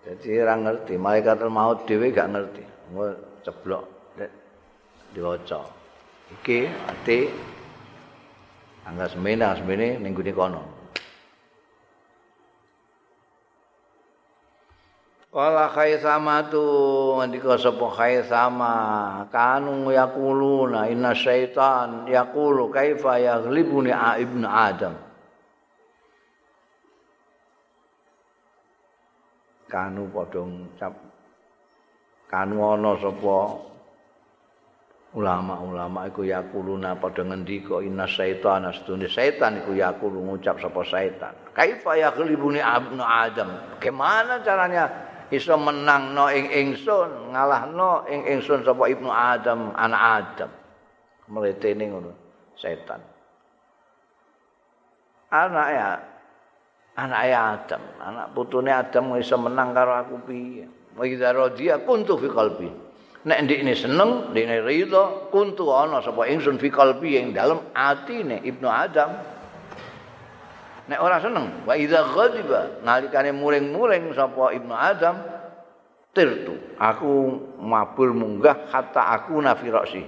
jadi 0.02 0.42
orang 0.44 0.60
ngerti 0.66 0.94
malaikat 0.98 1.40
maut 1.48 1.86
dhewe 1.88 2.12
gak 2.12 2.28
ngerti. 2.28 2.64
Mau 2.92 3.08
ceblok 3.40 3.86
diwaca. 5.16 5.62
Iki 6.40 6.68
ati 6.68 7.18
angga 8.84 9.06
semene 9.08 9.46
semene 9.56 9.88
ning 10.02 10.12
kono. 10.12 10.62
Wala 15.32 15.64
khaisama 15.72 16.44
tu 16.52 16.60
ndika 17.24 17.56
sapa 17.56 17.88
khaisama? 17.88 18.74
Kanu 19.32 19.88
yaquluna 19.88 20.92
inna 20.92 21.16
syaitan 21.16 22.04
yaqulu 22.04 22.68
kaifa 22.68 23.16
yaghlibuni 23.16 23.96
ibnu 24.20 24.44
adam 24.44 24.92
kanu 29.72 30.12
padha 30.12 30.44
ngucap 30.44 30.92
kanu 32.28 32.60
ana 32.60 32.92
sapa? 33.00 33.38
Ulama-ulama 35.12 36.08
iku 36.08 36.24
yaquluna 36.24 36.96
padha 36.96 37.20
ngendika 37.20 37.84
inna 37.84 38.08
syaitan 38.08 38.64
astune 38.64 39.08
setan 39.08 39.60
iku 39.64 39.76
yaqulu 39.76 40.20
ngucap 40.24 40.60
sapa 40.60 40.84
setan 40.84 41.32
kaifa 41.56 41.96
yaghlibuni 41.96 42.60
ibnu 42.60 43.00
adam? 43.00 43.76
Gimana 43.80 44.44
caranya 44.44 44.88
iso 45.32 45.56
menangno 45.56 46.28
ing 46.32 46.48
ingsun 46.52 47.32
ngalahno 47.32 48.08
ing 48.08 48.24
ingsun 48.36 48.64
sapa 48.64 48.88
ibnu 48.88 49.08
adam 49.08 49.72
anak 49.76 50.02
adam? 50.20 50.50
Mletene 51.32 51.84
ngono 51.88 52.12
setan 52.56 53.00
anak 55.32 55.68
ya 55.72 55.88
anak 56.96 57.20
adam. 57.32 57.82
Anak 58.00 58.26
putune 58.36 58.72
adam 58.72 59.16
iso 59.16 59.36
menang 59.40 59.72
karo 59.72 59.92
aku 59.96 60.16
piye? 60.28 60.68
Wa 60.96 61.04
radiya 61.08 61.80
kuntu 61.84 62.20
fi 62.20 62.28
qalbi. 62.28 62.68
Nek 63.22 63.38
ndikne 63.46 63.72
seneng 63.78 64.34
ndikne 64.34 64.66
ridho 64.66 65.30
kuntu 65.30 65.70
ana 65.70 66.02
sapa 66.02 66.26
ingsun 66.26 66.58
fi 66.58 66.68
qalbi 66.68 67.16
ing 67.16 67.32
dalem 67.32 67.62
atine 67.72 68.42
ibnu 68.42 68.66
adam. 68.66 69.14
Nek 70.90 70.98
ora 70.98 71.22
seneng 71.22 71.64
wa 71.64 71.74
idza 71.78 72.02
ghadiba 72.02 72.82
nalikane 72.82 73.30
muring-muring 73.30 74.10
sapa 74.12 74.52
ibnu 74.52 74.74
adam 74.74 75.22
tirtu 76.12 76.76
aku 76.76 77.40
mabul 77.56 78.12
munggah 78.12 78.68
hatta 78.68 79.16
aku 79.16 79.40
nafirosi 79.40 80.04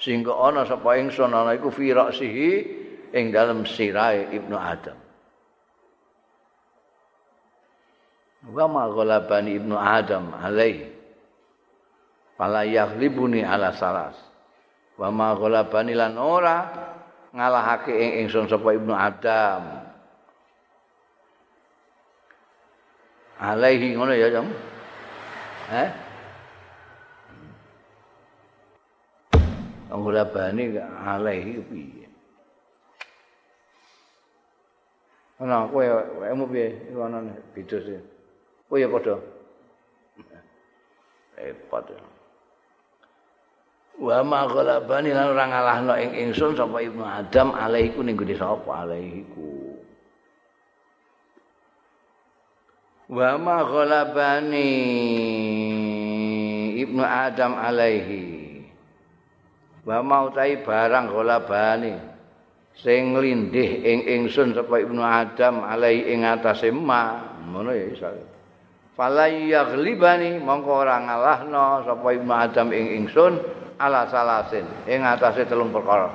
sehingga 0.00 0.32
ana 0.32 0.64
sapa 0.64 0.96
ingsun 0.96 1.28
ana 1.28 1.52
iku 1.52 1.68
firasihi 1.68 2.48
ing 3.12 3.28
dalem 3.32 3.68
sirahe 3.68 4.32
ibnu 4.32 4.56
adam 4.56 4.96
wa 8.46 8.64
ma 8.70 8.86
ghalabani 8.86 9.58
ibnu 9.58 9.74
adam 9.74 10.30
alaihi. 10.38 10.86
Fala 12.38 12.62
yaghlibuni 12.68 13.42
ala 13.42 13.72
salas. 13.74 14.14
Wa 15.00 15.10
ma 15.10 15.34
ghalabani 15.34 15.96
lan 15.96 16.14
ora 16.20 16.58
ngalahake 17.34 17.90
ing 17.90 18.10
ingsun 18.26 18.46
sapa 18.46 18.76
ibnu 18.76 18.92
adam. 18.94 19.82
Alaihi 23.36 23.92
ngono 23.98 24.16
ya 24.16 24.32
jam 24.32 24.48
eh? 25.72 25.88
Ora 29.92 30.24
bani 30.28 30.76
alaihi 30.80 31.60
piye? 31.68 32.04
Ana 35.40 35.68
kowe 35.68 35.84
wekmu 36.20 36.44
piye? 36.48 36.68
Ana 36.96 37.20
beda 37.52 37.76
sih 37.84 38.15
kowe 38.66 38.78
ya 38.82 38.88
padha. 38.90 39.16
Repot 41.36 41.86
wa 43.96 44.20
ma 44.20 44.44
ghalabani 44.44 45.08
lan 45.12 45.32
ora 45.32 45.44
ngalahno 45.48 45.94
ing 45.96 46.12
ingsun 46.28 46.52
sapa 46.52 46.84
ibnu 46.84 47.00
adam 47.00 47.56
alaihi 47.56 47.96
ku 47.96 48.04
ning 48.04 48.16
gede 48.16 48.36
sapa 48.36 48.84
alaihi 48.84 49.24
ku. 49.32 49.72
Wa 53.08 53.40
ma 53.40 53.64
ghalabani 53.64 54.68
ibnu 56.76 57.00
adam 57.00 57.56
alaihi. 57.56 58.24
Wa 59.88 60.04
mau 60.04 60.28
tai 60.28 60.60
barang 60.60 61.08
ghalabani 61.08 61.94
sing 62.76 63.16
lindih 63.16 63.80
ing 63.80 64.00
ingsun 64.04 64.52
sapa 64.52 64.76
ibnu 64.84 65.00
adam 65.00 65.64
alaihi 65.64 66.12
ing 66.12 66.20
atase 66.28 66.68
ma. 66.68 67.32
Ngono 67.48 67.72
ya 67.72 67.88
iso 67.88 68.35
falai 68.96 69.52
yaghlibani 69.52 70.40
mongko 70.40 70.72
ora 70.72 70.96
ngalahno 71.04 71.84
sapa 71.84 72.08
ibnu 72.16 72.32
adam 72.32 72.72
ing 72.72 73.04
ingsun 73.04 73.38
ala 73.76 74.08
salasin 74.08 74.64
ing 74.88 75.04
atase 75.04 75.44
telung 75.44 75.70
perkara 75.70 76.10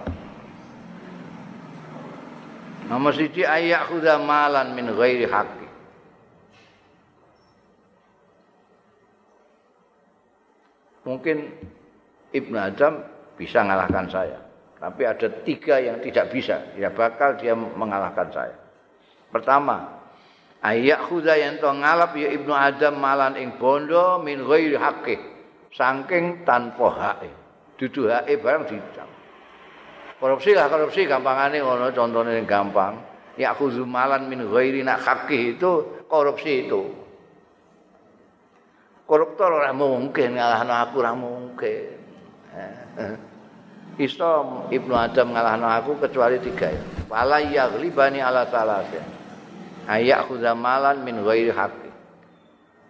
Nomor 2.92 3.16
siji 3.16 3.48
ayak 3.48 3.88
khuda 3.88 4.20
malan 4.20 4.76
min 4.76 4.92
ghairi 4.92 5.24
hak 5.24 5.62
mungkin 11.06 11.52
Ibnu 12.32 12.58
Adam 12.58 13.04
bisa 13.36 13.60
mengalahkan 13.66 14.08
saya. 14.08 14.40
Tapi 14.82 15.02
ada 15.06 15.28
tiga 15.46 15.78
yang 15.78 16.02
tidak 16.02 16.34
bisa. 16.34 16.74
Ya 16.80 16.90
bakal 16.90 17.38
dia 17.38 17.54
mengalahkan 17.54 18.32
saya. 18.34 18.56
Pertama, 19.30 20.01
ayak 20.62 21.10
yang 21.10 21.58
to 21.58 21.70
ngalap 21.70 22.14
ya 22.14 22.30
Ibnu 22.34 22.54
Adam 22.54 23.02
malan 23.02 23.34
ing 23.38 23.58
bondo 23.58 24.22
min 24.22 24.46
ghairi 24.46 24.78
haqqi. 24.78 25.32
saking 25.72 26.44
tanpa 26.44 26.88
hak. 26.92 27.24
Dudu 27.80 28.12
hak 28.12 28.30
barang 28.30 28.64
dicang. 28.70 29.10
Korupsi 30.22 30.54
lah 30.54 30.70
korupsi 30.70 31.10
gampangane 31.10 31.58
ngono 31.66 31.90
contohnya 31.90 32.38
yang 32.38 32.46
gampang. 32.46 32.94
Ya 33.40 33.58
khuzumalan 33.58 34.30
min 34.30 34.46
ghairi 34.46 34.86
nak 34.86 35.02
itu 35.34 36.06
korupsi 36.06 36.70
itu. 36.70 36.82
Koruptor 39.10 39.60
ora 39.60 39.74
mungkin 39.74 40.38
ngalahno 40.38 40.74
aku 40.78 40.96
ora 41.02 41.14
mungkin. 41.18 42.00
Iso 43.98 44.68
Ibnu 44.70 44.94
Adam 44.94 45.34
ngalahno 45.34 45.68
aku 45.68 45.98
kecuali 46.06 46.38
tiga 46.38 46.70
ya. 46.70 46.82
Wala 47.10 47.42
yaghlibani 47.42 48.22
ala 48.22 48.46
salasin. 48.48 49.21
Ayak 49.90 50.30
khuzamalan 50.30 51.02
min 51.02 51.26
ghairi 51.26 51.50
haqqi. 51.50 51.90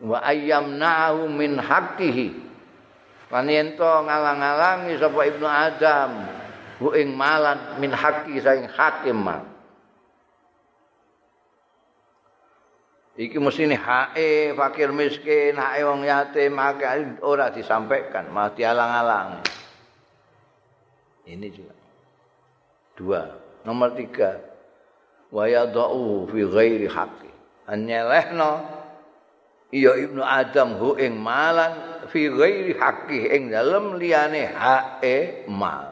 Wa 0.04 0.20
ayyamna'u 0.26 1.30
min 1.32 1.62
haqqihi. 1.62 2.28
Lan 3.32 3.48
ento 3.48 3.88
ngalang-alangi 3.88 5.00
sapa 5.00 5.20
Ibnu 5.24 5.48
Adam 5.48 6.12
hu 6.84 6.92
ing 6.98 7.16
malan 7.16 7.80
min 7.80 7.96
haqqi 7.96 8.42
saing 8.44 8.68
hakim 8.68 9.24
mal. 9.24 9.48
Iki 13.22 13.38
mesti 13.38 13.68
ini 13.68 13.78
hae 13.78 14.56
fakir 14.56 14.90
miskin, 14.90 15.60
hae 15.60 15.84
wong 15.84 16.08
yatim, 16.08 16.58
hae 16.58 17.22
ora 17.22 17.52
disampaikan, 17.54 18.32
malah 18.32 18.56
dialang-alang. 18.56 19.44
Ini 21.28 21.48
juga. 21.54 21.76
Dua. 22.98 23.22
Nomor 23.62 23.94
tiga. 23.94 24.51
Wa 25.32 25.48
yadau 25.48 26.28
fi 26.28 26.40
ghairi 26.44 26.88
haqqi. 26.92 27.32
Anyelehno 27.72 28.52
iya 29.72 29.96
Ibnu 29.96 30.20
Adam 30.20 30.76
hu 30.76 31.00
ing 31.00 31.16
malan 31.16 32.04
fi 32.12 32.28
ghairi 32.28 32.76
haqqi 32.76 33.32
ing 33.32 33.48
dalem 33.48 33.96
liyane 33.96 34.52
hae 34.52 35.48
mal. 35.48 35.92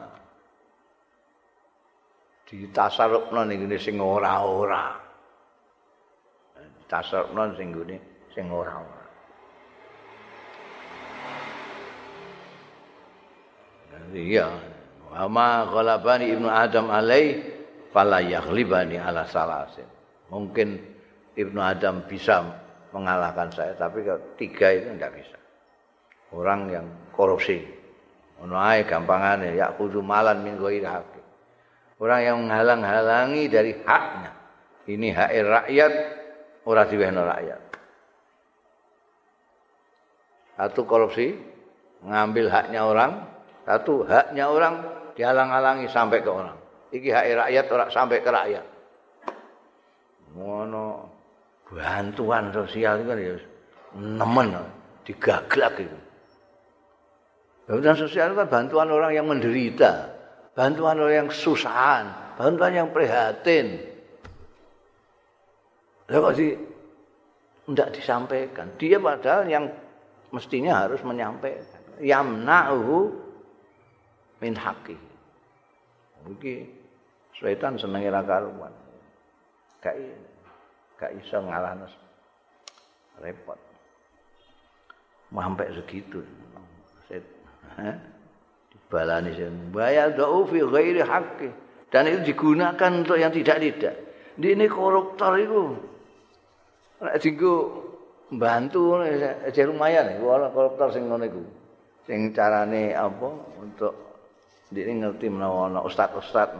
ditasarupno 2.50 3.46
ning 3.46 3.62
ngene 3.62 3.78
sing 3.78 4.02
ora-ora. 4.02 4.98
Tasarupno 6.90 7.54
sing 7.54 7.70
ngene 7.70 7.96
sing 8.34 8.50
ora-ora. 8.50 8.98
Iya, 14.10 14.50
ama 15.14 15.70
ghalabani 15.70 16.34
ibnu 16.34 16.50
Adam 16.50 16.90
alai 16.90 17.49
fala 17.90 18.22
yaghlibani 18.22 18.96
ala 18.98 19.26
salasin. 19.26 19.86
Mungkin 20.30 20.78
ibnu 21.34 21.58
Adam 21.58 22.06
bisa 22.06 22.42
mengalahkan 22.90 23.50
saya, 23.54 23.72
tapi 23.78 24.02
kalau 24.02 24.22
tiga 24.34 24.70
itu 24.74 24.94
tidak 24.98 25.12
bisa. 25.14 25.38
Orang 26.30 26.70
yang 26.70 26.86
korupsi, 27.10 27.62
ono 28.38 28.54
ae 28.58 28.86
gampangane 28.86 29.58
ya 29.58 29.74
kudu 29.74 29.98
malan 29.98 30.46
min 30.46 30.54
ghairi 30.54 30.86
orang 32.00 32.20
yang 32.24 32.36
menghalang-halangi 32.46 33.44
dari 33.50 33.72
haknya. 33.84 34.32
Ini 34.88 35.08
hak 35.14 35.30
rakyat, 35.30 35.92
ora 36.66 36.82
diwehno 36.88 37.22
rakyat. 37.22 37.60
Satu 40.56 40.84
korupsi, 40.84 41.36
ngambil 42.04 42.46
haknya 42.52 42.80
orang. 42.84 43.12
Satu 43.64 44.02
haknya 44.08 44.50
orang 44.50 44.74
dihalang-halangi 45.14 45.86
sampai 45.88 46.20
ke 46.24 46.30
orang. 46.32 46.59
Iki 46.90 47.08
hak 47.10 47.24
rakyat 47.46 47.64
ora 47.70 47.86
sampai 47.86 48.18
ke 48.18 48.30
rakyat. 48.30 48.66
Ngono 50.34 51.06
bantuan 51.70 52.50
sosial 52.50 53.02
itu 53.02 53.06
kan 53.06 53.18
ya 53.18 53.34
nemen 53.94 54.46
digaglak 55.06 55.74
itu. 55.78 55.98
Bantuan 57.70 57.96
sosial 57.98 58.34
itu 58.34 58.36
kan 58.42 58.48
bantuan 58.50 58.90
orang 58.90 59.14
yang 59.14 59.26
menderita. 59.30 60.18
bantuan 60.50 60.98
orang 60.98 61.24
yang 61.24 61.30
susahan, 61.32 62.36
bantuan 62.36 62.74
yang 62.74 62.88
prihatin. 62.90 63.80
Lalu 66.10 66.20
kok 66.20 66.34
tidak 67.70 67.88
disampaikan? 67.94 68.66
Dia 68.76 68.98
padahal 68.98 69.46
yang 69.46 69.70
mestinya 70.34 70.84
harus 70.84 71.00
menyampaikan. 71.06 71.80
Yamna'uhu 72.02 73.14
min 74.42 74.52
haqi. 74.58 74.98
Iki 76.34 76.79
setan 77.40 77.80
seneng 77.80 78.04
ira 78.04 78.20
karuan. 78.22 78.72
Gak 79.80 79.96
gak 81.00 81.16
iso 81.16 81.40
ngalahno. 81.40 81.88
Repot. 83.24 83.58
Mau 85.32 85.40
sampai 85.40 85.72
segitu. 85.72 86.20
Set. 87.08 87.24
Hah? 87.80 87.96
balani 88.90 89.30
sing 89.38 89.70
bayar 89.70 90.12
da'u 90.18 90.42
fi 90.50 90.58
ghairi 90.66 91.02
haqqi 91.06 91.48
dan 91.94 92.10
itu 92.10 92.34
digunakan 92.34 92.90
untuk 92.90 93.18
yang 93.18 93.30
tidak-tidak. 93.30 93.94
Ini 94.38 94.66
koruptor 94.70 95.38
itu. 95.38 95.74
Nek 97.02 97.18
dinggo 97.18 97.54
bantu 98.30 99.02
aja 99.02 99.62
lumayan 99.66 100.14
iku 100.18 100.38
ana 100.38 100.54
koruptor 100.54 100.94
sing 100.94 101.10
ngono 101.10 101.24
iku. 101.26 101.42
Sing 102.06 102.30
carane 102.30 102.94
apa 102.94 103.28
untuk 103.58 103.94
ini 104.70 105.02
ngerti 105.02 105.26
menawa 105.30 105.66
ana 105.70 105.80
ustaz-ustaz 105.82 106.54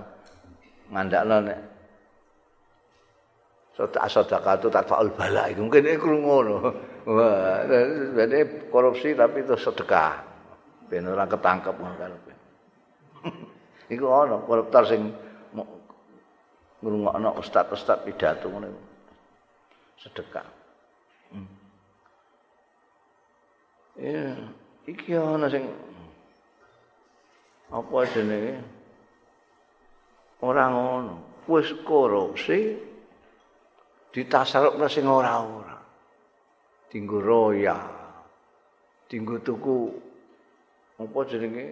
ngandakno 0.90 1.36
nek 1.46 1.58
sedekah 3.88 4.60
itu 4.60 4.68
tak 4.68 4.84
faul 4.84 5.08
bala 5.14 5.48
itu 5.48 5.64
mungkin 5.64 5.88
iku 5.88 6.12
ngono. 6.12 6.56
Wah, 7.08 7.64
jadi 8.12 8.68
korupsi 8.68 9.16
tapi 9.16 9.40
itu 9.40 9.56
sedekah. 9.56 10.28
ben 10.90 11.06
ora 11.06 11.22
ketangkep 11.24 11.78
ngono 11.78 12.18
Iku 13.94 14.04
ana 14.10 14.42
koruptor 14.42 14.84
sing 14.90 15.14
ngrungokno 16.82 17.30
ustaz-ustaz 17.40 18.04
pidato 18.04 18.52
ngono. 18.52 18.68
Sedekah. 19.96 20.46
Hmm. 21.30 21.48
Ya, 23.96 24.34
iki 24.84 25.16
ana 25.16 25.46
sing 25.48 25.70
apa 27.70 27.96
jenenge? 28.12 28.79
Ora 30.40 30.68
ngono. 30.72 31.14
Wis 31.50 31.72
korupsi 31.84 32.78
ditasarupna 34.12 34.88
sing 34.88 35.04
ora-ora. 35.04 35.76
Dinggo 36.88 37.20
roya. 37.20 37.76
Dinggo 39.10 39.36
tuku 39.42 39.90
apa 41.00 41.18
jenenge 41.26 41.66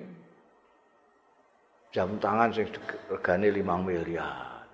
jam 1.94 2.18
tangan 2.18 2.50
sing 2.52 2.66
regane 3.08 3.48
5 3.52 3.88
miliar. 3.88 4.66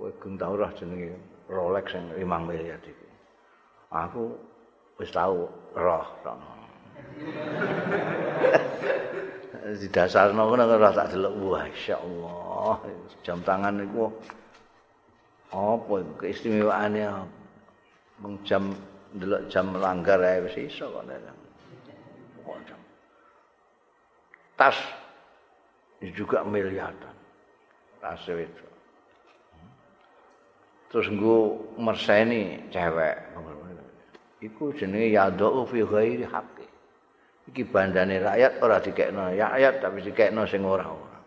Kowe 0.00 0.10
gun 0.16 0.34
tau 0.40 0.56
roh 0.56 0.70
jenenge 0.72 1.12
Rolex 1.50 1.92
sing 1.92 2.08
5 2.14 2.24
miliar 2.48 2.80
iki. 2.80 3.08
Aku 3.92 4.32
wis 4.96 5.10
tau 5.12 5.50
roh 5.76 6.06
Di 9.50 9.88
dasar 9.90 10.30
nopo 10.30 10.54
nang 10.54 10.70
ora 10.70 10.94
tak 10.94 11.14
delok. 11.14 11.34
Wah 11.42 11.64
insyaallah. 11.66 12.76
Jam 13.26 13.42
tangan 13.42 13.82
niku 13.82 14.06
apa 15.50 15.94
keistimewaannya 16.22 17.10
mung 18.22 18.38
jam 18.46 18.70
delok 19.18 19.50
jam 19.50 19.74
langgar 19.74 20.22
ae 20.22 20.46
wis 20.46 20.54
iso 20.54 20.86
kok 20.94 21.02
tas 24.54 24.76
ini 25.98 26.12
juga 26.12 26.46
miliaran 26.46 27.16
tas 27.98 28.22
itu 28.28 28.66
terus 30.90 31.06
gue 31.06 31.40
merseni 31.78 32.66
cewek. 32.74 33.16
Iku 34.40 34.72
jenenge 34.72 35.12
yadau 35.12 35.68
fi 35.68 35.84
ghairi 35.84 36.24
haqqi 36.24 36.59
iki 37.50 37.66
bandane 37.66 38.22
rakyat 38.22 38.62
ora 38.62 38.78
dikekno. 38.78 39.34
Rakyat 39.34 39.82
tapi 39.82 39.98
dikekno 40.06 40.46
sing 40.46 40.62
ora 40.62 40.86
ora. 40.86 41.18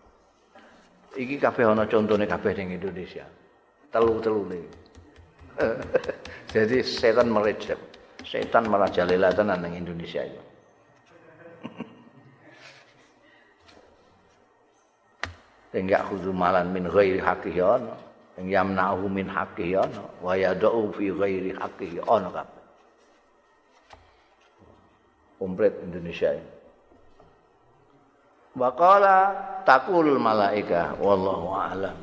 Iki 1.20 1.36
kabeh 1.38 1.68
ana 1.68 1.84
contone 1.86 2.24
kabeh 2.26 2.56
ning 2.56 2.80
Indonesia. 2.80 3.28
Telu-telune. 3.92 4.64
Jadi 6.56 6.82
setan 6.82 7.30
merecep 7.30 7.78
setan 8.24 8.72
malah 8.72 8.90
jalilatan 8.90 9.52
nang 9.52 9.70
Indonesia 9.76 10.24
itu 10.26 10.42
sing 15.76 15.86
ya 15.92 16.02
khuzu 16.08 16.34
malan 16.34 16.74
min 16.74 16.88
ghairi 16.90 17.20
haqqihi 17.20 17.62
ana. 17.62 17.94
Sing 18.34 18.50
yamna'u 18.50 19.06
min 19.12 19.30
haqqihi 19.30 19.78
ana. 19.78 20.02
Wa 20.24 20.34
yad'u 20.40 20.90
fi 20.96 21.14
ghairi 21.14 21.54
haqqihi 21.54 22.02
ana 22.10 22.32
kabeh 22.32 22.63
komplit 25.44 25.76
Indonesia 25.84 26.32
ini. 26.32 26.52
Waqala 28.56 29.18
takul 29.68 30.16
malaika 30.16 30.96
wallahu 31.04 31.52
a'lam 31.52 31.98